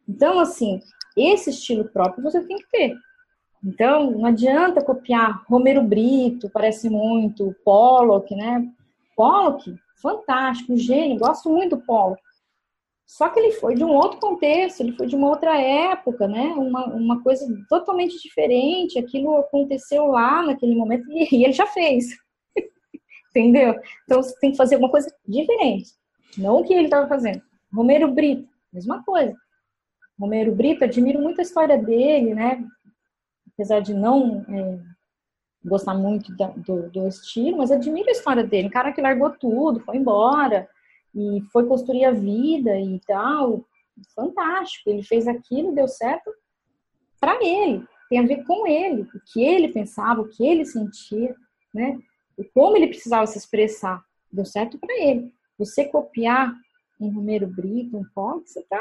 Então, 0.09 0.39
assim, 0.41 0.81
esse 1.17 1.51
estilo 1.51 1.89
próprio 1.89 2.23
você 2.23 2.41
tem 2.45 2.57
que 2.57 2.69
ter. 2.71 2.97
Então, 3.65 4.11
não 4.11 4.27
adianta 4.27 4.85
copiar 4.85 5.45
Romero 5.47 5.83
Brito, 5.83 6.51
parece 6.51 6.89
muito, 6.89 7.55
Pollock, 7.65 8.35
né? 8.35 8.67
Pollock, 9.15 9.75
fantástico, 10.01 10.77
gênio, 10.77 11.19
gosto 11.19 11.51
muito 11.51 11.77
do 11.77 11.83
Pollock. 11.83 12.21
Só 13.07 13.29
que 13.29 13.41
ele 13.41 13.53
foi 13.53 13.75
de 13.75 13.83
um 13.85 13.91
outro 13.91 14.21
contexto, 14.21 14.81
ele 14.81 14.93
foi 14.93 15.07
de 15.07 15.17
uma 15.17 15.29
outra 15.29 15.61
época, 15.61 16.29
né? 16.29 16.45
Uma, 16.57 16.87
uma 16.87 17.23
coisa 17.23 17.45
totalmente 17.69 18.17
diferente. 18.23 19.01
Aquilo 19.01 19.37
aconteceu 19.37 20.07
lá 20.07 20.45
naquele 20.45 20.77
momento 20.77 21.11
e, 21.11 21.29
e 21.35 21.45
ele 21.45 21.53
já 21.53 21.67
fez. 21.67 22.07
Entendeu? 23.31 23.75
Então 24.05 24.23
você 24.23 24.33
tem 24.39 24.53
que 24.53 24.57
fazer 24.57 24.77
alguma 24.77 24.93
coisa 24.93 25.13
diferente. 25.27 25.91
Não 26.37 26.57
o 26.57 26.65
que 26.65 26.73
ele 26.73 26.85
estava 26.85 27.09
fazendo. 27.09 27.43
Romero 27.73 28.13
Brito, 28.13 28.49
mesma 28.73 29.03
coisa. 29.05 29.37
Romero 30.19 30.55
Brito, 30.55 30.85
admiro 30.85 31.21
muito 31.21 31.41
a 31.41 31.43
história 31.43 31.79
dele, 31.79 32.35
né? 32.35 32.65
Apesar 33.53 33.81
de 33.81 33.95
não 33.95 34.45
é, 34.49 34.79
gostar 35.65 35.95
muito 35.95 36.35
da, 36.37 36.49
do, 36.49 36.91
do 36.91 37.09
estilo, 37.09 37.59
mas 37.59 37.71
admiro 37.71 38.09
a 38.09 38.13
história 38.13 38.45
dele. 38.45 38.69
Um 38.69 38.71
cara 38.71 38.93
que 38.93 39.01
largou 39.01 39.31
tudo, 39.31 39.81
foi 39.81 39.97
embora 39.97 40.69
e 41.15 41.41
foi 41.53 41.67
construir 41.67 42.05
a 42.05 42.13
vida 42.13 42.79
e 42.79 43.01
tal. 43.07 43.65
Fantástico. 44.15 44.89
Ele 44.91 45.03
fez 45.03 45.27
aquilo, 45.27 45.75
deu 45.75 45.89
certo 45.89 46.31
para 47.21 47.39
ele, 47.45 47.87
tem 48.09 48.19
a 48.19 48.27
ver 48.27 48.45
com 48.45 48.67
ele, 48.67 49.03
o 49.03 49.21
que 49.31 49.45
ele 49.45 49.69
pensava, 49.69 50.23
o 50.23 50.29
que 50.29 50.45
ele 50.45 50.65
sentia, 50.65 51.37
né? 51.73 51.99
E 52.39 52.45
como 52.45 52.77
ele 52.77 52.89
precisava 52.89 53.27
se 53.27 53.37
expressar. 53.37 54.03
Deu 54.33 54.47
certo 54.47 54.79
para 54.79 54.95
ele. 54.99 55.33
Você 55.61 55.85
copiar 55.85 56.55
em 56.99 57.13
Romero 57.13 57.47
Brito, 57.47 57.99
um 57.99 58.05
Pog, 58.15 58.43
você 58.49 58.61
está 58.61 58.81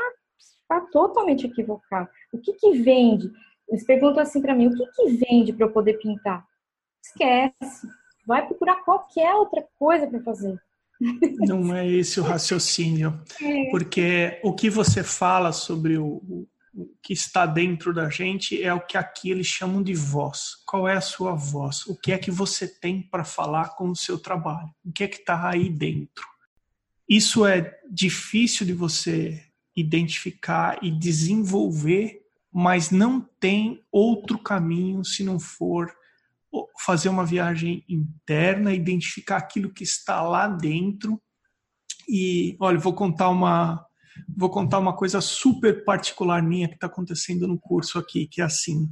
tá 0.65 0.79
totalmente 0.79 1.45
equivocado. 1.45 2.07
O 2.31 2.37
que 2.37 2.53
que 2.53 2.71
vende? 2.81 3.29
Eles 3.67 3.85
perguntam 3.85 4.23
assim 4.23 4.41
para 4.41 4.55
mim, 4.55 4.67
o 4.67 4.77
que 4.77 4.85
que 4.85 5.09
vende 5.17 5.51
para 5.51 5.65
eu 5.65 5.73
poder 5.73 5.95
pintar? 5.99 6.45
Esquece. 7.03 7.85
Vai 8.25 8.47
procurar 8.47 8.81
qualquer 8.85 9.33
outra 9.33 9.61
coisa 9.77 10.07
para 10.07 10.23
fazer. 10.23 10.57
Não 11.39 11.75
é 11.75 11.85
esse 11.85 12.19
o 12.19 12.23
raciocínio. 12.23 13.21
É. 13.41 13.69
Porque 13.71 14.39
o 14.43 14.53
que 14.53 14.69
você 14.69 15.03
fala 15.03 15.51
sobre 15.51 15.97
o, 15.97 16.21
o 16.73 16.87
que 17.01 17.13
está 17.13 17.45
dentro 17.45 17.93
da 17.93 18.09
gente 18.09 18.61
é 18.61 18.73
o 18.73 18.85
que 18.85 18.97
aqui 18.97 19.31
eles 19.31 19.47
chamam 19.47 19.83
de 19.83 19.93
voz. 19.93 20.55
Qual 20.65 20.87
é 20.87 20.95
a 20.95 21.01
sua 21.01 21.35
voz? 21.35 21.85
O 21.87 21.95
que 21.95 22.13
é 22.13 22.17
que 22.17 22.31
você 22.31 22.67
tem 22.67 23.01
para 23.01 23.25
falar 23.25 23.75
com 23.75 23.89
o 23.89 23.95
seu 23.95 24.17
trabalho? 24.17 24.69
O 24.85 24.93
que 24.93 25.03
é 25.03 25.07
que 25.07 25.17
está 25.17 25.49
aí 25.49 25.69
dentro? 25.69 26.38
Isso 27.09 27.45
é 27.45 27.75
difícil 27.89 28.65
de 28.65 28.73
você 28.73 29.43
identificar 29.75 30.77
e 30.83 30.91
desenvolver, 30.91 32.21
mas 32.53 32.91
não 32.91 33.19
tem 33.39 33.83
outro 33.91 34.37
caminho 34.37 35.03
se 35.03 35.23
não 35.23 35.39
for 35.39 35.91
fazer 36.85 37.09
uma 37.09 37.25
viagem 37.25 37.83
interna, 37.87 38.73
identificar 38.73 39.37
aquilo 39.37 39.73
que 39.73 39.83
está 39.83 40.21
lá 40.21 40.47
dentro. 40.47 41.19
E, 42.07 42.55
olha, 42.59 42.77
vou 42.77 42.93
contar 42.93 43.29
uma 43.29 43.85
vou 44.35 44.49
contar 44.49 44.79
uma 44.79 44.93
coisa 44.93 45.21
super 45.21 45.85
particular 45.85 46.43
minha 46.43 46.67
que 46.67 46.73
está 46.73 46.87
acontecendo 46.87 47.47
no 47.47 47.57
curso 47.57 47.97
aqui, 47.97 48.27
que 48.27 48.41
é 48.41 48.43
assim. 48.43 48.89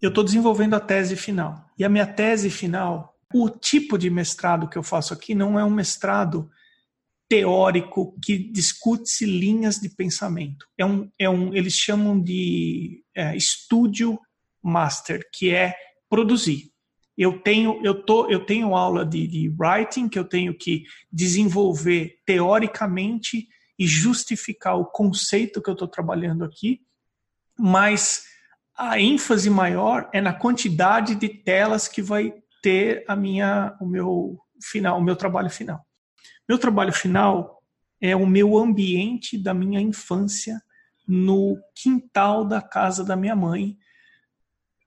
Eu 0.00 0.08
estou 0.08 0.24
desenvolvendo 0.24 0.74
a 0.74 0.80
tese 0.80 1.16
final. 1.16 1.66
E 1.78 1.84
a 1.84 1.88
minha 1.88 2.06
tese 2.06 2.48
final, 2.48 3.14
o 3.32 3.50
tipo 3.50 3.98
de 3.98 4.08
mestrado 4.08 4.68
que 4.68 4.78
eu 4.78 4.82
faço 4.82 5.12
aqui 5.12 5.34
não 5.34 5.58
é 5.58 5.64
um 5.64 5.70
mestrado 5.70 6.50
teórico 7.34 8.16
que 8.22 8.38
discute-se 8.38 9.26
linhas 9.26 9.80
de 9.80 9.88
pensamento. 9.88 10.68
É 10.78 10.86
um, 10.86 11.10
é 11.18 11.28
um, 11.28 11.52
eles 11.52 11.74
chamam 11.74 12.20
de 12.20 13.02
é, 13.12 13.36
estúdio 13.36 14.20
master, 14.62 15.28
que 15.32 15.50
é 15.50 15.74
produzir. 16.08 16.70
Eu 17.18 17.40
tenho, 17.40 17.84
eu 17.84 18.04
tô, 18.04 18.30
eu 18.30 18.46
tenho 18.46 18.76
aula 18.76 19.04
de, 19.04 19.26
de 19.26 19.52
writing 19.58 20.08
que 20.08 20.16
eu 20.18 20.24
tenho 20.24 20.56
que 20.56 20.84
desenvolver 21.12 22.18
teoricamente 22.24 23.48
e 23.76 23.84
justificar 23.84 24.78
o 24.78 24.84
conceito 24.84 25.60
que 25.60 25.68
eu 25.68 25.74
estou 25.74 25.88
trabalhando 25.88 26.44
aqui, 26.44 26.82
mas 27.58 28.22
a 28.76 29.00
ênfase 29.00 29.50
maior 29.50 30.08
é 30.12 30.20
na 30.20 30.32
quantidade 30.32 31.16
de 31.16 31.28
telas 31.28 31.88
que 31.88 32.00
vai 32.00 32.32
ter 32.62 33.04
a 33.08 33.16
minha, 33.16 33.76
o 33.80 33.86
meu 33.86 34.38
final, 34.62 34.98
o 34.98 35.02
meu 35.02 35.16
trabalho 35.16 35.50
final. 35.50 35.84
Meu 36.48 36.58
trabalho 36.58 36.92
final 36.92 37.62
é 38.00 38.14
o 38.14 38.26
meu 38.26 38.58
ambiente 38.58 39.38
da 39.38 39.54
minha 39.54 39.80
infância 39.80 40.62
no 41.06 41.58
quintal 41.74 42.44
da 42.44 42.60
casa 42.60 43.04
da 43.04 43.16
minha 43.16 43.36
mãe. 43.36 43.76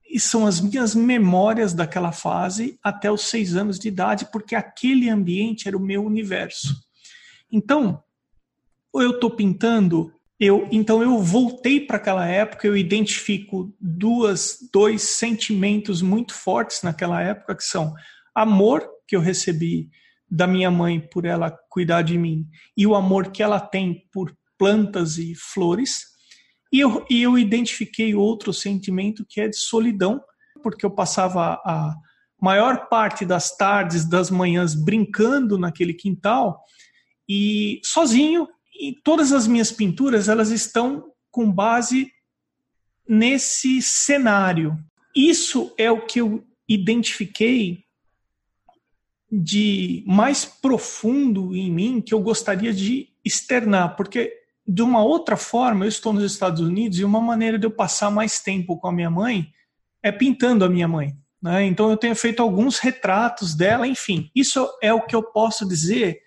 E 0.10 0.20
são 0.20 0.46
as 0.46 0.62
minhas 0.62 0.96
memórias 0.96 1.74
daquela 1.74 2.12
fase 2.12 2.80
até 2.82 3.12
os 3.12 3.24
seis 3.24 3.56
anos 3.56 3.78
de 3.78 3.88
idade, 3.88 4.30
porque 4.32 4.56
aquele 4.56 5.10
ambiente 5.10 5.68
era 5.68 5.78
o 5.78 5.82
meu 5.82 6.06
universo. 6.06 6.76
Então, 7.52 8.04
ou 8.92 9.02
eu 9.02 9.12
estou 9.12 9.32
pintando, 9.32 10.14
eu, 10.40 10.68
então 10.72 11.02
eu 11.02 11.20
voltei 11.20 11.80
para 11.80 11.98
aquela 11.98 12.26
época, 12.28 12.68
eu 12.68 12.78
identifico 12.78 13.74
duas, 13.80 14.60
dois 14.72 15.02
sentimentos 15.02 16.02
muito 16.02 16.34
fortes 16.34 16.84
naquela 16.84 17.22
época, 17.22 17.56
que 17.56 17.64
são 17.64 17.94
amor 18.34 18.88
que 19.08 19.16
eu 19.16 19.22
recebi 19.22 19.90
da 20.30 20.46
minha 20.46 20.70
mãe 20.70 21.00
por 21.00 21.26
ela 21.26 21.56
cuidar 21.70 22.02
de 22.02 22.18
mim 22.18 22.46
e 22.76 22.86
o 22.86 22.96
amor 22.96 23.32
que 23.32 23.42
ela 23.42 23.60
tem 23.60 24.04
por 24.12 24.36
plantas 24.58 25.18
e 25.18 25.34
flores. 25.36 26.02
E 26.72 26.80
eu, 26.80 27.06
e 27.10 27.22
eu 27.22 27.38
identifiquei 27.38 28.14
outro 28.14 28.52
sentimento 28.52 29.26
que 29.28 29.40
é 29.40 29.48
de 29.48 29.58
solidão, 29.58 30.22
porque 30.62 30.86
eu 30.86 30.92
passava 30.92 31.54
a 31.66 31.96
maior 32.42 32.88
parte 32.90 33.26
das 33.26 33.56
tardes, 33.56 34.06
das 34.06 34.30
manhãs 34.30 34.76
brincando 34.76 35.58
naquele 35.58 35.94
quintal 35.94 36.62
e 37.28 37.80
sozinho 37.84 38.48
e 38.80 38.94
todas 39.04 39.32
as 39.32 39.48
minhas 39.48 39.72
pinturas 39.72 40.28
elas 40.28 40.52
estão 40.52 41.12
com 41.32 41.52
base 41.52 42.12
nesse 43.08 43.82
cenário. 43.82 44.78
Isso 45.16 45.74
é 45.78 45.90
o 45.90 46.06
que 46.06 46.20
eu 46.20 46.46
identifiquei 46.68 47.87
de 49.32 50.04
mais 50.08 50.46
profundo 50.46 51.56
em 51.56 51.72
mim 51.72 52.02
que 52.02 52.14
eu 52.14 52.20
gostaria 52.20 52.74
de 52.74 53.10
externar, 53.24 53.96
porque 53.96 54.34
de 54.66 54.82
uma 54.82 55.04
outra 55.04 55.36
forma 55.36 55.86
eu 55.86 55.90
estou 55.90 56.14
nos 56.14 56.30
Estados 56.32 56.62
Unidos 56.62 57.00
e 57.00 57.06
uma 57.06 57.22
maneira 57.22 57.60
de 57.60 57.66
eu 57.66 57.72
passar 57.72 58.10
mais 58.10 58.40
tempo 58.40 58.78
com 58.78 58.88
a 58.88 58.92
minha 58.92 59.10
mãe 59.10 59.52
é 60.02 60.12
pintando 60.12 60.64
a 60.66 60.70
minha 60.70 60.88
mãe. 60.88 61.16
Né? 61.42 61.66
Então 61.66 61.90
eu 61.90 61.98
tenho 61.98 62.16
feito 62.16 62.42
alguns 62.42 62.80
retratos 62.80 63.54
dela, 63.54 63.88
enfim. 63.88 64.32
Isso 64.36 64.68
é 64.82 64.94
o 64.94 65.06
que 65.06 65.16
eu 65.16 65.24
posso 65.24 65.68
dizer 65.68 66.20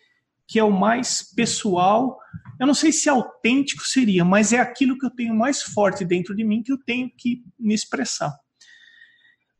que 0.46 0.58
é 0.58 0.64
o 0.64 0.70
mais 0.70 1.22
pessoal. 1.34 2.18
Eu 2.58 2.66
não 2.66 2.74
sei 2.74 2.92
se 2.92 3.08
autêntico 3.08 3.84
seria, 3.84 4.24
mas 4.24 4.52
é 4.52 4.58
aquilo 4.58 4.98
que 4.98 5.06
eu 5.06 5.10
tenho 5.10 5.34
mais 5.34 5.62
forte 5.62 6.04
dentro 6.04 6.34
de 6.34 6.44
mim 6.44 6.62
que 6.62 6.72
eu 6.72 6.78
tenho 6.78 7.10
que 7.16 7.42
me 7.58 7.74
expressar. 7.74 8.34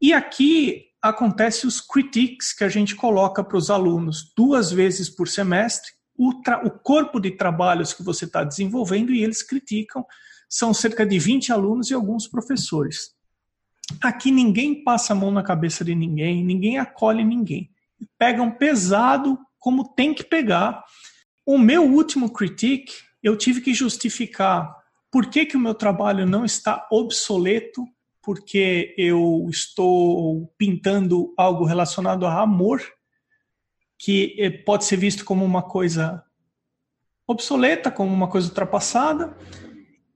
E 0.00 0.12
aqui 0.12 0.89
acontece 1.02 1.66
os 1.66 1.80
critiques 1.80 2.52
que 2.52 2.64
a 2.64 2.68
gente 2.68 2.94
coloca 2.94 3.42
para 3.42 3.56
os 3.56 3.70
alunos 3.70 4.32
duas 4.36 4.70
vezes 4.70 5.08
por 5.08 5.28
semestre, 5.28 5.90
o, 6.16 6.30
o 6.64 6.70
corpo 6.70 7.18
de 7.18 7.30
trabalhos 7.30 7.94
que 7.94 8.02
você 8.02 8.26
está 8.26 8.44
desenvolvendo 8.44 9.12
e 9.12 9.22
eles 9.22 9.42
criticam. 9.42 10.04
São 10.48 10.74
cerca 10.74 11.06
de 11.06 11.18
20 11.18 11.52
alunos 11.52 11.90
e 11.90 11.94
alguns 11.94 12.26
professores. 12.26 13.14
Aqui 14.02 14.30
ninguém 14.30 14.84
passa 14.84 15.12
a 15.12 15.16
mão 15.16 15.30
na 15.30 15.42
cabeça 15.42 15.84
de 15.84 15.94
ninguém, 15.94 16.44
ninguém 16.44 16.78
acolhe 16.78 17.24
ninguém. 17.24 17.70
Pegam 18.18 18.50
pesado 18.50 19.38
como 19.58 19.94
tem 19.94 20.12
que 20.12 20.24
pegar. 20.24 20.84
O 21.46 21.58
meu 21.58 21.84
último 21.84 22.30
critique, 22.32 22.92
eu 23.22 23.36
tive 23.36 23.60
que 23.60 23.72
justificar 23.72 24.74
por 25.10 25.26
que, 25.26 25.46
que 25.46 25.56
o 25.56 25.60
meu 25.60 25.74
trabalho 25.74 26.26
não 26.26 26.44
está 26.44 26.86
obsoleto, 26.90 27.84
porque 28.22 28.94
eu 28.98 29.46
estou 29.50 30.52
pintando 30.58 31.32
algo 31.36 31.64
relacionado 31.64 32.26
a 32.26 32.42
amor, 32.42 32.82
que 33.98 34.34
eh, 34.38 34.50
pode 34.50 34.84
ser 34.84 34.96
visto 34.96 35.24
como 35.24 35.44
uma 35.44 35.62
coisa 35.62 36.22
obsoleta, 37.26 37.90
como 37.90 38.12
uma 38.12 38.28
coisa 38.28 38.48
ultrapassada. 38.48 39.36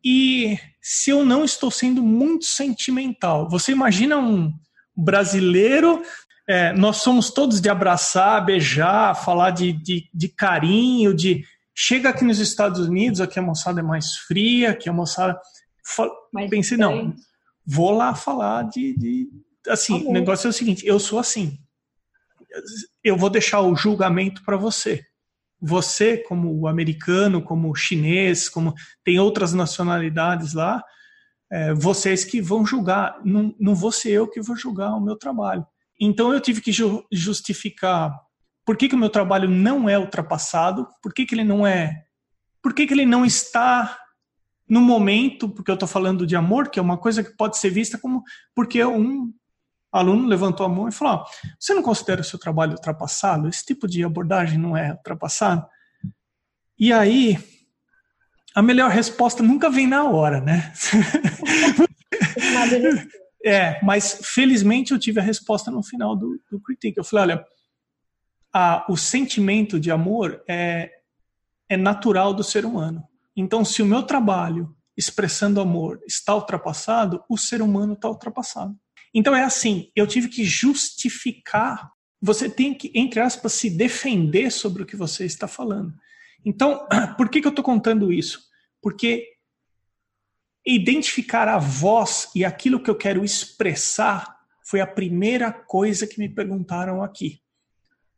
E 0.03 0.59
se 0.81 1.11
eu 1.11 1.25
não 1.25 1.45
estou 1.45 1.71
sendo 1.71 2.03
muito 2.03 2.45
sentimental, 2.45 3.49
você 3.49 3.73
imagina 3.73 4.19
um 4.19 4.53
brasileiro 4.97 6.03
é, 6.47 6.75
nós 6.75 6.99
somos 6.99 7.31
todos 7.31 7.61
de 7.61 7.71
abraçar, 7.71 8.45
beijar, 8.45 9.15
falar 9.15 9.51
de, 9.51 9.73
de, 9.73 10.09
de, 10.13 10.29
carinho, 10.29 11.15
de. 11.15 11.43
Chega 11.75 12.11
aqui 12.11 12.23
nos 12.23 12.39
Estados 12.39 12.87
Unidos, 12.87 13.21
aqui 13.21 13.39
a 13.39 13.43
moçada 13.43 13.81
é 13.81 13.83
mais 13.83 14.15
fria, 14.17 14.71
aqui 14.71 14.89
a 14.89 14.93
moçada. 14.93 15.41
Pensei, 16.51 16.77
não, 16.77 17.15
vou 17.67 17.93
lá 17.93 18.15
falar 18.15 18.63
de. 18.65 18.97
de... 18.97 19.29
Assim, 19.69 20.07
o 20.07 20.13
negócio 20.13 20.47
é 20.47 20.51
o 20.51 20.53
seguinte: 20.53 20.87
eu 20.87 20.99
sou 20.99 21.19
assim. 21.19 21.59
Eu 23.03 23.17
vou 23.17 23.31
deixar 23.31 23.61
o 23.61 23.75
julgamento 23.75 24.43
para 24.45 24.57
você. 24.57 25.05
Você, 25.61 26.19
como 26.19 26.67
americano, 26.67 27.43
como 27.43 27.75
chinês, 27.75 28.49
como 28.49 28.75
tem 29.03 29.19
outras 29.19 29.55
nacionalidades 29.55 30.53
lá, 30.53 30.83
é, 31.51 31.73
vocês 31.75 32.25
que 32.25 32.41
vão 32.41 32.67
julgar. 32.67 33.19
Não, 33.25 33.55
não 33.59 33.75
vou 33.75 33.91
ser 33.91 34.11
eu 34.11 34.29
que 34.29 34.43
vou 34.43 34.57
julgar 34.57 34.95
o 34.95 35.01
meu 35.01 35.17
trabalho. 35.17 35.67
Então 36.01 36.33
eu 36.33 36.41
tive 36.41 36.61
que 36.61 36.73
ju 36.73 37.05
justificar 37.11 38.13
por 38.65 38.77
que, 38.77 38.89
que 38.89 38.95
o 38.95 38.99
meu 38.99 39.11
trabalho 39.11 39.49
não 39.49 39.89
é 39.89 39.99
ultrapassado, 39.99 40.89
por 41.03 41.13
que, 41.13 41.27
que 41.27 41.35
ele 41.35 41.45
não 41.45 41.67
é. 41.67 42.05
Por 42.63 42.73
que, 42.73 42.87
que 42.87 42.95
ele 42.95 43.05
não 43.05 43.25
está 43.25 43.99
no 44.69 44.81
momento, 44.81 45.49
porque 45.49 45.71
eu 45.71 45.75
estou 45.75 45.89
falando 45.89 46.27
de 46.27 46.35
amor, 46.35 46.71
que 46.71 46.79
é 46.79 46.83
uma 46.83 46.97
coisa 46.97 47.23
que 47.23 47.37
pode 47.37 47.59
ser 47.59 47.71
vista 47.71 47.99
como. 47.99 48.23
Porque 48.55 48.85
um 48.85 49.33
aluno 49.93 50.27
levantou 50.27 50.65
a 50.67 50.69
mão 50.69 50.89
e 50.89 50.93
falou: 50.93 51.25
Você 51.59 51.75
não 51.75 51.83
considera 51.83 52.21
o 52.21 52.25
seu 52.25 52.39
trabalho 52.39 52.73
ultrapassado? 52.73 53.49
Esse 53.49 53.65
tipo 53.65 53.87
de 53.87 54.03
abordagem 54.03 54.59
não 54.59 54.77
é 54.77 54.93
ultrapassado? 54.93 55.67
E 56.79 56.93
aí, 56.93 57.39
a 58.55 58.63
melhor 58.63 58.91
resposta 58.91 59.43
nunca 59.43 59.71
vem 59.71 59.87
na 59.87 60.05
hora, 60.05 60.41
né? 60.41 60.73
É, 63.47 63.79
mas 63.85 64.23
felizmente 64.25 64.93
eu 64.93 64.99
tive 64.99 65.21
a 65.21 65.23
resposta 65.23 65.71
no 65.71 65.83
final 65.83 66.17
do, 66.17 66.41
do 66.51 66.59
critique. 66.59 66.99
Eu 66.99 67.05
falei, 67.05 67.35
olha, 67.35 67.47
a, 68.51 68.87
o 68.89 68.97
sentimento 68.97 69.79
de 69.79 69.91
amor 69.91 70.43
é, 70.49 70.91
é 71.69 71.77
natural 71.77 72.33
do 72.33 72.43
ser 72.43 72.65
humano. 72.65 73.07
Então, 73.37 73.65
se 73.65 73.83
o 73.83 73.87
meu 73.87 74.03
trabalho 74.03 74.75
expressando 74.97 75.61
amor 75.61 76.01
está 76.07 76.35
ultrapassado, 76.35 77.23
o 77.29 77.37
ser 77.37 77.61
humano 77.61 77.95
está 77.95 78.09
ultrapassado. 78.09 78.79
Então 79.15 79.35
é 79.35 79.45
assim, 79.45 79.91
eu 79.95 80.07
tive 80.07 80.29
que 80.29 80.45
justificar. 80.45 81.93
Você 82.21 82.49
tem 82.49 82.75
que, 82.75 82.91
entre 82.95 83.21
aspas, 83.21 83.53
se 83.53 83.71
defender 83.71 84.51
sobre 84.51 84.83
o 84.83 84.87
que 84.87 84.97
você 84.97 85.25
está 85.25 85.47
falando. 85.47 85.95
Então, 86.45 86.87
por 87.17 87.29
que, 87.29 87.41
que 87.41 87.47
eu 87.47 87.51
estou 87.51 87.65
contando 87.65 88.13
isso? 88.13 88.41
Porque 88.83 89.29
identificar 90.67 91.47
a 91.47 91.59
voz 91.59 92.29
e 92.35 92.45
aquilo 92.45 92.83
que 92.83 92.91
eu 92.91 92.97
quero 92.97 93.25
expressar 93.25 94.35
foi 94.65 94.81
a 94.81 94.87
primeira 94.87 95.53
coisa 95.53 96.07
que 96.07 96.19
me 96.19 96.29
perguntaram 96.29 97.03
aqui. 97.03 97.41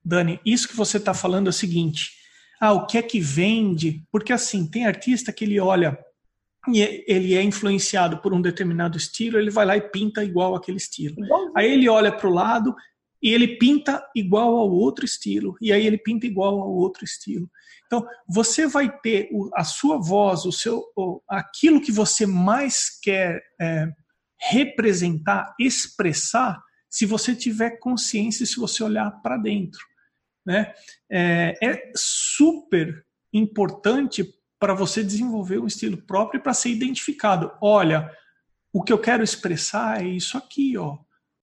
Dani, 0.02 0.40
isso 0.46 0.68
que 0.68 0.76
você 0.76 0.96
está 0.96 1.12
falando 1.12 1.48
é 1.48 1.50
o 1.50 1.52
seguinte: 1.52 2.12
ah, 2.60 2.72
o 2.72 2.86
que 2.86 2.98
é 2.98 3.02
que 3.02 3.20
vende? 3.20 4.02
Porque 4.10 4.32
assim, 4.32 4.66
tem 4.66 4.86
artista 4.86 5.32
que 5.32 5.44
ele 5.44 5.60
olha 5.60 5.98
e 6.68 7.04
ele 7.06 7.34
é 7.34 7.42
influenciado 7.42 8.18
por 8.18 8.34
um 8.34 8.40
determinado 8.40 8.96
estilo, 8.96 9.38
ele 9.38 9.50
vai 9.50 9.64
lá 9.64 9.76
e 9.76 9.80
pinta 9.80 10.24
igual 10.24 10.54
aquele 10.54 10.78
estilo. 10.78 11.16
Aí 11.56 11.70
ele 11.70 11.88
olha 11.88 12.10
para 12.10 12.28
o 12.28 12.32
lado 12.32 12.74
e 13.22 13.32
ele 13.32 13.56
pinta 13.56 14.04
igual 14.14 14.56
ao 14.56 14.70
outro 14.70 15.04
estilo, 15.04 15.56
e 15.60 15.72
aí 15.72 15.86
ele 15.86 15.98
pinta 15.98 16.26
igual 16.26 16.60
ao 16.60 16.72
outro 16.72 17.04
estilo. 17.04 17.50
Então, 17.86 18.06
você 18.28 18.66
vai 18.66 18.90
ter 19.00 19.28
a 19.54 19.64
sua 19.64 19.98
voz, 19.98 20.44
o 20.44 20.52
seu, 20.52 20.84
aquilo 21.28 21.80
que 21.80 21.92
você 21.92 22.26
mais 22.26 22.90
quer 23.00 23.40
é, 23.60 23.88
representar, 24.38 25.54
expressar, 25.58 26.60
se 26.90 27.06
você 27.06 27.34
tiver 27.34 27.78
consciência, 27.78 28.44
se 28.46 28.56
você 28.56 28.82
olhar 28.82 29.10
para 29.22 29.36
dentro. 29.36 29.80
Né? 30.46 30.72
É, 31.10 31.54
é 31.60 31.92
super 31.96 33.04
importante 33.32 34.24
para 34.58 34.72
você 34.72 35.02
desenvolver 35.02 35.58
um 35.58 35.66
estilo 35.66 35.96
próprio 35.96 36.40
para 36.40 36.54
ser 36.54 36.70
identificado. 36.70 37.50
Olha, 37.60 38.10
o 38.72 38.82
que 38.82 38.92
eu 38.92 38.98
quero 38.98 39.24
expressar 39.24 40.02
é 40.02 40.08
isso 40.08 40.38
aqui, 40.38 40.78
ó. 40.78 40.98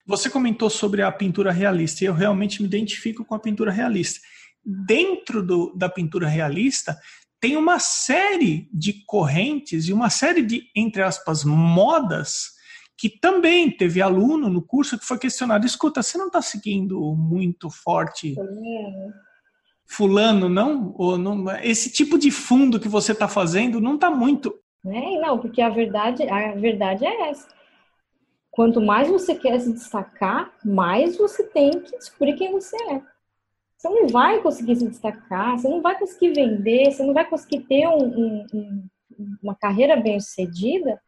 Você 0.05 0.29
comentou 0.29 0.69
sobre 0.69 1.01
a 1.01 1.11
pintura 1.11 1.51
realista 1.51 2.03
e 2.03 2.07
eu 2.07 2.13
realmente 2.13 2.61
me 2.61 2.67
identifico 2.67 3.23
com 3.23 3.35
a 3.35 3.39
pintura 3.39 3.71
realista. 3.71 4.19
Dentro 4.65 5.45
do, 5.45 5.73
da 5.75 5.89
pintura 5.89 6.27
realista, 6.27 6.97
tem 7.39 7.57
uma 7.57 7.79
série 7.79 8.69
de 8.73 9.03
correntes 9.05 9.87
e 9.87 9.93
uma 9.93 10.09
série 10.09 10.41
de, 10.41 10.69
entre 10.75 11.01
aspas, 11.01 11.43
modas 11.43 12.52
que 12.97 13.09
também 13.09 13.69
teve 13.69 14.01
aluno 14.01 14.49
no 14.49 14.61
curso 14.61 14.97
que 14.97 15.05
foi 15.05 15.17
questionado: 15.17 15.65
escuta, 15.65 16.01
você 16.01 16.17
não 16.17 16.27
está 16.27 16.41
seguindo 16.41 16.99
muito 17.15 17.69
forte 17.69 18.35
fulano, 19.85 20.49
não? 20.49 20.93
Ou 20.97 21.17
não? 21.17 21.49
Esse 21.57 21.91
tipo 21.91 22.17
de 22.17 22.31
fundo 22.31 22.79
que 22.79 22.87
você 22.87 23.11
está 23.11 23.27
fazendo 23.27 23.79
não 23.79 23.95
está 23.95 24.09
muito. 24.09 24.59
É, 24.85 25.19
não, 25.19 25.39
porque 25.39 25.61
a 25.61 25.69
verdade, 25.69 26.23
a 26.29 26.55
verdade 26.55 27.05
é 27.05 27.29
essa. 27.29 27.47
Quanto 28.51 28.81
mais 28.81 29.07
você 29.07 29.33
quer 29.33 29.59
se 29.59 29.73
destacar, 29.73 30.53
mais 30.63 31.17
você 31.17 31.43
tem 31.43 31.71
que 31.71 31.97
descobrir 31.97 32.35
quem 32.35 32.51
você 32.51 32.75
é. 32.91 33.01
Você 33.77 33.89
não 33.89 34.07
vai 34.07 34.41
conseguir 34.41 34.75
se 34.75 34.87
destacar, 34.87 35.57
você 35.57 35.67
não 35.67 35.81
vai 35.81 35.97
conseguir 35.97 36.33
vender, 36.33 36.91
você 36.91 37.03
não 37.03 37.13
vai 37.13 37.27
conseguir 37.27 37.61
ter 37.61 37.87
um, 37.87 38.03
um, 38.03 38.45
um, 38.53 38.87
uma 39.41 39.55
carreira 39.55 39.95
bem 39.95 40.19
sucedida 40.19 41.01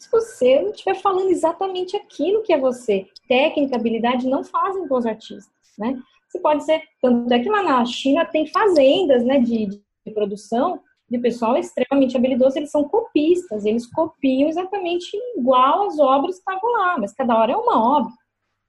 se 0.00 0.10
você 0.10 0.62
não 0.62 0.70
estiver 0.70 0.94
falando 0.94 1.28
exatamente 1.28 1.94
aquilo 1.94 2.42
que 2.42 2.52
é 2.52 2.58
você. 2.58 3.06
Técnica, 3.28 3.76
habilidade 3.76 4.26
não 4.26 4.42
fazem 4.42 4.88
bons 4.88 5.04
artistas, 5.04 5.52
né? 5.78 6.00
Você 6.26 6.40
pode 6.40 6.64
ser, 6.64 6.82
tanto 7.02 7.32
é 7.32 7.38
que 7.40 7.48
lá 7.48 7.62
na 7.62 7.84
China 7.84 8.24
tem 8.24 8.46
fazendas, 8.46 9.24
né, 9.24 9.40
de, 9.40 9.66
de 9.66 10.14
produção 10.14 10.80
de 11.10 11.18
pessoal 11.18 11.56
extremamente 11.56 12.16
habilidoso, 12.16 12.56
eles 12.56 12.70
são 12.70 12.84
copistas, 12.84 13.66
eles 13.66 13.84
copiam 13.84 14.48
exatamente 14.48 15.10
igual 15.36 15.88
as 15.88 15.98
obras 15.98 16.36
que 16.36 16.40
estavam 16.40 16.70
lá, 16.70 16.98
mas 16.98 17.12
cada 17.12 17.36
hora 17.36 17.52
é 17.52 17.56
uma 17.56 17.98
obra, 17.98 18.12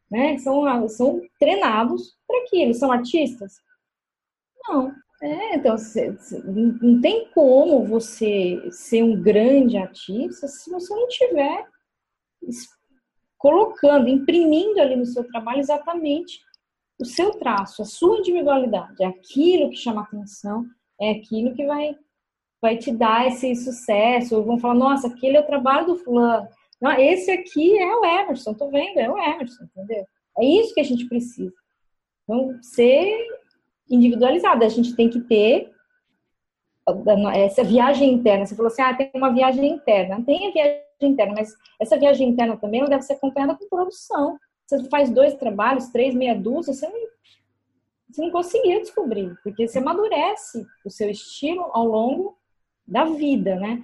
né? 0.09 0.37
São, 0.39 0.87
são 0.89 1.21
treinados 1.39 2.17
para 2.27 2.39
aquilo, 2.39 2.73
são 2.73 2.91
artistas? 2.91 3.53
Não. 4.67 4.91
É, 5.21 5.55
então, 5.55 5.75
não 6.81 6.99
tem 6.99 7.29
como 7.29 7.85
você 7.85 8.59
ser 8.71 9.03
um 9.03 9.21
grande 9.21 9.77
artista 9.77 10.47
se 10.47 10.71
você 10.71 10.93
não 10.95 11.07
tiver 11.07 11.67
colocando, 13.37 14.07
imprimindo 14.07 14.79
ali 14.79 14.95
no 14.95 15.05
seu 15.05 15.23
trabalho 15.27 15.59
exatamente 15.59 16.39
o 16.99 17.05
seu 17.05 17.31
traço, 17.31 17.81
a 17.81 17.85
sua 17.85 18.19
individualidade, 18.19 19.03
aquilo 19.03 19.71
que 19.71 19.75
chama 19.75 20.01
atenção, 20.01 20.65
é 20.99 21.11
aquilo 21.11 21.53
que 21.55 21.65
vai, 21.65 21.95
vai 22.61 22.77
te 22.77 22.91
dar 22.91 23.27
esse 23.27 23.55
sucesso. 23.55 24.35
Ou 24.35 24.43
vão 24.43 24.59
falar, 24.59 24.75
nossa, 24.75 25.07
aquele 25.07 25.35
é 25.35 25.39
o 25.39 25.45
trabalho 25.45 25.87
do 25.87 25.95
fulano. 25.95 26.47
Não, 26.79 26.91
esse 26.91 27.31
aqui 27.31 27.75
é 27.77 27.95
o 27.95 28.05
Emerson, 28.05 28.53
tô 28.53 28.69
vendo, 28.69 28.99
é 28.99 29.09
o 29.09 29.17
Emerson, 29.17 29.63
entendeu? 29.63 30.05
É 30.37 30.45
isso 30.45 30.73
que 30.73 30.81
a 30.81 30.85
gente 30.85 31.07
precisa. 31.07 31.53
Então, 32.23 32.57
ser 32.61 33.27
individualizado, 33.91 34.63
a 34.63 34.69
gente 34.69 34.95
tem 34.95 35.09
que 35.09 35.19
ter 35.21 35.71
essa 37.33 37.63
viagem 37.63 38.11
interna. 38.13 38.45
Você 38.45 38.55
falou 38.55 38.71
assim, 38.71 38.81
ah, 38.81 38.93
tem 38.93 39.11
uma 39.13 39.33
viagem 39.33 39.71
interna. 39.71 40.23
Tem 40.23 40.47
a 40.47 40.51
viagem 40.51 40.85
interna, 41.01 41.33
mas 41.35 41.53
essa 41.79 41.97
viagem 41.97 42.29
interna 42.29 42.57
também 42.57 42.83
deve 42.85 43.03
ser 43.03 43.13
acompanhada 43.13 43.55
com 43.55 43.69
produção. 43.69 44.37
Você 44.65 44.89
faz 44.89 45.09
dois 45.09 45.33
trabalhos, 45.35 45.89
três, 45.89 46.15
meia 46.15 46.35
dúzia, 46.35 46.73
você 46.73 46.87
não, 46.87 46.99
você 48.09 48.21
não 48.21 48.31
conseguia 48.31 48.79
descobrir, 48.79 49.35
porque 49.43 49.67
você 49.67 49.79
amadurece 49.79 50.65
o 50.85 50.89
seu 50.89 51.09
estilo 51.09 51.65
ao 51.71 51.85
longo 51.85 52.37
da 52.87 53.05
vida, 53.05 53.55
né? 53.55 53.83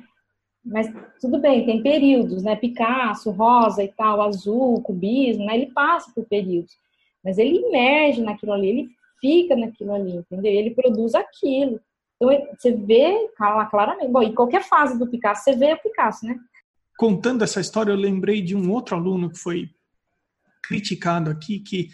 Mas 0.63 0.91
tudo 1.21 1.39
bem, 1.39 1.65
tem 1.65 1.81
períodos, 1.81 2.43
né? 2.43 2.55
Picasso, 2.55 3.31
rosa 3.31 3.83
e 3.83 3.87
tal, 3.89 4.21
azul, 4.21 4.81
cubismo, 4.81 5.45
né? 5.45 5.55
Ele 5.55 5.71
passa 5.71 6.11
por 6.13 6.25
períodos. 6.25 6.77
Mas 7.23 7.37
ele 7.37 7.57
emerge 7.57 8.21
naquilo 8.21 8.53
ali, 8.53 8.69
ele 8.69 8.96
fica 9.19 9.55
naquilo 9.55 9.93
ali, 9.93 10.15
entendeu? 10.17 10.51
Ele 10.51 10.71
produz 10.71 11.15
aquilo. 11.15 11.79
Então 12.15 12.47
você 12.57 12.71
vê 12.71 13.29
claramente. 13.69 14.11
Bom, 14.11 14.21
em 14.21 14.33
qualquer 14.33 14.63
fase 14.63 14.97
do 14.97 15.07
Picasso, 15.07 15.43
você 15.43 15.55
vê 15.55 15.73
o 15.73 15.81
Picasso, 15.81 16.25
né? 16.25 16.37
Contando 16.97 17.43
essa 17.43 17.61
história, 17.61 17.91
eu 17.91 17.97
lembrei 17.97 18.41
de 18.41 18.55
um 18.55 18.71
outro 18.71 18.95
aluno 18.95 19.29
que 19.29 19.37
foi 19.37 19.69
criticado 20.63 21.29
aqui, 21.29 21.59
que 21.59 21.89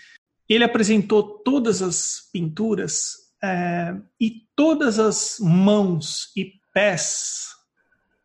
ele 0.47 0.63
apresentou 0.63 1.39
todas 1.39 1.81
as 1.81 2.29
pinturas 2.31 3.13
é, 3.43 3.95
e 4.19 4.43
todas 4.55 4.99
as 4.99 5.37
mãos 5.39 6.31
e 6.35 6.53
pés, 6.73 7.49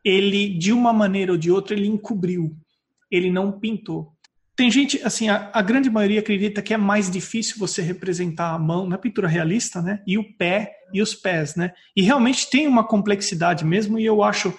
ele, 0.05 0.57
de 0.57 0.73
uma 0.73 0.93
maneira 0.93 1.33
ou 1.33 1.39
de 1.39 1.51
outra, 1.51 1.75
ele 1.75 1.89
encobriu. 1.89 2.57
Ele 3.11 3.31
não 3.31 3.59
pintou. 3.59 4.13
Tem 4.59 4.73
gente, 4.73 5.01
assim, 5.05 5.29
a, 5.29 5.53
a, 5.55 5.63
grande 5.63 5.89
maioria 5.89 6.19
acredita 6.19 6.61
que 6.61 6.75
é 6.75 6.77
mais 6.77 7.09
difícil 7.09 7.57
você 7.61 7.81
representar 7.81 8.53
a 8.53 8.59
mão 8.59 8.89
na 8.89 8.99
pintura 8.99 9.29
realista, 9.29 9.81
né? 9.81 10.03
E 10.05 10.19
o 10.19 10.35
pé 10.37 10.75
e 10.93 11.01
os 11.01 11.15
pés, 11.15 11.55
né? 11.55 11.73
E 11.95 12.03
realmente 12.03 12.51
tem 12.51 12.67
uma 12.67 12.85
complexidade 12.85 13.65
mesmo, 13.65 14.01
e 14.01 14.05
eu 14.05 14.21
acho 14.21 14.53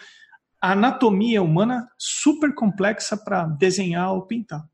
a 0.62 0.72
anatomia 0.72 1.44
humana 1.44 1.86
super 1.98 2.56
complexa 2.56 3.18
para 3.18 3.46
desenhar 3.46 4.14
ou 4.14 4.22
pintar. 4.22 4.66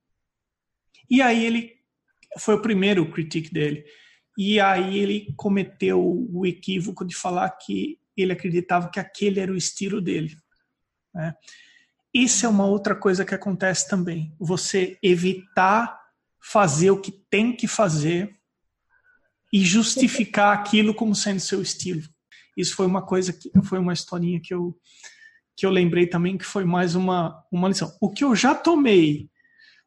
E 1.10 1.24
aí 1.24 1.44
ele 1.44 1.74
foi 2.38 2.54
o 2.54 2.62
primeiro 2.62 3.10
critique 3.10 3.52
dele. 3.52 3.84
E 4.38 4.60
aí 4.60 5.00
ele 5.00 5.34
cometeu 5.36 6.30
o 6.32 6.46
equívoco 6.46 7.04
de 7.04 7.16
falar 7.16 7.50
que 7.50 7.98
ele 8.16 8.32
acreditava 8.32 8.90
que 8.90 9.00
aquele 9.00 9.40
era 9.40 9.52
o 9.52 9.58
estilo 9.58 10.00
dele. 10.00 10.38
Né? 11.12 11.34
Isso 12.16 12.45
é 12.45 12.49
uma 12.49 12.66
outra 12.66 12.95
coisa 12.95 13.26
que 13.26 13.36
acontece 13.36 13.89
também. 13.89 14.34
Você 14.39 14.97
evitar 15.03 15.99
fazer 16.41 16.89
o 16.89 17.01
que 17.01 17.11
tem 17.11 17.53
que 17.53 17.68
fazer 17.68 18.34
e 19.51 19.59
justificar 19.66 20.57
aquilo 20.57 20.95
como 20.95 21.13
sendo 21.13 21.41
seu 21.41 21.61
estilo. 21.61 22.01
Isso 22.55 22.74
foi 22.74 22.86
uma 22.86 23.05
coisa 23.05 23.34
que 23.34 23.51
foi 23.66 23.80
uma 23.80 23.91
historinha 23.91 24.39
que 24.41 24.53
eu 24.53 24.80
que 25.57 25.66
eu 25.66 25.70
lembrei 25.70 26.07
também 26.07 26.38
que 26.38 26.45
foi 26.45 26.63
mais 26.63 26.95
uma 26.95 27.43
uma 27.51 27.68
lição. 27.68 27.93
O 27.99 28.09
que 28.09 28.24
eu 28.24 28.34
já 28.34 28.55
tomei 28.55 29.30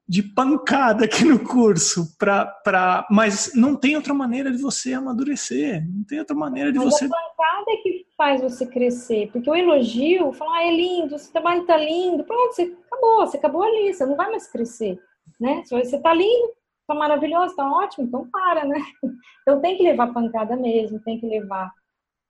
de 0.09 0.23
pancada 0.23 1.05
aqui 1.05 1.23
no 1.23 1.39
curso, 1.39 2.17
pra, 2.17 2.47
pra, 2.47 3.07
mas 3.11 3.53
não 3.55 3.77
tem 3.77 3.95
outra 3.95 4.15
maneira 4.15 4.51
de 4.51 4.57
você 4.57 4.95
amadurecer, 4.95 5.87
não 5.87 6.03
tem 6.05 6.19
outra 6.19 6.35
maneira 6.35 6.73
de 6.73 6.79
mas 6.79 6.95
você. 6.95 7.05
A 7.05 7.09
pancada 7.09 7.71
é 7.73 7.77
que 7.77 8.07
faz 8.17 8.41
você 8.41 8.67
crescer, 8.67 9.31
porque 9.31 9.51
o 9.51 9.55
elogio, 9.55 10.33
falar, 10.33 10.59
ah, 10.59 10.65
é 10.65 10.75
lindo, 10.75 11.15
esse 11.15 11.31
trabalho 11.31 11.67
tá 11.67 11.77
lindo, 11.77 12.25
pronto, 12.25 12.55
você 12.55 12.75
acabou, 12.91 13.27
você 13.27 13.37
acabou 13.37 13.63
ali, 13.63 13.93
você 13.93 14.07
não 14.07 14.17
vai 14.17 14.31
mais 14.31 14.51
crescer, 14.51 14.99
né? 15.39 15.63
Você 15.69 16.01
tá 16.01 16.15
lindo, 16.15 16.53
tá 16.87 16.95
maravilhoso, 16.95 17.55
tá 17.55 17.71
ótimo, 17.71 18.07
então 18.07 18.29
para, 18.31 18.65
né? 18.65 18.81
Então 19.43 19.61
tem 19.63 19.79
que 19.79 19.83
levar 19.83 20.13
pancada 20.13 20.57
mesmo, 20.57 21.01
tem 21.01 21.19
que 21.19 21.27
levar 21.27 21.73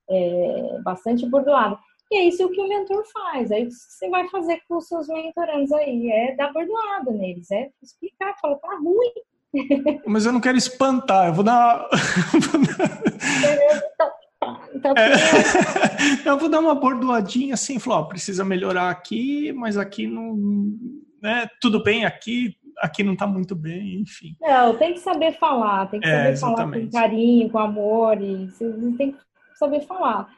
é, 0.09 0.79
bastante 0.83 1.25
bordoada. 1.25 1.77
E 2.11 2.17
é 2.17 2.23
isso 2.27 2.49
que 2.49 2.59
o 2.59 2.67
mentor 2.67 3.03
faz. 3.13 3.51
Aí 3.51 3.65
o 3.65 3.67
que 3.67 3.73
você 3.73 4.09
vai 4.09 4.27
fazer 4.29 4.61
com 4.67 4.77
os 4.77 4.87
seus 4.87 5.07
mentorandos 5.07 5.71
aí? 5.71 6.09
É 6.11 6.35
dar 6.35 6.51
bordoada 6.51 7.11
neles, 7.11 7.51
é 7.51 7.69
explicar, 7.81 8.35
falar, 8.41 8.55
tá 8.55 8.75
ruim. 8.77 9.13
Mas 10.05 10.25
eu 10.25 10.31
não 10.31 10.41
quero 10.41 10.57
espantar, 10.57 11.27
eu 11.27 11.33
vou 11.33 11.43
dar. 11.43 11.87
então, 12.35 14.11
Então, 14.73 14.93
é. 14.95 15.09
eu 16.27 16.37
vou 16.37 16.49
dar 16.49 16.59
uma 16.59 16.75
bordoadinha 16.75 17.53
assim, 17.53 17.79
falar, 17.79 17.99
ó, 17.99 18.03
precisa 18.03 18.45
melhorar 18.45 18.89
aqui, 18.89 19.51
mas 19.51 19.77
aqui 19.77 20.07
não, 20.07 20.37
né, 21.21 21.47
tudo 21.59 21.83
bem 21.83 22.05
aqui, 22.05 22.55
aqui 22.77 23.03
não 23.03 23.13
está 23.13 23.27
muito 23.27 23.55
bem, 23.55 24.01
enfim. 24.01 24.35
Não, 24.39 24.77
tem 24.77 24.93
que 24.93 24.99
saber 24.99 25.37
falar, 25.37 25.87
tem 25.87 25.99
que 25.99 26.07
é, 26.07 26.35
saber 26.35 26.55
falar 26.55 26.71
com 26.71 26.89
carinho, 26.89 27.49
com 27.49 27.57
amor, 27.59 28.21
e 28.21 28.49
você 28.49 28.71
tem 28.97 29.11
que 29.11 29.19
saber 29.55 29.81
falar. 29.81 30.29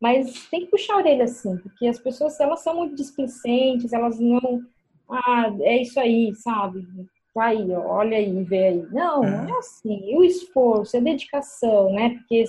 Mas 0.00 0.46
tem 0.50 0.60
que 0.60 0.70
puxar 0.70 0.94
a 0.94 0.98
orelha 0.98 1.24
assim, 1.24 1.56
porque 1.58 1.86
as 1.86 1.98
pessoas, 1.98 2.38
elas 2.38 2.60
são 2.60 2.76
muito 2.76 2.94
displicentes, 2.94 3.92
elas 3.92 4.18
não, 4.20 4.62
ah, 5.08 5.50
é 5.60 5.80
isso 5.82 5.98
aí, 5.98 6.34
sabe? 6.34 6.86
Tá 7.34 7.44
aí, 7.46 7.70
ó, 7.72 7.80
olha 7.80 8.16
aí, 8.16 8.42
vê 8.44 8.68
aí. 8.68 8.86
Não, 8.90 9.22
é. 9.22 9.30
não 9.30 9.54
é 9.54 9.58
assim. 9.58 10.10
E 10.10 10.16
o 10.16 10.24
esforço, 10.24 10.96
a 10.96 11.00
dedicação, 11.00 11.92
né? 11.92 12.10
Porque 12.10 12.44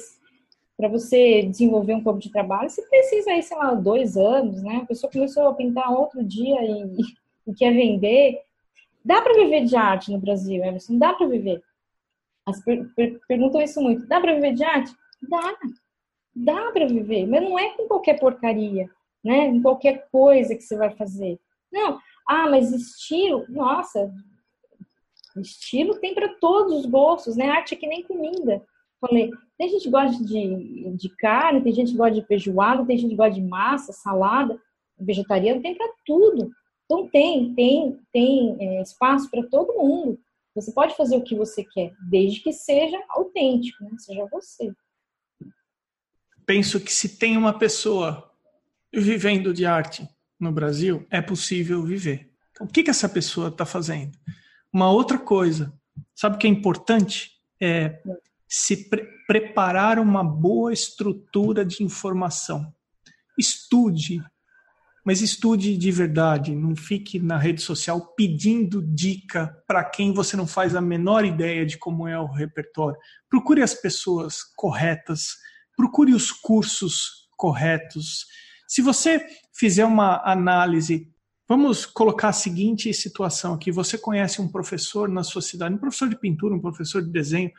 para 0.78 0.88
você 0.88 1.44
desenvolver 1.44 1.94
um 1.96 2.04
corpo 2.04 2.20
de 2.20 2.32
trabalho, 2.32 2.70
você 2.70 2.82
precisa 2.84 3.32
aí, 3.32 3.44
sei 3.44 3.58
lá, 3.58 3.74
dois 3.74 4.16
anos, 4.16 4.62
né? 4.64 4.78
A 4.78 4.86
pessoa 4.86 5.12
começou 5.12 5.48
a 5.48 5.54
pintar 5.54 5.92
outro 5.92 6.24
dia 6.24 6.56
e, 6.64 7.02
e 7.48 7.54
quer 7.54 7.74
vender. 7.74 8.42
Dá 9.04 9.22
para 9.22 9.34
viver 9.34 9.66
de 9.66 9.76
arte 9.76 10.12
no 10.12 10.20
Brasil, 10.20 10.64
Emerson? 10.64 10.98
Dá 10.98 11.14
para 11.14 11.28
viver. 11.28 11.62
As 12.46 12.64
per 12.64 12.88
per 12.96 13.20
perguntam 13.28 13.62
isso 13.62 13.82
muito. 13.82 14.08
Dá 14.08 14.22
para 14.22 14.36
viver 14.36 14.54
de 14.54 14.64
arte? 14.64 14.94
Dá. 15.30 15.54
Dá 16.46 16.72
para 16.72 16.88
viver, 16.88 17.26
mas 17.26 17.42
não 17.42 17.58
é 17.58 17.70
com 17.70 17.88
qualquer 17.88 18.20
porcaria, 18.20 18.90
né? 19.24 19.50
Com 19.52 19.62
qualquer 19.62 20.08
coisa 20.12 20.56
que 20.56 20.62
você 20.62 20.78
vai 20.78 20.92
fazer. 20.92 21.40
Não. 21.72 22.00
Ah, 22.28 22.50
mas 22.50 22.72
estilo, 22.72 23.46
nossa, 23.50 24.14
estilo 25.40 26.00
tem 26.00 26.14
para 26.14 26.30
todos 26.40 26.74
os 26.74 26.86
gostos, 26.86 27.36
né? 27.36 27.50
Arte 27.50 27.74
é 27.74 27.78
que 27.78 27.88
nem 27.88 28.04
comida. 28.04 28.64
Falei, 29.00 29.32
tem 29.58 29.70
gente 29.70 29.84
que 29.84 29.90
gosta 29.90 30.24
de, 30.24 30.92
de 30.96 31.10
carne, 31.18 31.62
tem 31.62 31.74
gente 31.74 31.92
que 31.92 31.98
gosta 31.98 32.16
de 32.16 32.26
feijoada, 32.26 32.86
tem 32.86 32.98
gente 32.98 33.12
que 33.12 33.16
gosta 33.16 33.34
de 33.34 33.42
massa, 33.42 33.94
salada, 33.94 34.60
vegetariano, 35.00 35.62
tem 35.62 35.76
para 35.76 35.92
tudo. 36.06 36.52
Então 36.86 37.08
tem, 37.08 37.54
tem, 37.54 38.00
tem 38.12 38.58
é, 38.60 38.82
espaço 38.82 39.30
para 39.30 39.44
todo 39.44 39.78
mundo. 39.78 40.20
Você 40.56 40.72
pode 40.72 40.96
fazer 40.96 41.16
o 41.16 41.24
que 41.24 41.36
você 41.36 41.64
quer, 41.64 41.94
desde 42.10 42.42
que 42.42 42.52
seja 42.52 43.00
autêntico, 43.10 43.84
né? 43.84 43.92
seja 43.98 44.26
você. 44.32 44.74
Penso 46.48 46.80
que 46.80 46.92
se 46.92 47.18
tem 47.20 47.38
uma 47.38 47.60
pessoa 47.60 48.32
vivendo 48.92 49.54
de 49.54 49.66
arte 49.66 50.08
no 50.40 50.52
Brasil, 50.52 51.06
é 51.12 51.22
possível 51.22 51.84
viver. 51.84 52.32
Então, 52.52 52.66
o 52.66 52.70
que, 52.70 52.82
que 52.82 52.90
essa 52.90 53.10
pessoa 53.10 53.50
está 53.50 53.66
fazendo? 53.66 54.18
Uma 54.72 54.90
outra 54.90 55.20
coisa, 55.20 55.74
sabe 56.16 56.38
o 56.38 56.40
que 56.40 56.48
é 56.48 56.50
importante? 56.50 57.34
É 57.62 58.02
se 58.48 58.90
pre 58.90 59.18
preparar 59.28 60.00
uma 60.00 60.24
boa 60.24 60.72
estrutura 60.72 61.66
de 61.66 61.84
informação. 61.84 62.74
Estude, 63.38 64.24
mas 65.04 65.22
estude 65.22 65.78
de 65.78 65.92
verdade. 65.92 66.56
Não 66.56 66.78
fique 66.78 67.20
na 67.20 67.38
rede 67.38 67.62
social 67.62 68.14
pedindo 68.16 68.82
dica 68.82 69.62
para 69.68 69.84
quem 69.84 70.14
você 70.14 70.38
não 70.38 70.48
faz 70.48 70.78
a 70.78 70.82
menor 70.82 71.26
ideia 71.26 71.66
de 71.66 71.78
como 71.78 72.08
é 72.08 72.18
o 72.18 72.26
repertório. 72.26 72.98
Procure 73.30 73.62
as 73.62 73.74
pessoas 73.74 74.44
corretas, 74.56 75.36
procure 75.78 76.14
os 76.14 76.32
cursos 76.32 77.30
corretos. 77.38 78.26
Se 78.68 78.82
você 78.82 79.26
fizer 79.54 79.86
uma 79.86 80.22
análise 80.30 81.10
Vamos 81.50 81.86
colocar 81.86 82.30
a 82.30 82.34
seguinte 82.34 82.94
situação 82.94 83.54
aqui: 83.54 83.72
você 83.72 83.98
conhece 83.98 84.42
um 84.42 84.50
professor 84.50 85.08
na 85.08 85.24
sua 85.24 85.42
cidade, 85.42 85.74
um 85.74 85.78
professor 85.78 86.10
de 86.10 86.20
pintura, 86.20 86.54
um 86.54 86.60
professor 86.60 87.02
de 87.02 87.10
desenho, 87.10 87.52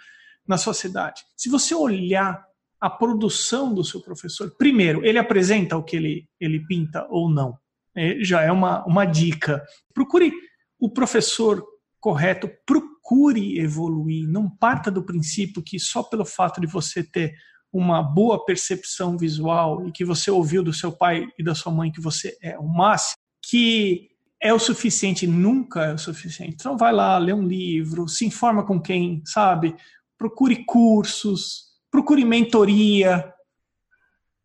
na 0.47 0.59
sua 0.59 0.75
cidade. 0.75 1.23
Se 1.37 1.49
você 1.49 1.75
olhar 1.75 2.47
a 2.81 2.91
produção 2.91 3.75
do 3.75 3.83
seu 3.83 4.01
professor, 4.01 4.55
primeiro, 4.57 5.05
ele 5.05 5.19
apresenta 5.19 5.77
o 5.77 5.83
que 5.83 5.97
ele, 5.97 6.29
ele 6.39 6.65
pinta 6.67 7.07
ou 7.11 7.31
não. 7.31 7.59
É, 7.97 8.23
já 8.23 8.43
é 8.43 8.53
uma, 8.53 8.85
uma 8.85 9.07
dica. 9.07 9.65
Procure 9.95 10.33
o 10.79 10.91
professor 10.91 11.65
correto, 11.99 12.49
procure 12.67 13.59
evoluir. 13.59 14.29
Não 14.29 14.49
parta 14.49 14.91
do 14.91 15.03
princípio 15.03 15.63
que 15.63 15.79
só 15.79 16.03
pelo 16.03 16.25
fato 16.25 16.61
de 16.61 16.67
você 16.67 17.03
ter 17.03 17.35
uma 17.73 18.03
boa 18.03 18.45
percepção 18.45 19.17
visual 19.17 19.87
e 19.87 19.93
que 19.93 20.05
você 20.05 20.31
ouviu 20.31 20.63
do 20.63 20.73
seu 20.73 20.91
pai 20.91 21.27
e 21.39 21.45
da 21.45 21.55
sua 21.55 21.73
mãe 21.73 21.93
que 21.93 22.01
você 22.01 22.37
é 22.43 22.59
o 22.59 22.67
máximo, 22.67 23.17
que 23.43 24.09
é 24.41 24.55
o 24.55 24.59
suficiente, 24.59 25.27
nunca 25.27 25.85
é 25.85 25.95
o 25.95 25.99
suficiente. 25.99 26.55
Então 26.55 26.77
vai 26.77 26.93
lá, 26.93 27.19
lê 27.19 27.33
um 27.33 27.47
livro, 27.47 28.09
se 28.09 28.25
informa 28.25 28.65
com 28.65 28.81
quem, 28.81 29.23
sabe? 29.25 29.75
procure 30.19 30.65
cursos, 30.65 31.69
procure 31.91 32.25
mentoria. 32.25 33.33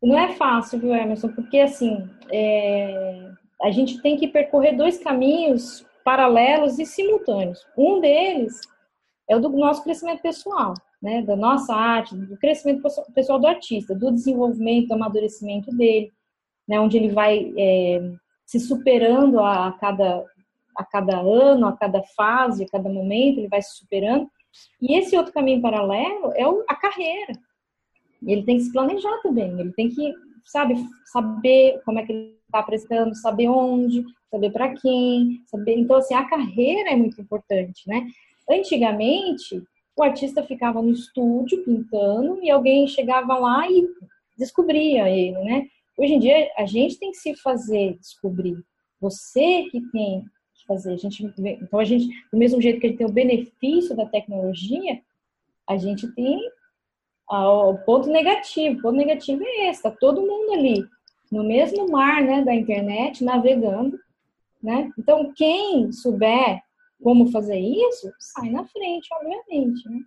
Não 0.01 0.17
é 0.17 0.33
fácil, 0.33 0.79
viu, 0.79 0.93
Emerson? 0.93 1.29
Porque 1.29 1.59
assim, 1.59 2.07
é... 2.31 3.31
a 3.63 3.71
gente 3.71 4.01
tem 4.01 4.15
que 4.15 4.27
percorrer 4.27 4.77
dois 4.77 4.99
caminhos 4.99 5.83
paralelos 6.05 6.77
e 6.77 6.85
simultâneos. 6.85 7.65
Um 7.77 7.99
deles 7.99 8.61
é 9.27 9.35
o 9.35 9.39
do 9.39 9.49
nosso 9.49 9.83
crescimento 9.83 10.21
pessoal, 10.21 10.73
né? 11.03 11.21
Da 11.21 11.35
nossa 11.35 11.75
arte, 11.75 12.15
do 12.15 12.37
crescimento 12.37 12.81
pessoal 13.13 13.37
do 13.37 13.47
artista, 13.47 13.93
do 13.93 14.09
desenvolvimento, 14.09 14.87
do 14.87 14.93
amadurecimento 14.93 15.69
dele, 15.75 16.09
né? 16.65 16.79
Onde 16.79 16.95
ele 16.95 17.09
vai 17.09 17.53
é, 17.57 18.13
se 18.45 18.57
superando 18.61 19.41
a 19.41 19.73
cada 19.73 20.25
a 20.75 20.83
cada 20.83 21.19
ano, 21.19 21.67
a 21.67 21.77
cada 21.77 22.01
fase, 22.15 22.63
a 22.63 22.67
cada 22.67 22.89
momento, 22.89 23.37
ele 23.37 23.47
vai 23.47 23.61
se 23.61 23.77
superando. 23.77 24.27
E 24.81 24.97
esse 24.97 25.15
outro 25.15 25.31
caminho 25.31 25.61
paralelo 25.61 26.31
é 26.35 26.43
a 26.67 26.75
carreira. 26.75 27.33
Ele 28.25 28.41
tem 28.41 28.57
que 28.57 28.63
se 28.63 28.71
planejar 28.71 29.21
também, 29.21 29.59
ele 29.59 29.71
tem 29.73 29.89
que, 29.89 30.13
sabe, 30.45 30.75
saber 31.11 31.79
como 31.85 31.99
é 31.99 32.05
que 32.05 32.11
ele 32.11 32.39
está 32.45 32.63
prestando, 32.63 33.13
saber 33.13 33.49
onde, 33.49 34.03
saber 34.31 34.51
para 34.51 34.73
quem, 34.73 35.43
saber. 35.45 35.77
Então, 35.77 35.97
assim, 35.97 36.15
a 36.15 36.27
carreira 36.27 36.91
é 36.91 36.95
muito 36.95 37.21
importante, 37.21 37.87
né? 37.87 38.07
Antigamente, 38.49 39.61
o 39.95 40.03
artista 40.03 40.43
ficava 40.43 40.81
no 40.81 40.91
estúdio 40.91 41.63
pintando 41.63 42.39
e 42.43 42.49
alguém 42.49 42.87
chegava 42.87 43.37
lá 43.37 43.69
e 43.69 43.87
descobria 44.37 45.09
ele, 45.09 45.37
né? 45.43 45.67
Hoje 45.97 46.13
em 46.13 46.19
dia, 46.19 46.51
a 46.57 46.65
gente 46.65 46.97
tem 46.97 47.11
que 47.11 47.17
se 47.17 47.35
fazer 47.35 47.97
descobrir. 47.99 48.57
Você 48.99 49.63
que 49.69 49.81
tem 49.91 50.25
fazer. 50.65 50.93
A 50.93 50.97
gente, 50.97 51.23
então, 51.37 51.79
a 51.79 51.83
gente, 51.83 52.07
do 52.31 52.37
mesmo 52.37 52.61
jeito 52.61 52.79
que 52.79 52.87
a 52.87 52.89
gente 52.89 52.97
tem 52.97 53.07
o 53.07 53.13
benefício 53.13 53.95
da 53.95 54.05
tecnologia, 54.05 55.01
a 55.67 55.77
gente 55.77 56.07
tem 56.13 56.39
o 57.29 57.77
ponto 57.85 58.09
negativo. 58.09 58.79
O 58.79 58.81
ponto 58.81 58.95
negativo 58.95 59.43
é 59.43 59.69
esse, 59.69 59.83
tá 59.83 59.91
todo 59.91 60.21
mundo 60.21 60.53
ali 60.53 60.85
no 61.31 61.43
mesmo 61.43 61.89
mar, 61.89 62.21
né, 62.21 62.43
da 62.43 62.53
internet, 62.53 63.23
navegando, 63.23 63.99
né? 64.61 64.91
Então, 64.99 65.33
quem 65.35 65.91
souber 65.91 66.61
como 67.03 67.31
fazer 67.31 67.59
isso, 67.59 68.11
sai 68.17 68.49
na 68.49 68.65
frente, 68.65 69.07
obviamente, 69.11 69.89
né? 69.89 69.99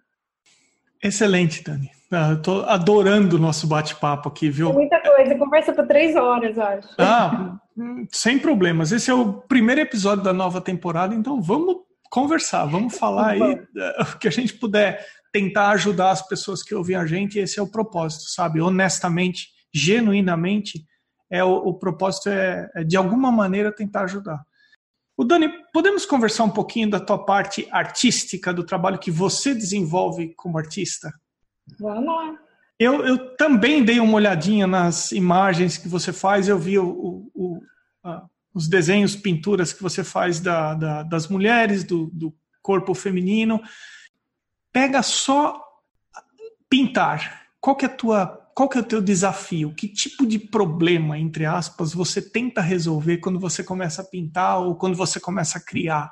Excelente, 1.03 1.63
Dani. 1.63 1.91
Ah, 2.11 2.37
tô 2.37 2.63
adorando 2.63 3.37
o 3.37 3.39
nosso 3.39 3.67
bate-papo 3.67 4.29
aqui, 4.29 4.49
viu? 4.49 4.69
Tem 4.69 4.77
muita 4.77 5.01
coisa, 5.01 5.35
conversa 5.37 5.73
por 5.73 5.87
três 5.87 6.17
horas, 6.17 6.59
acho. 6.59 6.89
Ah, 6.99 7.59
sem 8.11 8.39
problemas. 8.39 8.93
Esse 8.93 9.11
é 9.11 9.15
o 9.15 9.35
primeiro 9.35 9.81
episódio 9.81 10.25
da 10.25 10.33
nova 10.33 10.61
temporada, 10.61 11.15
então 11.15 11.41
vamos 11.41 11.77
conversar, 12.11 12.65
vamos 12.65 12.97
falar 12.97 13.31
aí 13.31 13.43
eh, 13.43 14.03
o 14.03 14.19
que 14.19 14.29
a 14.29 14.31
gente 14.31 14.55
puder 14.55 15.05
tentar 15.33 15.71
ajudar 15.71 16.13
as 16.13 16.27
pessoas 16.27 16.63
que 16.63 16.75
ouvem 16.75 16.97
a 16.97 17.05
gente, 17.05 17.39
esse 17.39 17.59
é 17.59 17.63
o 17.63 17.71
propósito, 17.71 18.31
sabe? 18.31 18.61
Honestamente, 18.61 19.49
genuinamente, 19.75 20.87
é 21.31 21.45
o, 21.45 21.57
o 21.57 21.75
propósito 21.75 22.31
é, 22.31 22.71
é, 22.75 22.85
de 22.85 22.97
alguma 22.97 23.31
maneira 23.31 23.75
tentar 23.75 24.05
ajudar. 24.05 24.41
O 25.17 25.25
Dani, 25.25 25.49
podemos 25.73 26.05
conversar 26.05 26.45
um 26.45 26.51
pouquinho 26.51 26.91
da 26.91 27.01
tua 27.01 27.25
parte 27.25 27.67
artística, 27.71 28.53
do 28.53 28.65
trabalho 28.65 28.99
que 28.99 29.11
você 29.11 29.55
desenvolve 29.55 30.35
como 30.35 30.59
artista? 30.59 31.13
Vamos 31.81 32.07
lá. 32.07 32.39
Eu, 32.79 33.05
eu 33.07 33.37
também 33.37 33.83
dei 33.83 33.99
uma 33.99 34.15
olhadinha 34.15 34.67
nas 34.67 35.11
imagens 35.13 35.79
que 35.79 35.89
você 35.89 36.13
faz, 36.13 36.47
eu 36.49 36.59
vi 36.59 36.79
o, 36.79 36.87
o, 36.87 37.31
o 37.35 37.61
os 38.57 38.69
desenhos, 38.69 39.15
pinturas 39.15 39.71
que 39.71 39.83
você 39.83 40.03
faz 40.03 40.41
da, 40.41 40.73
da, 40.73 41.03
das 41.03 41.29
mulheres, 41.29 41.85
do, 41.85 42.07
do 42.07 42.35
corpo 42.63 42.95
feminino. 42.95 43.61
Pega 44.73 45.03
só 45.03 45.63
pintar. 46.67 47.49
Qual 47.61 47.77
que 47.77 47.85
é 47.85 47.89
a 47.89 47.95
tua 47.95 48.46
qual 48.57 48.71
que 48.71 48.79
é 48.79 48.81
o 48.81 48.89
teu 48.89 49.03
desafio? 49.03 49.75
Que 49.75 49.87
tipo 49.87 50.27
de 50.27 50.39
problema, 50.39 51.19
entre 51.19 51.45
aspas, 51.45 51.93
você 51.93 52.23
tenta 52.23 52.63
resolver 52.63 53.19
quando 53.19 53.39
você 53.39 53.63
começa 53.63 54.01
a 54.01 54.05
pintar 54.05 54.63
ou 54.63 54.75
quando 54.75 54.97
você 54.97 55.21
começa 55.21 55.59
a 55.59 55.63
criar? 55.63 56.11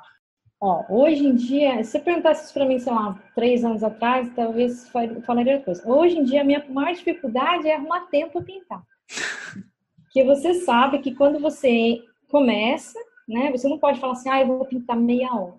Ó, 0.61 0.83
hoje 0.87 1.25
em 1.25 1.33
dia, 1.33 1.83
se 1.83 1.93
você 1.93 1.99
perguntasse 1.99 2.45
isso 2.45 2.53
para 2.53 2.67
mim, 2.67 2.77
sei 2.77 2.93
lá, 2.93 3.19
três 3.33 3.65
anos 3.65 3.83
atrás, 3.83 4.31
talvez 4.35 4.87
falaria 5.25 5.53
outra 5.53 5.65
coisa. 5.65 5.89
Hoje 5.89 6.19
em 6.19 6.23
dia, 6.23 6.41
a 6.41 6.43
minha 6.43 6.63
maior 6.69 6.93
dificuldade 6.93 7.67
é 7.67 7.77
arrumar 7.77 8.01
tempo 8.11 8.33
para 8.33 8.43
pintar. 8.43 8.83
Porque 10.03 10.23
você 10.23 10.53
sabe 10.53 10.99
que 10.99 11.15
quando 11.15 11.39
você 11.39 11.99
começa, 12.29 12.99
né, 13.27 13.49
você 13.49 13.67
não 13.67 13.79
pode 13.79 13.99
falar 13.99 14.13
assim, 14.13 14.29
ah, 14.29 14.41
eu 14.41 14.47
vou 14.47 14.65
pintar 14.65 14.95
meia 14.95 15.33
hora. 15.33 15.57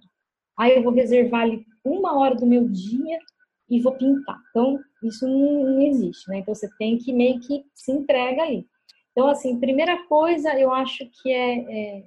Ah, 0.56 0.68
eu 0.68 0.84
vou 0.84 0.92
reservar 0.92 1.42
ali 1.42 1.66
uma 1.84 2.16
hora 2.16 2.36
do 2.36 2.46
meu 2.46 2.68
dia 2.68 3.18
e 3.68 3.80
vou 3.80 3.92
pintar. 3.92 4.38
Então, 4.50 4.78
isso 5.02 5.26
não, 5.26 5.80
existe, 5.82 6.28
né? 6.28 6.38
Então, 6.38 6.54
você 6.54 6.68
tem 6.78 6.98
que 6.98 7.12
meio 7.12 7.40
que 7.40 7.64
se 7.74 7.92
entrega 7.92 8.42
ali. 8.42 8.66
Então, 9.12 9.28
assim, 9.28 9.58
primeira 9.58 10.04
coisa, 10.06 10.58
eu 10.58 10.72
acho 10.72 11.08
que 11.22 11.30
é, 11.30 11.58
é, 11.58 12.04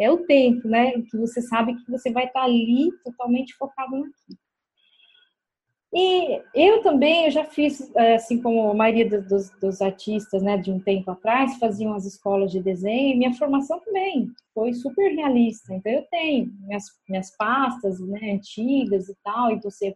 é 0.00 0.10
o 0.10 0.24
tempo, 0.24 0.68
né? 0.68 0.92
Que 1.10 1.16
você 1.16 1.42
sabe 1.42 1.74
que 1.76 1.90
você 1.90 2.10
vai 2.10 2.26
estar 2.26 2.42
ali 2.42 2.90
totalmente 3.04 3.54
focado 3.54 3.96
naquilo. 3.96 4.38
E 5.96 6.42
eu 6.52 6.82
também, 6.82 7.26
eu 7.26 7.30
já 7.30 7.44
fiz, 7.44 7.88
é, 7.94 8.16
assim 8.16 8.42
como 8.42 8.68
a 8.68 8.74
maioria 8.74 9.22
dos, 9.22 9.48
dos, 9.60 9.80
artistas, 9.80 10.42
né, 10.42 10.56
de 10.56 10.72
um 10.72 10.80
tempo 10.80 11.08
atrás, 11.08 11.56
faziam 11.56 11.94
as 11.94 12.04
escolas 12.04 12.50
de 12.50 12.60
desenho, 12.60 13.14
e 13.14 13.16
minha 13.16 13.32
formação 13.34 13.78
também 13.78 14.28
foi 14.52 14.72
super 14.72 15.14
realista. 15.14 15.72
Então, 15.72 15.92
eu 15.92 16.02
tenho 16.10 16.50
minhas, 16.66 16.84
minhas 17.08 17.36
pastas, 17.36 18.00
né, 18.00 18.32
antigas 18.32 19.08
e 19.08 19.14
tal, 19.22 19.52
e 19.52 19.60
você 19.60 19.94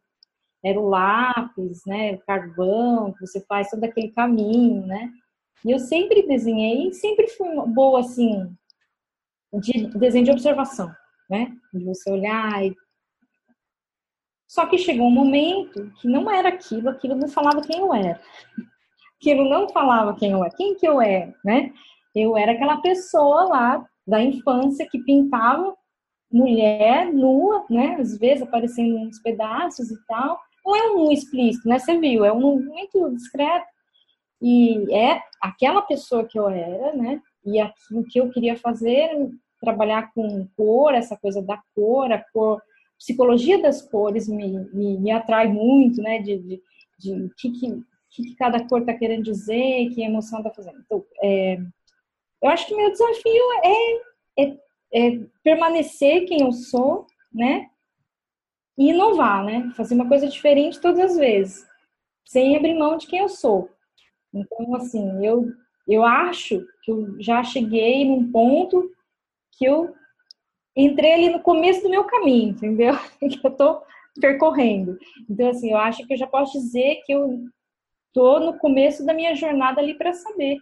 era 0.64 0.78
o 0.78 0.88
lápis, 0.88 1.82
né, 1.86 2.14
o 2.14 2.18
carvão, 2.20 3.12
que 3.12 3.26
você 3.26 3.40
faz 3.42 3.70
todo 3.70 3.84
aquele 3.84 4.08
caminho, 4.08 4.86
né? 4.86 5.12
E 5.64 5.70
eu 5.70 5.78
sempre 5.78 6.26
desenhei, 6.26 6.92
sempre 6.92 7.28
fui 7.28 7.48
boa, 7.66 8.00
assim, 8.00 8.52
de 9.52 9.86
desenho 9.98 10.24
de 10.24 10.30
observação, 10.30 10.90
né? 11.28 11.56
De 11.72 11.84
você 11.84 12.10
olhar 12.10 12.64
e 12.64 12.74
só 14.48 14.64
que 14.64 14.78
chegou 14.78 15.06
um 15.06 15.10
momento 15.10 15.92
que 16.00 16.08
não 16.08 16.30
era 16.30 16.48
aquilo, 16.48 16.88
aquilo 16.88 17.14
não 17.14 17.28
falava 17.28 17.60
quem 17.60 17.80
eu 17.80 17.92
era. 17.92 18.18
Aquilo 19.20 19.46
não 19.46 19.68
falava 19.68 20.16
quem 20.16 20.32
eu 20.32 20.42
era. 20.42 20.54
Quem 20.56 20.74
que 20.74 20.88
eu 20.88 21.02
era, 21.02 21.34
né? 21.44 21.70
Eu 22.14 22.34
era 22.34 22.52
aquela 22.52 22.78
pessoa 22.78 23.44
lá 23.44 23.86
da 24.06 24.22
infância 24.22 24.88
que 24.90 25.04
pintava 25.04 25.76
mulher 26.32 27.12
nua, 27.12 27.66
né? 27.68 27.96
Às 28.00 28.16
vezes 28.16 28.42
aparecendo 28.42 28.96
uns 28.96 29.18
pedaços 29.18 29.90
e 29.90 30.06
tal. 30.06 30.40
Não 30.68 30.76
é 30.76 30.90
um 30.90 31.10
explícito, 31.10 31.66
né? 31.66 31.78
Você 31.78 31.98
viu, 31.98 32.26
é 32.26 32.32
um 32.32 32.60
muito 32.60 33.10
discreto. 33.14 33.66
E 34.40 34.94
é 34.94 35.22
aquela 35.40 35.80
pessoa 35.80 36.26
que 36.26 36.38
eu 36.38 36.46
era, 36.46 36.94
né? 36.94 37.22
E 37.42 37.58
aquilo 37.58 38.04
que 38.04 38.20
eu 38.20 38.30
queria 38.30 38.54
fazer, 38.54 39.08
trabalhar 39.58 40.12
com 40.12 40.46
cor, 40.54 40.92
essa 40.92 41.16
coisa 41.16 41.40
da 41.40 41.58
cor, 41.74 42.12
a 42.12 42.22
cor 42.32 42.60
psicologia 42.98 43.62
das 43.62 43.80
cores 43.80 44.28
me, 44.28 44.68
me, 44.74 44.98
me 44.98 45.10
atrai 45.10 45.48
muito, 45.48 46.02
né? 46.02 46.18
De, 46.18 46.36
de, 46.38 46.62
de 46.98 47.12
o 47.14 47.30
que, 47.34 47.50
que, 47.50 47.82
que, 48.10 48.34
cada 48.36 48.62
cor 48.68 48.80
está 48.80 48.92
querendo 48.92 49.22
dizer, 49.22 49.88
que 49.94 50.02
emoção 50.02 50.40
está 50.40 50.50
fazendo. 50.50 50.80
Então, 50.84 51.02
é, 51.22 51.58
eu 52.42 52.50
acho 52.50 52.66
que 52.66 52.76
meu 52.76 52.92
desafio 52.92 53.42
é, 53.64 54.42
é, 54.42 54.56
é, 54.92 55.20
permanecer 55.42 56.26
quem 56.26 56.42
eu 56.42 56.52
sou, 56.52 57.06
né? 57.32 57.70
E 58.78 58.90
inovar, 58.90 59.44
né? 59.44 59.70
Fazer 59.76 59.94
uma 59.94 60.08
coisa 60.08 60.28
diferente 60.28 60.80
todas 60.80 61.00
as 61.00 61.16
vezes, 61.16 61.66
sem 62.24 62.56
abrir 62.56 62.74
mão 62.74 62.96
de 62.96 63.06
quem 63.06 63.18
eu 63.18 63.28
sou. 63.28 63.68
Então, 64.32 64.74
assim, 64.76 65.24
eu, 65.26 65.50
eu 65.86 66.04
acho 66.04 66.64
que 66.82 66.92
eu 66.92 67.20
já 67.20 67.42
cheguei 67.42 68.04
num 68.04 68.30
ponto 68.30 68.90
que 69.52 69.64
eu 69.64 69.92
entrei 70.76 71.12
ali 71.14 71.28
no 71.30 71.40
começo 71.40 71.82
do 71.82 71.90
meu 71.90 72.04
caminho, 72.04 72.50
entendeu? 72.50 72.94
Que 73.18 73.44
eu 73.44 73.50
tô 73.50 73.82
percorrendo. 74.20 74.98
Então, 75.28 75.50
assim, 75.50 75.70
eu 75.70 75.76
acho 75.78 76.06
que 76.06 76.12
eu 76.12 76.16
já 76.16 76.26
posso 76.26 76.52
dizer 76.52 77.02
que 77.04 77.12
eu 77.12 77.44
tô 78.12 78.38
no 78.40 78.58
começo 78.58 79.04
da 79.04 79.12
minha 79.12 79.34
jornada 79.34 79.80
ali 79.80 79.94
para 79.94 80.12
saber. 80.12 80.58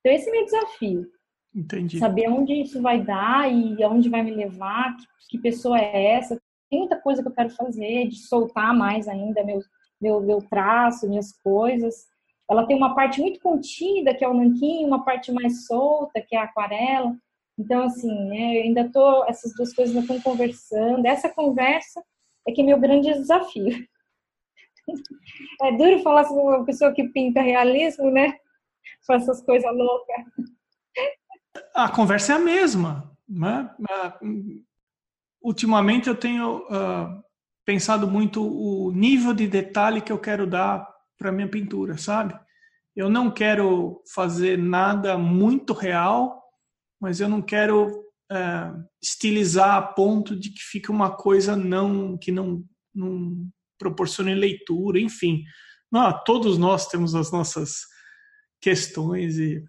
Então, 0.00 0.12
esse 0.12 0.28
é 0.28 0.32
meu 0.32 0.44
desafio. 0.44 1.10
Entendi. 1.54 1.98
Saber 1.98 2.28
onde 2.28 2.52
isso 2.54 2.80
vai 2.80 3.02
dar 3.02 3.50
e 3.52 3.82
aonde 3.82 4.08
vai 4.08 4.22
me 4.22 4.30
levar, 4.30 4.96
que, 4.96 5.06
que, 5.30 5.38
pessoa 5.38 5.78
é 5.78 6.12
essa. 6.12 6.40
Tem 6.70 6.80
muita 6.80 7.00
coisa 7.00 7.22
que 7.22 7.28
eu 7.28 7.34
quero 7.34 7.50
fazer, 7.50 8.08
de 8.08 8.16
soltar 8.16 8.74
mais 8.74 9.08
ainda 9.08 9.42
meu, 9.44 9.60
meu, 10.00 10.20
meu 10.20 10.42
traço, 10.42 11.08
minhas 11.08 11.32
coisas. 11.32 12.06
Ela 12.50 12.66
tem 12.66 12.76
uma 12.76 12.94
parte 12.94 13.20
muito 13.20 13.40
contida, 13.40 14.14
que 14.14 14.24
é 14.24 14.28
o 14.28 14.34
nanquim, 14.34 14.84
uma 14.84 15.04
parte 15.04 15.30
mais 15.32 15.66
solta, 15.66 16.20
que 16.20 16.34
é 16.34 16.38
a 16.38 16.44
aquarela. 16.44 17.14
Então, 17.58 17.84
assim, 17.84 18.12
né, 18.28 18.58
eu 18.58 18.62
ainda 18.62 18.90
tô, 18.90 19.24
essas 19.24 19.52
duas 19.54 19.74
coisas 19.74 19.94
ainda 19.94 20.06
estão 20.06 20.32
conversando. 20.32 21.04
Essa 21.04 21.28
conversa 21.28 22.02
é 22.46 22.52
que 22.52 22.60
é 22.60 22.64
meu 22.64 22.78
grande 22.78 23.12
desafio. 23.12 23.66
É 25.60 25.76
duro 25.76 26.02
falar 26.02 26.24
sobre 26.24 26.42
uma 26.42 26.64
pessoa 26.64 26.94
que 26.94 27.06
pinta 27.10 27.42
realismo, 27.42 28.10
né? 28.10 28.38
Com 29.06 29.12
essas 29.12 29.42
coisas 29.42 29.70
loucas. 29.70 30.24
A 31.74 31.90
conversa 31.90 32.32
é 32.32 32.36
a 32.36 32.38
mesma, 32.38 33.14
né? 33.28 33.70
Ultimamente 35.42 36.08
eu 36.08 36.14
tenho 36.14 36.58
uh, 36.66 37.22
pensado 37.64 38.06
muito 38.06 38.42
o 38.42 38.90
nível 38.92 39.32
de 39.32 39.46
detalhe 39.46 40.00
que 40.00 40.12
eu 40.12 40.18
quero 40.18 40.46
dar 40.46 40.88
para 41.18 41.32
minha 41.32 41.48
pintura, 41.48 41.98
sabe? 41.98 42.38
Eu 42.94 43.08
não 43.08 43.30
quero 43.30 44.02
fazer 44.12 44.58
nada 44.58 45.16
muito 45.16 45.72
real, 45.72 46.42
mas 47.00 47.20
eu 47.20 47.28
não 47.28 47.40
quero 47.40 48.04
é, 48.30 48.72
estilizar 49.02 49.76
a 49.76 49.82
ponto 49.82 50.34
de 50.34 50.50
que 50.50 50.60
fique 50.60 50.90
uma 50.90 51.16
coisa 51.16 51.56
não 51.56 52.18
que 52.18 52.32
não, 52.32 52.64
não 52.94 53.48
proporcione 53.78 54.34
leitura, 54.34 55.00
enfim. 55.00 55.44
Não, 55.90 56.12
todos 56.24 56.58
nós 56.58 56.86
temos 56.88 57.14
as 57.14 57.30
nossas 57.30 57.82
questões 58.60 59.38
e 59.38 59.62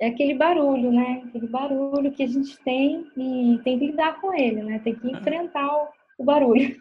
é 0.00 0.08
aquele 0.08 0.34
barulho, 0.34 0.92
né? 0.92 1.22
Aquele 1.26 1.46
barulho 1.46 2.12
que 2.12 2.22
a 2.22 2.26
gente 2.26 2.58
tem 2.64 3.06
e 3.16 3.58
tem 3.64 3.78
que 3.78 3.86
lidar 3.86 4.20
com 4.20 4.34
ele, 4.34 4.62
né? 4.62 4.78
Tem 4.80 4.94
que 4.94 5.10
enfrentar 5.10 5.66
o, 5.66 5.88
o 6.18 6.24
barulho. 6.24 6.76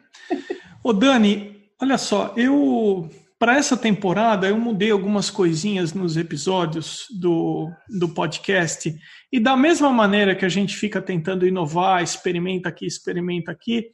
Ô 0.84 0.92
Dani, 0.92 1.56
olha 1.82 1.98
só, 1.98 2.34
eu 2.36 3.10
para 3.38 3.58
essa 3.58 3.76
temporada, 3.76 4.48
eu 4.48 4.58
mudei 4.58 4.92
algumas 4.92 5.30
coisinhas 5.30 5.94
nos 5.94 6.16
episódios 6.16 7.06
do, 7.20 7.70
do 7.90 8.10
podcast. 8.10 8.96
E 9.32 9.40
da 9.40 9.58
mesma 9.58 9.92
maneira 9.92 10.36
que 10.36 10.46
a 10.46 10.50
gente 10.50 10.76
fica 10.76 11.02
tentando 11.02 11.46
inovar, 11.46 12.02
experimenta 12.02 12.70
aqui, 12.70 12.86
experimenta 12.86 13.52
aqui, 13.52 13.90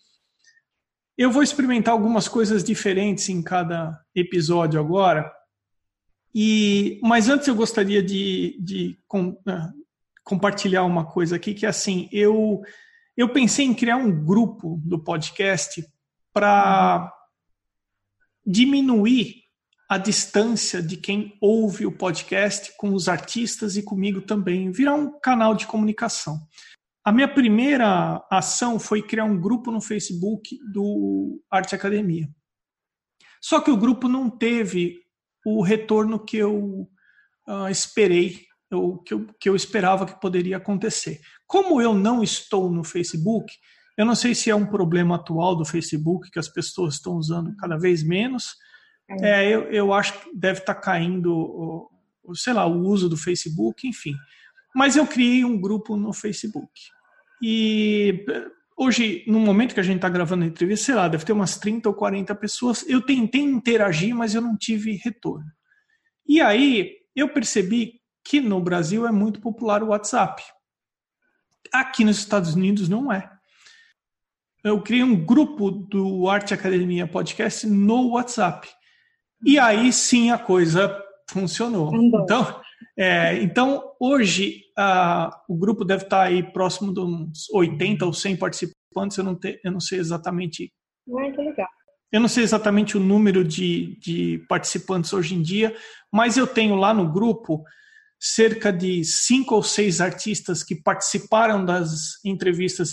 eu 1.17 1.32
vou 1.32 1.43
experimentar 1.43 1.93
algumas 1.93 2.28
coisas 2.28 2.63
diferentes 2.63 3.30
em 3.30 3.43
cada 3.43 3.99
episódio 4.15 4.80
agora. 4.80 5.32
E, 6.34 6.99
mas 7.03 7.27
antes 7.27 7.47
eu 7.47 7.55
gostaria 7.55 8.01
de, 8.01 8.57
de 8.61 8.97
com, 9.07 9.29
uh, 9.29 9.73
compartilhar 10.23 10.84
uma 10.84 11.05
coisa 11.05 11.36
aqui 11.36 11.53
que 11.53 11.65
é 11.65 11.69
assim, 11.69 12.07
eu 12.11 12.61
eu 13.17 13.29
pensei 13.29 13.65
em 13.65 13.73
criar 13.73 13.97
um 13.97 14.23
grupo 14.23 14.82
do 14.84 14.97
podcast 14.97 15.86
para 16.34 17.11
diminuir 18.45 19.41
a 19.89 19.97
distância 19.97 20.82
de 20.82 20.95
quem 20.95 21.38
ouve 21.41 21.86
o 21.86 21.91
podcast 21.91 22.73
com 22.77 22.93
os 22.93 23.09
artistas 23.09 23.75
e 23.75 23.84
comigo 23.84 24.21
também, 24.21 24.71
virar 24.71 24.95
um 24.95 25.19
canal 25.19 25.53
de 25.53 25.67
comunicação. 25.67 26.39
A 27.03 27.11
minha 27.11 27.27
primeira 27.27 28.25
ação 28.32 28.79
foi 28.79 29.01
criar 29.01 29.25
um 29.25 29.39
grupo 29.39 29.69
no 29.69 29.82
Facebook 29.82 30.57
do 30.71 31.43
Arte 31.51 31.75
Academia. 31.75 32.29
Só 33.41 33.59
que 33.59 33.69
o 33.69 33.77
grupo 33.77 34.07
não 34.07 34.29
teve 34.29 35.01
o 35.45 35.61
retorno 35.61 36.19
que 36.23 36.37
eu 36.37 36.87
uh, 37.47 37.67
esperei, 37.69 38.45
ou 38.71 38.97
que 38.99 39.13
eu, 39.13 39.27
que 39.39 39.49
eu 39.49 39.55
esperava 39.55 40.05
que 40.05 40.19
poderia 40.19 40.57
acontecer. 40.57 41.19
Como 41.45 41.81
eu 41.81 41.93
não 41.93 42.23
estou 42.23 42.71
no 42.71 42.83
Facebook, 42.83 43.53
eu 43.97 44.05
não 44.05 44.15
sei 44.15 44.33
se 44.33 44.49
é 44.49 44.55
um 44.55 44.65
problema 44.65 45.15
atual 45.15 45.55
do 45.55 45.65
Facebook, 45.65 46.31
que 46.31 46.39
as 46.39 46.47
pessoas 46.47 46.95
estão 46.95 47.13
usando 47.15 47.55
cada 47.57 47.77
vez 47.77 48.01
menos. 48.03 48.55
É, 49.09 49.29
é 49.29 49.49
eu, 49.49 49.63
eu 49.71 49.93
acho 49.93 50.13
que 50.13 50.35
deve 50.35 50.59
estar 50.59 50.75
tá 50.75 50.81
caindo, 50.81 51.89
o, 52.23 52.35
sei 52.35 52.53
lá, 52.53 52.65
o 52.65 52.81
uso 52.81 53.09
do 53.09 53.17
Facebook, 53.17 53.87
enfim. 53.87 54.15
Mas 54.73 54.95
eu 54.95 55.05
criei 55.05 55.43
um 55.43 55.59
grupo 55.59 55.97
no 55.97 56.13
Facebook. 56.13 56.71
E 57.43 58.25
hoje, 58.78 59.24
no 59.28 59.39
momento 59.39 59.74
que 59.74 59.80
a 59.80 59.84
gente 59.84 59.97
está 59.97 60.09
gravando 60.09 60.43
a 60.43 60.47
entrevista, 60.47 60.86
sei 60.88 60.95
lá, 60.95 61.07
deve 61.07 61.26
ter 61.26 61.34
umas 61.34 61.57
30 61.57 61.89
ou 61.89 61.95
40 61.95 62.34
pessoas. 62.36 62.88
Eu 62.88 63.01
tentei 63.01 63.41
interagir, 63.41 64.15
mas 64.15 64.34
eu 64.36 64.41
não 64.41 64.57
tive 64.57 64.93
retorno. 64.95 65.51
E 66.28 66.41
aí 66.41 66.97
eu 67.15 67.30
percebi 67.30 68.01
que 68.24 68.39
no 68.39 68.61
Brasil 68.61 69.07
é 69.07 69.11
muito 69.11 69.41
popular 69.41 69.84
o 69.84 69.88
WhatsApp. 69.88 70.43
Aqui 71.74 72.03
nos 72.03 72.17
Estados 72.17 72.55
Unidos 72.55 72.89
não 72.89 73.11
é 73.11 73.32
eu 74.63 74.82
criei 74.82 75.03
um 75.03 75.15
grupo 75.15 75.72
do 75.72 76.30
Arte 76.30 76.53
Academia 76.53 77.07
Podcast 77.07 77.65
no 77.65 78.11
WhatsApp. 78.11 78.69
E 79.43 79.57
aí 79.57 79.91
sim 79.91 80.30
a 80.30 80.38
coisa 80.38 80.95
funcionou. 81.30 81.91
Então, 81.95 82.61
é, 82.97 83.41
então 83.41 83.90
hoje 84.01 84.63
uh, 84.79 85.29
o 85.47 85.55
grupo 85.55 85.85
deve 85.85 86.05
estar 86.05 86.23
aí 86.23 86.41
próximo 86.51 86.91
de 86.91 86.99
uns 86.99 87.47
80 87.51 88.03
ou 88.03 88.11
100 88.11 88.35
participantes. 88.37 89.17
Eu 89.17 89.23
não, 89.23 89.35
te, 89.35 89.61
eu 89.63 89.71
não 89.71 89.79
sei 89.79 89.99
exatamente. 89.99 90.73
Muito 91.07 91.39
legal. 91.39 91.69
Eu 92.11 92.19
não 92.19 92.27
sei 92.27 92.43
exatamente 92.43 92.97
o 92.97 92.99
número 92.99 93.43
de, 93.43 93.97
de 93.99 94.43
participantes 94.49 95.13
hoje 95.13 95.35
em 95.35 95.41
dia, 95.41 95.73
mas 96.11 96.35
eu 96.35 96.47
tenho 96.47 96.75
lá 96.75 96.93
no 96.93 97.09
grupo 97.09 97.63
cerca 98.19 98.71
de 98.73 99.03
cinco 99.05 99.55
ou 99.55 99.63
seis 99.63 100.01
artistas 100.01 100.63
que 100.63 100.75
participaram 100.75 101.63
das 101.63 102.23
entrevistas 102.25 102.91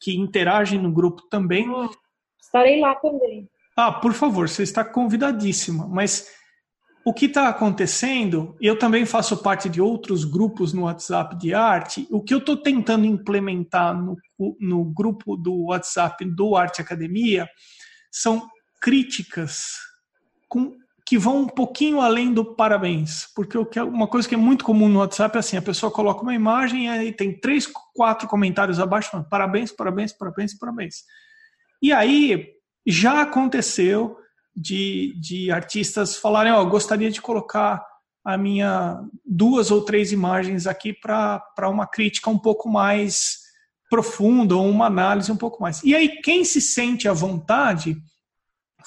que 0.00 0.14
interagem 0.16 0.80
no 0.80 0.92
grupo 0.92 1.22
também. 1.30 1.66
Ah, 1.74 1.88
estarei 2.40 2.80
lá 2.80 2.94
também. 2.96 3.48
Ah, 3.76 3.92
por 3.92 4.12
favor, 4.12 4.48
você 4.48 4.64
está 4.64 4.84
convidadíssima. 4.84 5.88
Mas 5.88 6.28
o 7.08 7.12
que 7.14 7.24
está 7.24 7.48
acontecendo, 7.48 8.54
eu 8.60 8.78
também 8.78 9.06
faço 9.06 9.38
parte 9.38 9.66
de 9.66 9.80
outros 9.80 10.26
grupos 10.26 10.74
no 10.74 10.82
WhatsApp 10.82 11.38
de 11.38 11.54
arte. 11.54 12.06
O 12.10 12.22
que 12.22 12.34
eu 12.34 12.38
estou 12.38 12.54
tentando 12.54 13.06
implementar 13.06 13.98
no, 13.98 14.14
no 14.60 14.84
grupo 14.84 15.34
do 15.34 15.68
WhatsApp 15.68 16.22
do 16.26 16.54
Arte 16.54 16.82
Academia 16.82 17.48
são 18.12 18.46
críticas 18.78 19.70
com, 20.50 20.76
que 21.06 21.16
vão 21.16 21.44
um 21.44 21.46
pouquinho 21.46 22.02
além 22.02 22.30
do 22.30 22.54
parabéns. 22.54 23.26
Porque 23.34 23.78
é 23.78 23.82
uma 23.82 24.06
coisa 24.06 24.28
que 24.28 24.34
é 24.34 24.38
muito 24.38 24.62
comum 24.62 24.86
no 24.86 24.98
WhatsApp 24.98 25.34
é 25.34 25.40
assim: 25.40 25.56
a 25.56 25.62
pessoa 25.62 25.90
coloca 25.90 26.20
uma 26.20 26.34
imagem 26.34 26.84
e 26.84 26.88
aí 26.90 27.10
tem 27.10 27.40
três, 27.40 27.66
quatro 27.94 28.28
comentários 28.28 28.78
abaixo 28.78 29.10
falando 29.10 29.30
parabéns, 29.30 29.72
parabéns, 29.72 30.12
parabéns, 30.12 30.58
parabéns. 30.58 30.94
E 31.80 31.90
aí 31.90 32.48
já 32.86 33.22
aconteceu 33.22 34.18
de, 34.58 35.14
de 35.20 35.50
artistas 35.50 36.16
falarem: 36.16 36.52
Ó, 36.52 36.60
oh, 36.60 36.66
gostaria 36.66 37.10
de 37.10 37.22
colocar 37.22 37.84
a 38.24 38.36
minha 38.36 39.00
duas 39.24 39.70
ou 39.70 39.82
três 39.84 40.12
imagens 40.12 40.66
aqui 40.66 40.92
para 40.92 41.68
uma 41.68 41.86
crítica 41.86 42.28
um 42.28 42.38
pouco 42.38 42.68
mais 42.68 43.38
profunda 43.88 44.54
ou 44.54 44.68
uma 44.68 44.86
análise 44.86 45.32
um 45.32 45.36
pouco 45.36 45.62
mais. 45.62 45.82
E 45.82 45.94
aí, 45.94 46.20
quem 46.20 46.44
se 46.44 46.60
sente 46.60 47.08
à 47.08 47.12
vontade 47.12 47.96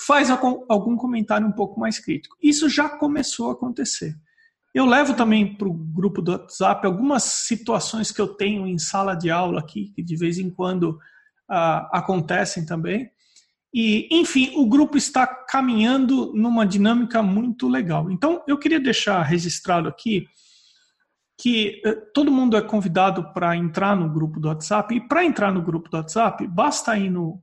faz 0.05 0.29
algum 0.29 0.95
comentário 0.95 1.47
um 1.47 1.51
pouco 1.51 1.79
mais 1.79 1.99
crítico. 1.99 2.35
Isso 2.41 2.69
já 2.69 2.89
começou 2.89 3.49
a 3.49 3.53
acontecer. 3.53 4.15
Eu 4.73 4.85
levo 4.85 5.13
também 5.13 5.55
para 5.55 5.67
o 5.67 5.73
grupo 5.73 6.21
do 6.21 6.31
WhatsApp 6.31 6.85
algumas 6.85 7.23
situações 7.23 8.11
que 8.11 8.21
eu 8.21 8.27
tenho 8.27 8.65
em 8.65 8.79
sala 8.79 9.15
de 9.15 9.29
aula 9.29 9.59
aqui, 9.59 9.91
que 9.93 10.01
de 10.01 10.15
vez 10.15 10.37
em 10.39 10.49
quando 10.49 10.91
uh, 11.49 11.87
acontecem 11.91 12.65
também. 12.65 13.09
E, 13.73 14.07
enfim, 14.11 14.51
o 14.55 14.65
grupo 14.65 14.97
está 14.97 15.25
caminhando 15.25 16.33
numa 16.33 16.65
dinâmica 16.65 17.23
muito 17.23 17.69
legal. 17.69 18.11
Então, 18.11 18.43
eu 18.47 18.57
queria 18.57 18.79
deixar 18.79 19.21
registrado 19.21 19.87
aqui 19.87 20.25
que 21.39 21.81
eh, 21.83 21.95
todo 22.13 22.31
mundo 22.31 22.55
é 22.55 22.61
convidado 22.61 23.33
para 23.33 23.55
entrar 23.55 23.95
no 23.95 24.09
grupo 24.09 24.39
do 24.39 24.47
WhatsApp. 24.47 24.93
E 24.93 25.07
para 25.07 25.25
entrar 25.25 25.51
no 25.51 25.61
grupo 25.61 25.89
do 25.89 25.97
WhatsApp, 25.97 26.45
basta 26.47 26.97
ir 26.97 27.09
no 27.09 27.41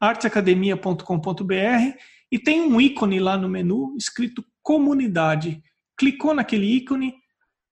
arteacademia.com.br 0.00 1.96
e 2.32 2.38
tem 2.38 2.60
um 2.62 2.80
ícone 2.80 3.18
lá 3.18 3.36
no 3.36 3.48
menu 3.48 3.94
escrito 3.96 4.44
comunidade. 4.62 5.62
Clicou 5.96 6.34
naquele 6.34 6.66
ícone, 6.66 7.14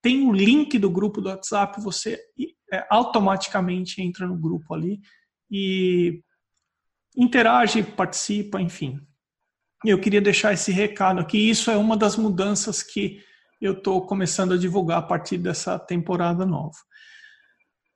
tem 0.01 0.26
o 0.26 0.32
link 0.32 0.78
do 0.78 0.90
grupo 0.90 1.20
do 1.20 1.28
WhatsApp, 1.28 1.80
você 1.82 2.18
é, 2.72 2.86
automaticamente 2.90 4.01
entra 4.01 4.26
no 4.26 4.38
grupo 4.38 4.72
ali 4.72 5.01
e 5.51 6.22
interage, 7.19 7.83
participa, 7.83 8.61
enfim. 8.61 9.01
Eu 9.85 10.01
queria 10.01 10.21
deixar 10.21 10.53
esse 10.53 10.71
recado 10.71 11.21
aqui. 11.21 11.51
Isso 11.51 11.71
é 11.71 11.77
uma 11.77 11.97
das 11.97 12.16
mudanças 12.16 12.83
que 12.83 13.21
eu 13.61 13.73
estou 13.73 14.07
começando 14.07 14.55
a 14.55 14.57
divulgar 14.57 14.99
a 14.99 15.03
partir 15.03 15.37
dessa 15.37 15.79
temporada 15.79 16.47
nova. 16.47 16.77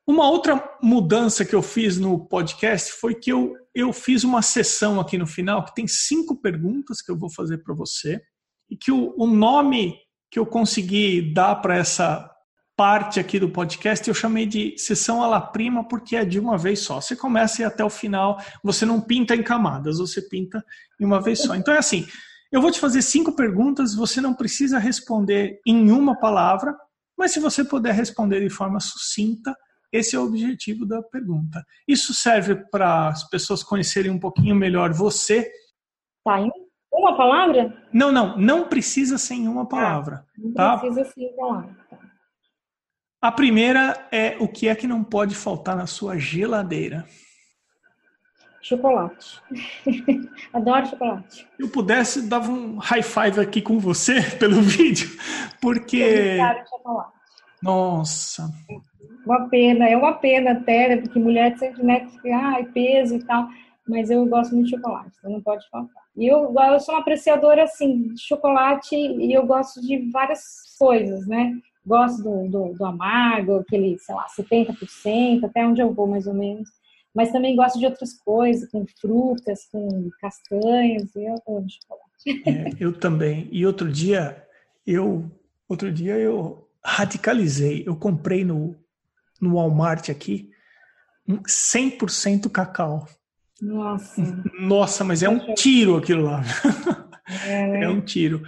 Uma 0.05 0.29
outra 0.29 0.77
mudança 0.83 1.45
que 1.45 1.55
eu 1.55 1.62
fiz 1.62 1.97
no 1.97 2.27
podcast 2.27 2.93
foi 2.95 3.14
que 3.14 3.31
eu, 3.31 3.55
eu 3.73 3.93
fiz 3.93 4.25
uma 4.25 4.43
sessão 4.43 4.99
aqui 4.99 5.16
no 5.16 5.27
final 5.27 5.64
que 5.64 5.75
tem 5.75 5.87
cinco 5.87 6.41
perguntas 6.41 7.01
que 7.01 7.11
eu 7.11 7.16
vou 7.16 7.31
fazer 7.31 7.59
para 7.59 7.73
você 7.73 8.20
e 8.68 8.77
que 8.77 8.91
o, 8.91 9.14
o 9.16 9.27
nome 9.29 9.97
que 10.29 10.41
eu 10.41 10.47
consegui 10.47 11.33
dar 11.33 11.57
para 11.57 11.77
essa 11.77 12.32
parte 12.77 13.20
aqui 13.20 13.39
do 13.39 13.51
podcast 13.51 14.09
eu 14.09 14.14
chamei 14.14 14.47
de 14.47 14.77
sessão 14.79 15.23
à 15.23 15.27
la 15.27 15.41
prima 15.41 15.87
porque 15.87 16.16
é 16.16 16.25
de 16.25 16.39
uma 16.39 16.57
vez 16.57 16.81
só. 16.81 17.01
Você 17.01 17.14
começa 17.14 17.62
e 17.62 17.64
até 17.64 17.85
o 17.85 17.91
final, 17.91 18.39
você 18.62 18.87
não 18.87 19.01
pinta 19.01 19.35
em 19.35 19.43
camadas, 19.43 19.99
você 19.99 20.23
pinta 20.23 20.64
em 21.01 21.05
uma 21.05 21.20
vez 21.20 21.41
só. 21.43 21.55
Então 21.55 21.75
é 21.75 21.79
assim, 21.79 22.07
eu 22.51 22.61
vou 22.61 22.70
te 22.70 22.81
fazer 22.81 23.03
cinco 23.03 23.35
perguntas, 23.35 23.95
você 23.95 24.20
não 24.20 24.35
precisa 24.35 24.79
responder 24.79 25.61
em 25.66 25.91
uma 25.91 26.18
palavra, 26.18 26.77
mas 27.16 27.33
se 27.33 27.41
você 27.41 27.64
puder 27.64 27.95
responder 27.95 28.41
de 28.41 28.51
forma 28.51 28.81
sucinta, 28.81 29.57
esse 29.93 30.16
é 30.16 30.18
o 30.18 30.25
objetivo 30.25 30.87
da 30.87 31.03
pergunta. 31.03 31.64
Isso 31.87 32.14
serve 32.14 32.57
para 32.70 33.09
as 33.09 33.29
pessoas 33.29 33.62
conhecerem 33.62 34.11
um 34.11 34.18
pouquinho 34.18 34.55
melhor 34.55 34.93
você. 34.93 35.51
Tá, 36.25 36.41
em 36.41 36.51
uma 36.93 37.16
palavra? 37.16 37.75
Não, 37.93 38.11
não, 38.11 38.37
não 38.39 38.68
precisa 38.68 39.18
ser 39.18 39.35
em 39.35 39.49
uma 39.49 39.68
palavra. 39.68 40.27
não 40.37 40.53
tá? 40.53 40.79
precisa 40.79 41.05
ser 41.05 41.23
em 41.23 41.37
palavra. 41.37 41.82
A 43.23 43.31
primeira 43.31 44.09
é 44.11 44.37
o 44.41 44.49
que 44.49 44.66
é 44.66 44.75
que 44.75 44.85
não 44.85 45.05
pode 45.05 45.37
faltar 45.37 45.77
na 45.77 45.87
sua 45.87 46.18
geladeira? 46.18 47.07
Chocolate. 48.61 49.41
Adoro 50.53 50.87
chocolate. 50.87 51.37
Se 51.37 51.62
eu 51.62 51.68
pudesse, 51.68 52.29
dava 52.29 52.51
um 52.51 52.79
high 52.79 53.03
five 53.03 53.39
aqui 53.39 53.62
com 53.62 53.79
você 53.79 54.20
pelo 54.41 54.61
vídeo, 54.61 55.09
porque. 55.61 56.37
chocolate. 56.68 57.12
Nossa. 57.62 58.51
Uma 59.25 59.49
pena, 59.49 59.89
é 59.89 59.97
uma 59.97 60.14
pena 60.14 60.51
até, 60.51 60.89
né, 60.89 60.97
porque 60.97 61.20
mulher 61.20 61.57
sempre 61.57 61.85
né, 61.85 62.09
fica, 62.09 62.37
ai, 62.37 62.64
peso 62.64 63.14
e 63.14 63.25
tal, 63.25 63.47
mas 63.89 64.11
eu 64.11 64.27
gosto 64.27 64.53
muito 64.53 64.68
de 64.68 64.77
chocolate, 64.77 65.12
então 65.16 65.31
não 65.31 65.41
pode 65.41 65.64
faltar. 65.70 66.03
E 66.16 66.27
eu, 66.27 66.53
eu 66.53 66.81
sou 66.81 66.97
uma 66.97 67.03
apreciadora, 67.03 67.62
assim, 67.62 68.09
de 68.14 68.20
chocolate 68.20 68.97
e 68.97 69.33
eu 69.33 69.47
gosto 69.47 69.81
de 69.81 70.11
várias 70.11 70.43
coisas, 70.77 71.25
né? 71.29 71.53
Gosto 71.85 72.22
do, 72.22 72.49
do, 72.49 72.74
do 72.74 72.85
amargo, 72.85 73.57
aquele, 73.57 73.99
sei 73.99 74.14
lá, 74.14 74.26
70%, 74.28 75.45
até 75.45 75.66
onde 75.66 75.80
eu 75.80 75.93
vou 75.93 76.07
mais 76.07 76.26
ou 76.26 76.35
menos 76.35 76.68
mas 77.14 77.30
também 77.30 77.55
gosto 77.55 77.78
de 77.78 77.85
outras 77.85 78.14
coisas, 78.14 78.70
com 78.70 78.87
frutas, 79.01 79.66
com 79.70 80.11
castanhas, 80.20 81.14
e 81.14 81.24
eu 81.24 81.35
amo 81.47 81.66
chocolate. 81.68 82.43
É, 82.47 82.70
eu 82.80 82.93
também. 82.93 83.49
E 83.53 83.66
outro 83.66 83.91
dia, 83.91 84.47
eu 84.87 85.30
outro 85.68 85.93
dia 85.93 86.14
eu 86.14 86.68
radicalizei. 86.83 87.85
Eu 87.87 87.97
comprei 87.97 88.45
no, 88.45 88.74
no 89.41 89.55
Walmart 89.55 90.09
aqui 90.09 90.51
um 91.28 91.39
100% 91.43 92.51
cacau. 92.51 93.07
Nossa. 93.61 94.22
Nossa, 94.59 95.05
mas 95.05 95.22
é 95.22 95.28
um 95.28 95.55
tiro 95.55 95.97
aquilo 95.97 96.22
lá. 96.22 96.43
É, 97.47 97.66
né? 97.68 97.85
é 97.85 97.89
um 97.89 98.01
tiro. 98.01 98.43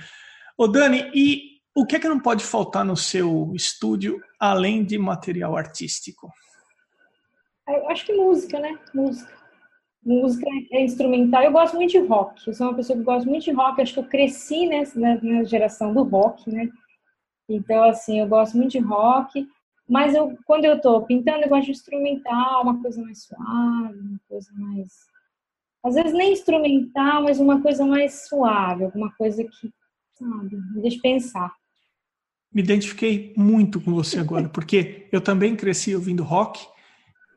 Ô 0.57 0.67
Dani, 0.67 1.11
e 1.15 1.54
o 1.75 1.85
que 1.85 1.97
é 1.97 2.01
que 2.01 2.09
não 2.09 2.21
pode 2.21 2.45
faltar 2.45 2.85
no 2.85 2.97
seu 2.97 3.51
estúdio 3.55 4.23
além 4.39 4.85
de 4.85 4.97
material 4.97 5.57
artístico? 5.57 6.33
Eu 7.69 7.89
acho 7.89 8.07
que 8.07 8.13
música, 8.13 8.61
né? 8.61 8.79
Música. 8.95 9.33
Música 10.05 10.47
é 10.71 10.85
instrumental. 10.85 11.43
Eu 11.43 11.53
gosto 11.53 11.75
muito 11.75 11.91
de 11.91 11.99
rock. 11.99 12.47
Eu 12.47 12.55
sou 12.55 12.69
uma 12.69 12.77
pessoa 12.77 12.99
que 12.99 13.05
gosta 13.05 13.29
muito 13.29 13.45
de 13.45 13.53
rock. 13.53 13.81
Acho 13.81 13.95
que 13.95 14.01
eu 14.01 14.09
cresci 14.09 14.67
nessa, 14.67 14.99
na 14.99 15.45
geração 15.45 15.93
do 15.93 16.03
rock, 16.03 16.49
né? 16.51 16.69
Então, 17.49 17.83
assim, 17.85 18.21
eu 18.21 18.29
gosto 18.29 18.57
muito 18.57 18.73
de 18.73 18.79
rock. 18.79 19.49
Mas 19.89 20.15
eu, 20.15 20.37
quando 20.47 20.67
eu 20.67 20.81
tô 20.81 21.03
pintando, 21.03 21.43
eu 21.43 21.49
gosto 21.49 21.67
de 21.67 21.73
instrumental, 21.73 22.63
uma 22.63 22.81
coisa 22.81 23.03
mais 23.03 23.25
suave, 23.25 23.99
uma 23.99 24.21
coisa 24.29 24.51
mais. 24.55 24.89
Às 25.83 25.95
vezes 25.95 26.13
nem 26.13 26.33
instrumental, 26.33 27.23
mas 27.23 27.41
uma 27.41 27.61
coisa 27.61 27.85
mais 27.85 28.27
suave, 28.27 28.85
alguma 28.85 29.13
coisa 29.17 29.43
que, 29.45 29.73
sabe, 30.15 30.57
me 30.57 30.81
deixa 30.81 30.99
pensar. 31.03 31.53
Me 32.55 32.63
identifiquei 32.63 33.35
muito 33.37 33.81
com 33.81 33.93
você 33.93 34.19
agora, 34.21 34.49
porque 34.49 35.09
eu 35.11 35.21
também 35.21 35.57
cresci 35.57 35.95
ouvindo 35.95 36.23
rock 36.23 36.65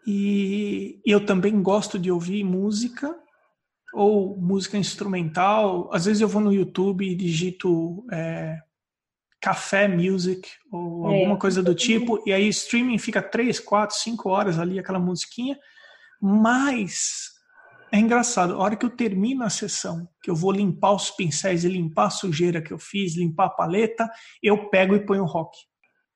e 0.06 1.02
eu 1.06 1.26
também 1.26 1.62
gosto 1.62 1.98
de 1.98 2.12
ouvir 2.12 2.44
música 2.44 3.14
ou 3.94 4.38
música 4.38 4.78
instrumental. 4.78 5.90
Às 5.92 6.06
vezes 6.06 6.22
eu 6.22 6.28
vou 6.28 6.42
no 6.42 6.54
YouTube 6.54 7.04
e 7.04 7.16
digito 7.16 8.06
é, 8.12 8.60
café 9.42 9.88
music 9.88 10.48
ou 10.72 11.10
é. 11.10 11.16
alguma 11.16 11.38
coisa 11.38 11.64
do 11.64 11.74
tipo, 11.74 12.22
e 12.26 12.32
aí 12.32 12.48
streaming 12.50 13.00
fica 13.00 13.22
três, 13.22 13.60
quatro, 13.60 13.96
cinco 13.98 14.30
horas 14.30 14.60
ali, 14.60 14.78
aquela 14.78 15.00
musiquinha. 15.00 15.58
Mas 16.22 17.37
é 17.92 17.98
engraçado, 17.98 18.54
a 18.54 18.58
hora 18.58 18.76
que 18.76 18.86
eu 18.86 18.90
termino 18.90 19.44
a 19.44 19.50
sessão, 19.50 20.08
que 20.22 20.30
eu 20.30 20.36
vou 20.36 20.52
limpar 20.52 20.94
os 20.94 21.10
pincéis 21.12 21.64
e 21.64 21.70
limpar 21.70 22.08
a 22.08 22.10
sujeira 22.10 22.62
que 22.62 22.74
eu 22.74 22.80
fiz, 22.80 23.16
limpar 23.16 23.46
a 23.46 23.50
paleta, 23.50 24.10
eu 24.42 24.70
pego 24.70 24.96
e 24.96 25.06
ponho 25.06 25.24
rock. 25.24 25.58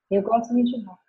Eu 0.10 0.22
gosto 0.22 0.54
muito 0.54 0.70
de 0.70 0.86
rock. 0.86 1.00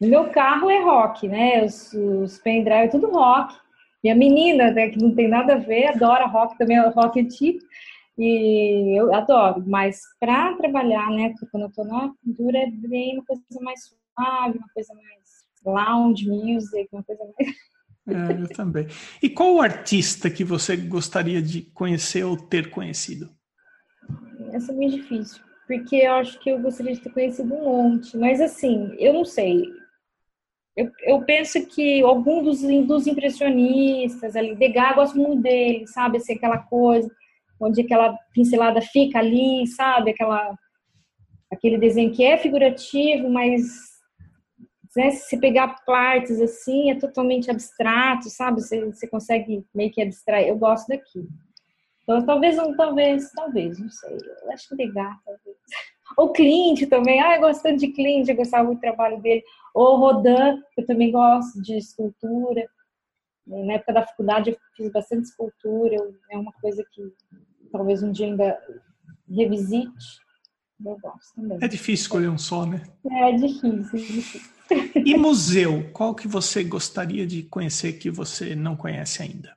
No 0.00 0.08
meu 0.08 0.30
carro 0.30 0.70
é 0.70 0.82
rock, 0.82 1.26
né? 1.26 1.64
Os, 1.64 1.92
os 1.92 2.38
pendrive 2.38 2.84
é 2.84 2.88
tudo 2.88 3.10
rock. 3.10 3.54
Minha 4.02 4.14
menina, 4.14 4.70
né, 4.70 4.90
que 4.90 4.98
não 4.98 5.12
tem 5.14 5.26
nada 5.26 5.54
a 5.54 5.58
ver, 5.58 5.88
adora 5.88 6.26
rock 6.26 6.56
também, 6.56 6.76
é 6.76 6.88
rock 6.88 7.20
antigo. 7.20 7.58
E 8.16 8.98
eu 8.98 9.12
adoro, 9.14 9.64
mas 9.66 10.00
para 10.20 10.54
trabalhar, 10.56 11.10
né, 11.10 11.34
quando 11.50 11.64
eu 11.64 11.72
tô 11.72 11.84
na 11.84 12.12
pintura, 12.22 12.58
é 12.58 12.70
bem 12.70 13.14
uma 13.14 13.24
coisa 13.24 13.42
mais 13.60 13.80
suave, 13.84 14.58
uma 14.58 14.68
coisa 14.74 14.94
mais 14.94 15.38
lounge 15.64 16.28
music, 16.28 16.88
uma 16.92 17.02
coisa 17.02 17.24
mais. 17.24 17.56
É, 18.08 18.42
eu 18.42 18.48
também. 18.48 18.86
E 19.22 19.28
qual 19.28 19.54
o 19.54 19.60
artista 19.60 20.30
que 20.30 20.42
você 20.42 20.76
gostaria 20.76 21.42
de 21.42 21.62
conhecer 21.62 22.24
ou 22.24 22.36
ter 22.36 22.70
conhecido? 22.70 23.28
Essa 24.52 24.72
é 24.72 24.74
meio 24.74 24.92
difícil, 24.92 25.42
porque 25.66 25.96
eu 25.96 26.12
acho 26.14 26.40
que 26.40 26.50
eu 26.50 26.58
gostaria 26.60 26.94
de 26.94 27.00
ter 27.00 27.10
conhecido 27.10 27.54
um 27.54 27.64
monte, 27.64 28.16
mas 28.16 28.40
assim, 28.40 28.94
eu 28.98 29.12
não 29.12 29.24
sei. 29.24 29.62
Eu, 30.74 30.90
eu 31.02 31.20
penso 31.22 31.66
que 31.66 32.00
algum 32.02 32.42
dos, 32.42 32.62
dos 32.62 33.06
impressionistas 33.06 34.36
ali, 34.36 34.54
Degas, 34.54 34.94
gosto 34.94 35.18
muito 35.18 35.42
dele, 35.42 35.86
sabe? 35.88 36.18
Assim, 36.18 36.34
aquela 36.34 36.58
coisa. 36.58 37.10
onde 37.60 37.82
aquela 37.82 38.16
pincelada 38.32 38.80
fica 38.80 39.18
ali, 39.18 39.66
sabe? 39.66 40.12
Aquela, 40.12 40.56
aquele 41.52 41.76
desenho 41.76 42.12
que 42.12 42.24
é 42.24 42.38
figurativo, 42.38 43.28
mas 43.28 43.87
né, 44.96 45.10
se 45.10 45.38
pegar 45.38 45.84
partes 45.84 46.40
assim, 46.40 46.90
é 46.90 46.94
totalmente 46.94 47.50
abstrato, 47.50 48.28
sabe? 48.30 48.60
Você, 48.60 48.84
você 48.84 49.06
consegue 49.06 49.64
meio 49.74 49.90
que 49.90 50.02
abstrair. 50.02 50.48
Eu 50.48 50.56
gosto 50.56 50.88
daqui. 50.88 51.28
Então, 52.02 52.24
talvez, 52.24 52.58
um, 52.58 52.74
talvez, 52.74 53.30
talvez, 53.32 53.78
não 53.78 53.90
sei. 53.90 54.16
Eu 54.42 54.52
acho 54.52 54.68
que 54.68 54.76
Degas, 54.76 55.16
talvez. 55.24 55.56
O 56.16 56.30
Clint 56.30 56.88
também. 56.88 57.20
Ah, 57.20 57.38
tanto 57.38 57.76
de 57.76 57.88
Clint, 57.88 58.26
eu 58.28 58.34
gostava 58.34 58.64
muito 58.64 58.78
do 58.78 58.80
trabalho 58.80 59.20
dele. 59.20 59.44
Ou 59.74 59.98
Rodin, 59.98 60.62
eu 60.76 60.86
também 60.86 61.12
gosto 61.12 61.60
de 61.60 61.76
escultura. 61.76 62.66
Na 63.46 63.74
época 63.74 63.92
da 63.92 64.06
faculdade 64.06 64.50
eu 64.50 64.56
fiz 64.74 64.90
bastante 64.90 65.24
escultura. 65.24 65.96
É 66.30 66.38
uma 66.38 66.52
coisa 66.62 66.82
que 66.92 67.02
talvez 67.70 68.02
um 68.02 68.10
dia 68.10 68.26
ainda 68.26 68.58
revisite. 69.28 70.18
Eu 70.84 70.98
gosto 70.98 71.34
também. 71.36 71.58
É 71.60 71.68
difícil 71.68 72.04
escolher 72.04 72.30
um 72.30 72.38
só, 72.38 72.64
né? 72.64 72.82
É, 73.10 73.30
é 73.30 73.32
difícil, 73.32 73.70
é 73.70 73.96
difícil. 73.96 74.57
E 74.94 75.16
museu? 75.16 75.90
Qual 75.92 76.14
que 76.14 76.28
você 76.28 76.62
gostaria 76.62 77.26
de 77.26 77.42
conhecer 77.44 77.94
que 77.94 78.10
você 78.10 78.54
não 78.54 78.76
conhece 78.76 79.22
ainda? 79.22 79.56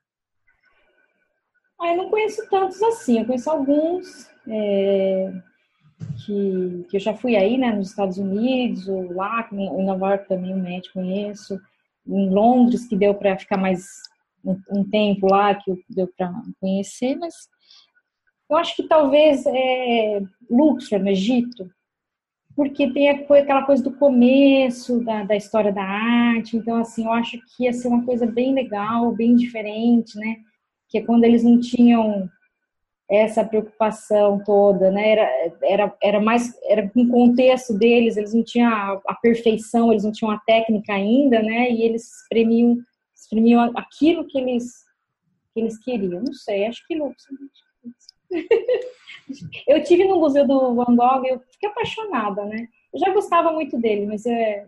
Ah, 1.79 1.89
eu 1.89 1.97
não 1.97 2.09
conheço 2.09 2.47
tantos 2.49 2.81
assim. 2.81 3.19
Eu 3.19 3.25
conheço 3.25 3.49
alguns 3.49 4.29
é, 4.47 5.33
que, 6.25 6.85
que 6.89 6.97
eu 6.97 6.99
já 6.99 7.13
fui 7.13 7.35
aí, 7.35 7.57
né, 7.57 7.71
nos 7.71 7.89
Estados 7.89 8.17
Unidos, 8.17 8.87
ou 8.87 9.11
lá, 9.11 9.47
em 9.51 9.83
Nova 9.83 10.09
York 10.09 10.27
também, 10.27 10.53
o 10.53 10.57
Met 10.57 10.91
conheço. 10.93 11.59
Em 12.07 12.29
Londres, 12.29 12.87
que 12.87 12.95
deu 12.95 13.13
para 13.13 13.37
ficar 13.37 13.57
mais 13.57 13.85
um, 14.43 14.59
um, 14.71 14.89
tempo 14.89 15.27
lá, 15.27 15.55
que 15.55 15.71
deu 15.89 16.07
para 16.07 16.31
conhecer, 16.59 17.15
mas 17.15 17.33
eu 18.49 18.57
acho 18.57 18.75
que 18.75 18.87
talvez 18.87 19.45
é, 19.45 20.21
Luxor, 20.49 20.99
no 20.99 21.09
Egito, 21.09 21.69
porque 22.55 22.91
tem 22.91 23.09
aquela 23.09 23.65
coisa 23.65 23.83
do 23.83 23.91
começo 23.91 25.03
da, 25.03 25.23
da 25.23 25.35
história 25.35 25.71
da 25.71 25.83
arte, 25.83 26.57
então, 26.57 26.77
assim, 26.77 27.05
eu 27.05 27.11
acho 27.11 27.37
que 27.37 27.63
ia 27.63 27.73
ser 27.73 27.87
uma 27.87 28.05
coisa 28.05 28.25
bem 28.25 28.53
legal, 28.53 29.11
bem 29.11 29.35
diferente, 29.35 30.17
né? 30.17 30.37
Que 30.89 30.97
é 30.99 31.01
quando 31.01 31.23
eles 31.23 31.43
não 31.43 31.59
tinham 31.59 32.29
essa 33.09 33.43
preocupação 33.43 34.41
toda, 34.43 34.89
né? 34.89 35.11
Era, 35.11 35.57
era, 35.63 35.97
era 36.01 36.19
mais, 36.21 36.57
era 36.63 36.89
o 36.95 37.09
contexto 37.09 37.77
deles, 37.77 38.15
eles 38.15 38.33
não 38.33 38.43
tinham 38.43 38.71
a, 38.71 39.01
a, 39.07 39.15
perfeição, 39.15 39.91
eles 39.91 40.03
não 40.03 40.11
tinham 40.11 40.31
a 40.31 40.39
técnica 40.39 40.93
ainda, 40.93 41.41
né? 41.41 41.69
E 41.71 41.83
eles 41.83 42.21
exprimiam, 42.21 42.77
exprimiam 43.13 43.71
aquilo 43.75 44.25
que 44.27 44.37
eles, 44.37 44.85
que 45.53 45.59
eles 45.59 45.77
queriam. 45.77 46.21
Não 46.23 46.33
sei, 46.33 46.65
acho 46.65 46.85
que 46.87 46.95
Luxor. 46.95 47.37
eu 49.67 49.83
tive 49.83 50.05
no 50.05 50.19
museu 50.19 50.47
do 50.47 50.75
Van 50.75 50.95
Gogh, 50.95 51.25
eu 51.25 51.39
fiquei 51.51 51.69
apaixonada, 51.69 52.45
né? 52.45 52.67
Eu 52.93 52.99
já 52.99 53.13
gostava 53.13 53.51
muito 53.51 53.77
dele, 53.79 54.05
mas 54.05 54.25
é, 54.25 54.67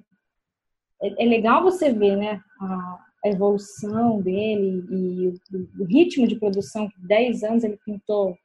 é, 1.02 1.24
é 1.24 1.26
legal 1.26 1.64
você 1.64 1.92
ver, 1.92 2.16
né? 2.16 2.42
A, 2.60 3.00
a 3.26 3.30
evolução 3.30 4.22
dele 4.22 4.86
e 4.90 5.28
o, 5.28 5.34
o, 5.80 5.86
ritmo 5.86 6.28
de 6.28 6.36
produção 6.36 6.90
que 6.90 7.00
10 7.08 7.44
anos 7.44 7.64
ele 7.64 7.80
pintou. 7.86 8.38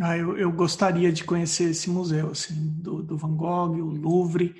Ah, 0.00 0.16
eu, 0.16 0.36
eu 0.36 0.52
gostaria 0.52 1.12
de 1.12 1.24
conhecer 1.24 1.70
esse 1.70 1.90
museu, 1.90 2.30
assim, 2.30 2.54
do, 2.80 3.02
do 3.02 3.16
Van 3.16 3.34
Gogh, 3.34 3.76
o 3.76 3.90
Louvre, 3.90 4.54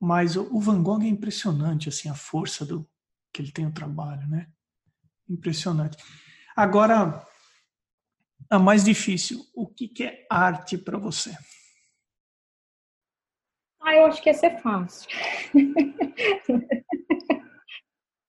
mas 0.00 0.36
o, 0.36 0.48
o 0.54 0.60
Van 0.60 0.82
Gogh 0.82 1.02
é 1.02 1.08
impressionante, 1.08 1.88
assim, 1.88 2.08
a 2.08 2.14
força 2.14 2.64
do 2.64 2.86
que 3.32 3.40
ele 3.40 3.52
tem 3.52 3.66
o 3.66 3.72
trabalho, 3.72 4.26
né? 4.28 4.46
Impressionante. 5.28 5.96
Agora, 6.54 7.26
a 8.50 8.58
mais 8.58 8.84
difícil. 8.84 9.40
O 9.54 9.66
que, 9.66 9.88
que 9.88 10.04
é 10.04 10.26
arte 10.30 10.78
para 10.78 10.98
você? 10.98 11.36
Ah, 13.80 13.96
eu 13.96 14.06
acho 14.06 14.22
que 14.22 14.30
essa 14.30 14.46
é 14.46 14.58
fácil. 14.58 15.08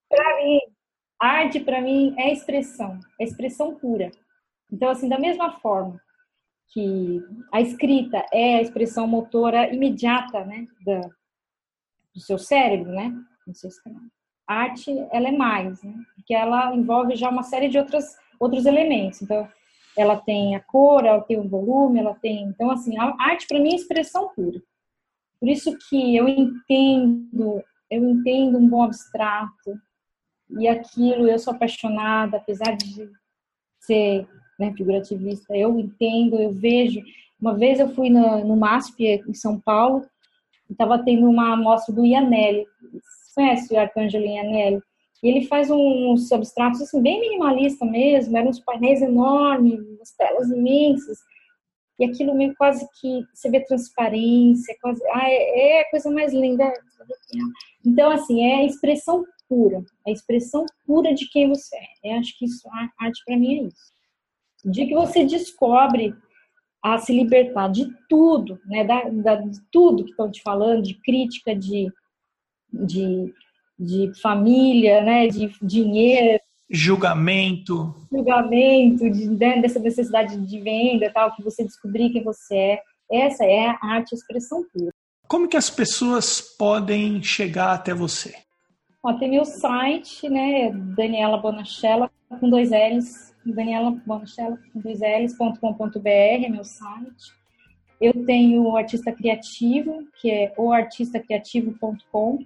para 0.10 0.36
mim, 0.38 0.60
arte 1.20 1.60
para 1.60 1.82
mim 1.82 2.16
é 2.18 2.34
expressão, 2.34 3.00
é 3.20 3.24
expressão 3.24 3.76
pura. 3.76 4.10
Então, 4.72 4.90
assim, 4.90 5.08
da 5.08 5.20
mesma 5.20 5.52
forma 5.60 6.02
que 6.70 7.22
a 7.52 7.62
escrita 7.62 8.26
é 8.34 8.56
a 8.56 8.62
expressão 8.62 9.06
motora 9.08 9.72
imediata, 9.72 10.44
né, 10.44 10.66
da, 10.84 11.02
do 12.14 12.20
seu 12.20 12.40
cérebro, 12.40 12.92
né, 12.92 13.14
seu 13.54 13.70
A 14.48 14.56
arte, 14.56 14.92
ela 15.12 15.30
é 15.30 15.32
mais, 15.32 15.84
né, 15.84 15.94
porque 16.16 16.34
ela 16.34 16.76
envolve 16.76 17.16
já 17.16 17.30
uma 17.30 17.44
série 17.44 17.70
de 17.70 17.78
outras, 17.78 18.18
outros 18.40 18.66
elementos. 18.66 19.22
Então, 19.22 19.48
ela 19.98 20.18
tem 20.18 20.56
a 20.56 20.60
cor, 20.60 21.06
ela 21.06 21.22
tem 21.22 21.40
o 21.40 21.48
volume, 21.48 22.00
ela 22.00 22.16
tem. 22.16 22.44
Então, 22.44 22.72
assim, 22.72 22.98
a 22.98 23.16
arte 23.20 23.48
para 23.48 23.60
mim 23.60 23.74
é 23.74 23.76
expressão 23.76 24.30
pura. 24.36 24.62
Por 25.40 25.50
isso 25.50 25.78
que 25.90 26.16
eu 26.16 26.28
entendo, 26.28 27.62
eu 27.90 28.08
entendo 28.10 28.58
um 28.58 28.68
bom 28.68 28.84
abstrato 28.84 29.78
e 30.50 30.68
aquilo 30.68 31.28
eu 31.28 31.38
sou 31.38 31.54
apaixonada, 31.54 32.38
apesar 32.38 32.76
de 32.76 33.10
ser 33.80 34.28
né, 34.60 34.74
figurativista, 34.76 35.56
eu 35.56 35.78
entendo, 35.80 36.40
eu 36.40 36.52
vejo. 36.52 37.02
Uma 37.40 37.54
vez 37.56 37.80
eu 37.80 37.90
fui 37.90 38.10
no, 38.10 38.46
no 38.46 38.56
MASP 38.56 39.22
em 39.28 39.34
São 39.34 39.60
Paulo, 39.60 40.06
estava 40.70 41.04
tendo 41.04 41.30
uma 41.30 41.54
amostra 41.54 41.94
do 41.94 42.06
Ianelli. 42.06 42.66
Você 42.92 43.34
conhece 43.36 43.74
o 43.74 43.80
Arcângelo 43.80 44.26
Ianelli? 44.26 44.82
E 45.24 45.30
ele 45.30 45.48
faz 45.48 45.72
uns 45.72 46.28
substratos 46.28 46.82
assim, 46.82 47.02
bem 47.02 47.22
minimalista 47.22 47.86
mesmo, 47.86 48.38
eram 48.38 48.50
uns 48.50 48.60
painéis 48.60 49.02
enormes, 49.02 49.80
umas 49.80 50.12
telas 50.12 50.52
imensas. 50.52 51.18
E 51.98 52.06
aquilo 52.06 52.36
meio 52.36 52.54
quase 52.56 52.86
que 53.00 53.24
você 53.34 53.50
vê 53.50 53.62
transparência, 53.62 54.76
quase. 54.82 55.02
Ah, 55.14 55.30
é, 55.30 55.78
é 55.78 55.82
a 55.82 55.90
coisa 55.90 56.12
mais 56.12 56.34
linda. 56.34 56.72
Então, 57.86 58.12
assim, 58.12 58.44
é 58.44 58.56
a 58.56 58.66
expressão 58.66 59.24
pura, 59.48 59.84
a 60.06 60.12
expressão 60.12 60.66
pura 60.86 61.14
de 61.14 61.30
quem 61.30 61.48
você 61.48 61.78
é. 61.78 62.16
Eu 62.16 62.20
acho 62.20 62.38
que 62.38 62.46
isso, 62.46 62.68
a 62.70 63.06
arte 63.06 63.24
para 63.26 63.38
mim 63.38 63.60
é 63.60 63.64
isso. 63.68 63.94
O 64.66 64.72
dia 64.72 64.88
que 64.88 64.94
você 64.94 65.24
descobre 65.24 66.14
a 66.84 66.98
se 66.98 67.14
libertar 67.14 67.70
de 67.70 67.88
tudo, 68.10 68.60
né, 68.66 68.84
da, 68.84 69.08
da 69.10 69.36
de 69.36 69.60
tudo 69.72 70.04
que 70.04 70.12
estão 70.12 70.30
te 70.30 70.42
falando, 70.42 70.84
de 70.84 70.96
crítica, 70.96 71.56
de, 71.56 71.88
de 72.74 73.34
de 73.80 74.12
família, 74.22 75.02
né, 75.02 75.28
de 75.28 75.52
dinheiro, 75.62 76.40
julgamento, 76.70 77.94
julgamento, 78.12 79.10
de, 79.10 79.30
né, 79.30 79.62
dessa 79.62 79.80
necessidade 79.80 80.38
de 80.38 80.60
venda, 80.60 81.12
tal, 81.14 81.36
que 81.36 81.44
você 81.44 81.64
descobrir 81.64 82.10
quem 82.10 82.24
você 82.24 82.56
é. 82.56 82.82
Essa 83.12 83.46
é 83.46 83.68
a 83.68 83.78
arte 83.82 84.16
expressão 84.16 84.64
pura. 84.74 84.92
Como 85.28 85.48
que 85.48 85.58
as 85.58 85.70
pessoas 85.70 86.42
podem 86.58 87.22
chegar 87.22 87.74
até 87.74 87.94
você? 87.94 88.36
Ó, 89.04 89.14
tem 89.14 89.30
meu 89.30 89.46
site, 89.46 90.30
né, 90.30 90.72
Daniela 90.72 91.38
Bonachella 91.38 92.10
com 92.40 92.50
dois 92.50 92.72
L's, 92.72 93.34
Daniela 93.46 93.92
Bonachella 94.06 94.58
com 94.72 94.80
dois 94.80 95.00
L's.com.br, 95.02 96.08
é 96.08 96.50
meu 96.50 96.64
site. 96.64 97.34
Eu 98.00 98.26
tenho 98.26 98.64
o 98.64 98.76
Artista 98.76 99.12
Criativo, 99.12 100.08
que 100.20 100.30
é 100.30 100.54
oartistacriativo.com. 100.58 102.40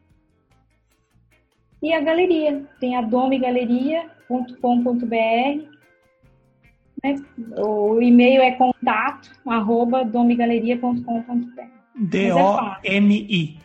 E 1.82 1.94
a 1.94 2.02
galeria, 2.02 2.64
tem 2.80 2.96
a 2.96 3.02
domegaleria.com.br. 3.02 5.78
Né? 7.04 7.16
O 7.58 8.02
e-mail 8.02 8.42
é 8.42 8.52
contato 8.54 9.32
arroba 9.46 10.04
domegaleria.com.br. 10.04 11.62
D-O-M-I. 11.96 13.60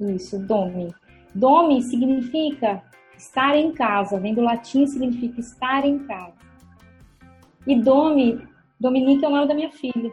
É 0.00 0.12
Isso, 0.12 0.38
Domi. 0.38 0.94
Domi 1.34 1.82
significa 1.82 2.82
estar 3.16 3.56
em 3.56 3.72
casa, 3.72 4.20
vem 4.20 4.34
do 4.34 4.40
latim, 4.40 4.86
significa 4.86 5.40
estar 5.40 5.84
em 5.84 5.98
casa. 6.00 6.34
E 7.66 7.80
Domi, 7.80 8.40
Dominique 8.78 9.24
é 9.24 9.28
o 9.28 9.30
nome 9.30 9.48
da 9.48 9.54
minha 9.54 9.70
filha, 9.70 10.12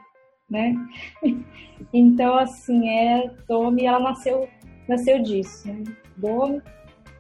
né? 0.50 0.76
Então, 1.92 2.38
assim, 2.38 2.88
é 2.88 3.32
Domi, 3.48 3.86
ela 3.86 4.00
nasceu, 4.00 4.48
nasceu 4.88 5.20
disso, 5.24 5.68
né? 5.68 5.84
Domi 6.16 6.62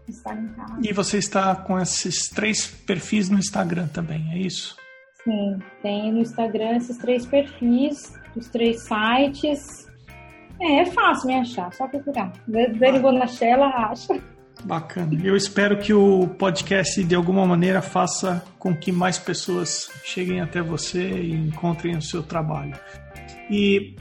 estar 0.08 0.36
em 0.36 0.48
casa. 0.50 0.80
E 0.84 0.94
você 0.94 1.18
está 1.18 1.56
com 1.56 1.80
esses 1.80 2.30
três 2.30 2.68
perfis 2.68 3.30
no 3.30 3.38
Instagram 3.38 3.88
também, 3.88 4.28
é 4.32 4.38
isso? 4.38 4.76
Sim, 5.24 5.60
tem 5.82 6.12
no 6.12 6.20
Instagram 6.20 6.78
esses 6.78 6.98
três 6.98 7.26
perfis, 7.26 8.14
os 8.36 8.48
três 8.48 8.84
sites. 8.84 9.88
É, 10.60 10.82
é 10.82 10.86
fácil 10.88 11.28
me 11.28 11.36
achar, 11.36 11.72
só 11.74 11.88
procurar. 11.88 12.32
Dani 12.48 13.00
Bonachella 13.00 13.68
acha. 13.68 14.20
Bacana. 14.64 15.20
Eu 15.24 15.36
espero 15.36 15.78
que 15.78 15.94
o 15.94 16.28
podcast, 16.28 17.04
de 17.04 17.16
alguma 17.16 17.46
maneira, 17.46 17.82
faça 17.82 18.44
com 18.60 18.76
que 18.76 18.92
mais 18.92 19.18
pessoas 19.18 19.90
cheguem 20.04 20.40
até 20.40 20.62
você 20.62 21.02
e 21.02 21.34
encontrem 21.34 21.98
o 21.98 22.02
seu 22.02 22.22
trabalho. 22.22 22.78
E 23.50 23.96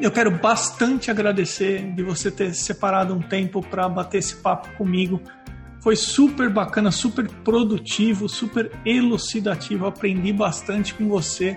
eu 0.00 0.10
quero 0.10 0.30
bastante 0.30 1.10
agradecer 1.10 1.92
de 1.92 2.02
você 2.02 2.30
ter 2.30 2.54
separado 2.54 3.14
um 3.14 3.20
tempo 3.20 3.60
para 3.60 3.88
bater 3.88 4.18
esse 4.18 4.36
papo 4.36 4.68
comigo 4.76 5.20
Foi 5.80 5.96
super 5.96 6.50
bacana, 6.50 6.90
super 6.90 7.28
produtivo, 7.44 8.28
super 8.28 8.70
elucidativo. 8.84 9.86
Aprendi 9.86 10.32
bastante 10.32 10.92
com 10.92 11.08
você. 11.08 11.56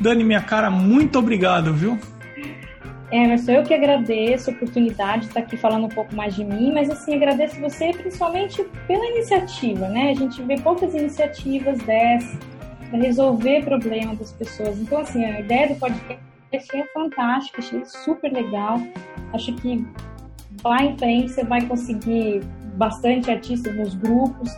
Dani, 0.00 0.24
minha 0.24 0.40
cara, 0.40 0.70
muito 0.70 1.18
obrigado, 1.18 1.72
viu? 1.72 1.98
Emerson, 3.12 3.52
eu 3.52 3.62
que 3.62 3.72
agradeço 3.72 4.50
a 4.50 4.52
oportunidade 4.52 5.22
de 5.22 5.26
estar 5.28 5.40
aqui 5.40 5.56
falando 5.56 5.84
um 5.84 5.88
pouco 5.88 6.14
mais 6.14 6.34
de 6.34 6.44
mim, 6.44 6.72
mas 6.72 6.90
assim, 6.90 7.14
agradeço 7.14 7.60
você 7.60 7.92
principalmente 7.92 8.64
pela 8.88 9.06
iniciativa, 9.10 9.88
né? 9.88 10.10
A 10.10 10.14
gente 10.14 10.42
vê 10.42 10.56
poucas 10.60 10.92
iniciativas 10.92 11.78
dessas 11.78 12.36
para 12.90 12.98
resolver 12.98 13.64
problemas 13.64 14.18
das 14.18 14.32
pessoas. 14.32 14.78
Então, 14.78 14.98
assim, 14.98 15.24
a 15.24 15.40
ideia 15.40 15.68
do 15.68 15.76
podcast 15.76 16.18
é 16.56 16.84
fantástica, 16.92 17.60
achei 17.60 17.84
super 17.84 18.32
legal. 18.32 18.78
Acho 19.32 19.54
que 19.54 19.86
lá 20.64 20.82
em 20.82 20.96
frente 20.96 21.32
você 21.32 21.44
vai 21.44 21.62
conseguir 21.66 22.42
bastante 22.74 23.30
artistas 23.30 23.74
nos 23.74 23.94
grupos, 23.94 24.50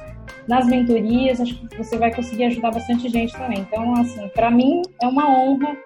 nas 0.46 0.66
mentorias, 0.66 1.40
acho 1.40 1.54
que 1.54 1.76
você 1.76 1.96
vai 1.98 2.14
conseguir 2.14 2.44
ajudar 2.44 2.70
bastante 2.70 3.08
gente 3.08 3.32
também. 3.36 3.60
Então, 3.60 3.94
assim, 3.94 4.28
para 4.28 4.50
mim 4.50 4.82
é 5.00 5.06
uma 5.06 5.28
honra 5.28 5.76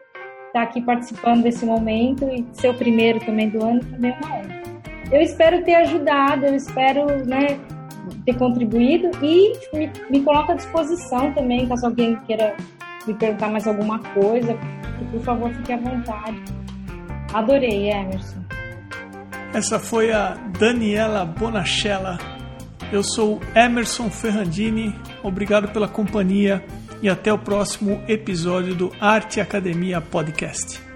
estar 0.46 0.62
aqui 0.62 0.80
participando 0.82 1.42
desse 1.42 1.64
momento 1.64 2.24
e 2.24 2.46
ser 2.52 2.68
o 2.68 2.74
primeiro 2.74 3.18
também 3.20 3.48
do 3.48 3.64
ano 3.64 3.80
também 3.80 4.12
é 4.12 4.24
uma 4.24 4.36
honra. 4.36 4.62
Eu 5.10 5.20
espero 5.20 5.62
ter 5.64 5.74
ajudado, 5.74 6.46
eu 6.46 6.54
espero 6.54 7.06
né, 7.26 7.58
ter 8.24 8.36
contribuído 8.36 9.10
e 9.22 9.52
me, 9.74 9.90
me 10.08 10.22
coloco 10.22 10.52
à 10.52 10.54
disposição 10.54 11.32
também, 11.32 11.66
caso 11.66 11.86
alguém 11.86 12.16
queira 12.26 12.56
me 13.06 13.14
perguntar 13.14 13.50
mais 13.50 13.66
alguma 13.66 13.98
coisa, 13.98 14.56
por 15.10 15.20
favor, 15.22 15.50
fique 15.52 15.72
à 15.72 15.76
vontade. 15.76 16.42
Adorei, 17.32 17.90
Emerson. 17.90 18.42
Essa 19.52 19.78
foi 19.78 20.12
a 20.12 20.34
Daniela 20.58 21.24
Bonachella. 21.24 22.18
Eu 22.92 23.02
sou 23.02 23.40
Emerson 23.54 24.10
Ferrandini. 24.10 24.94
Obrigado 25.22 25.68
pela 25.68 25.88
companhia 25.88 26.64
e 27.02 27.08
até 27.08 27.32
o 27.32 27.38
próximo 27.38 28.02
episódio 28.06 28.74
do 28.74 28.92
Arte 29.00 29.40
Academia 29.40 30.00
Podcast. 30.00 30.91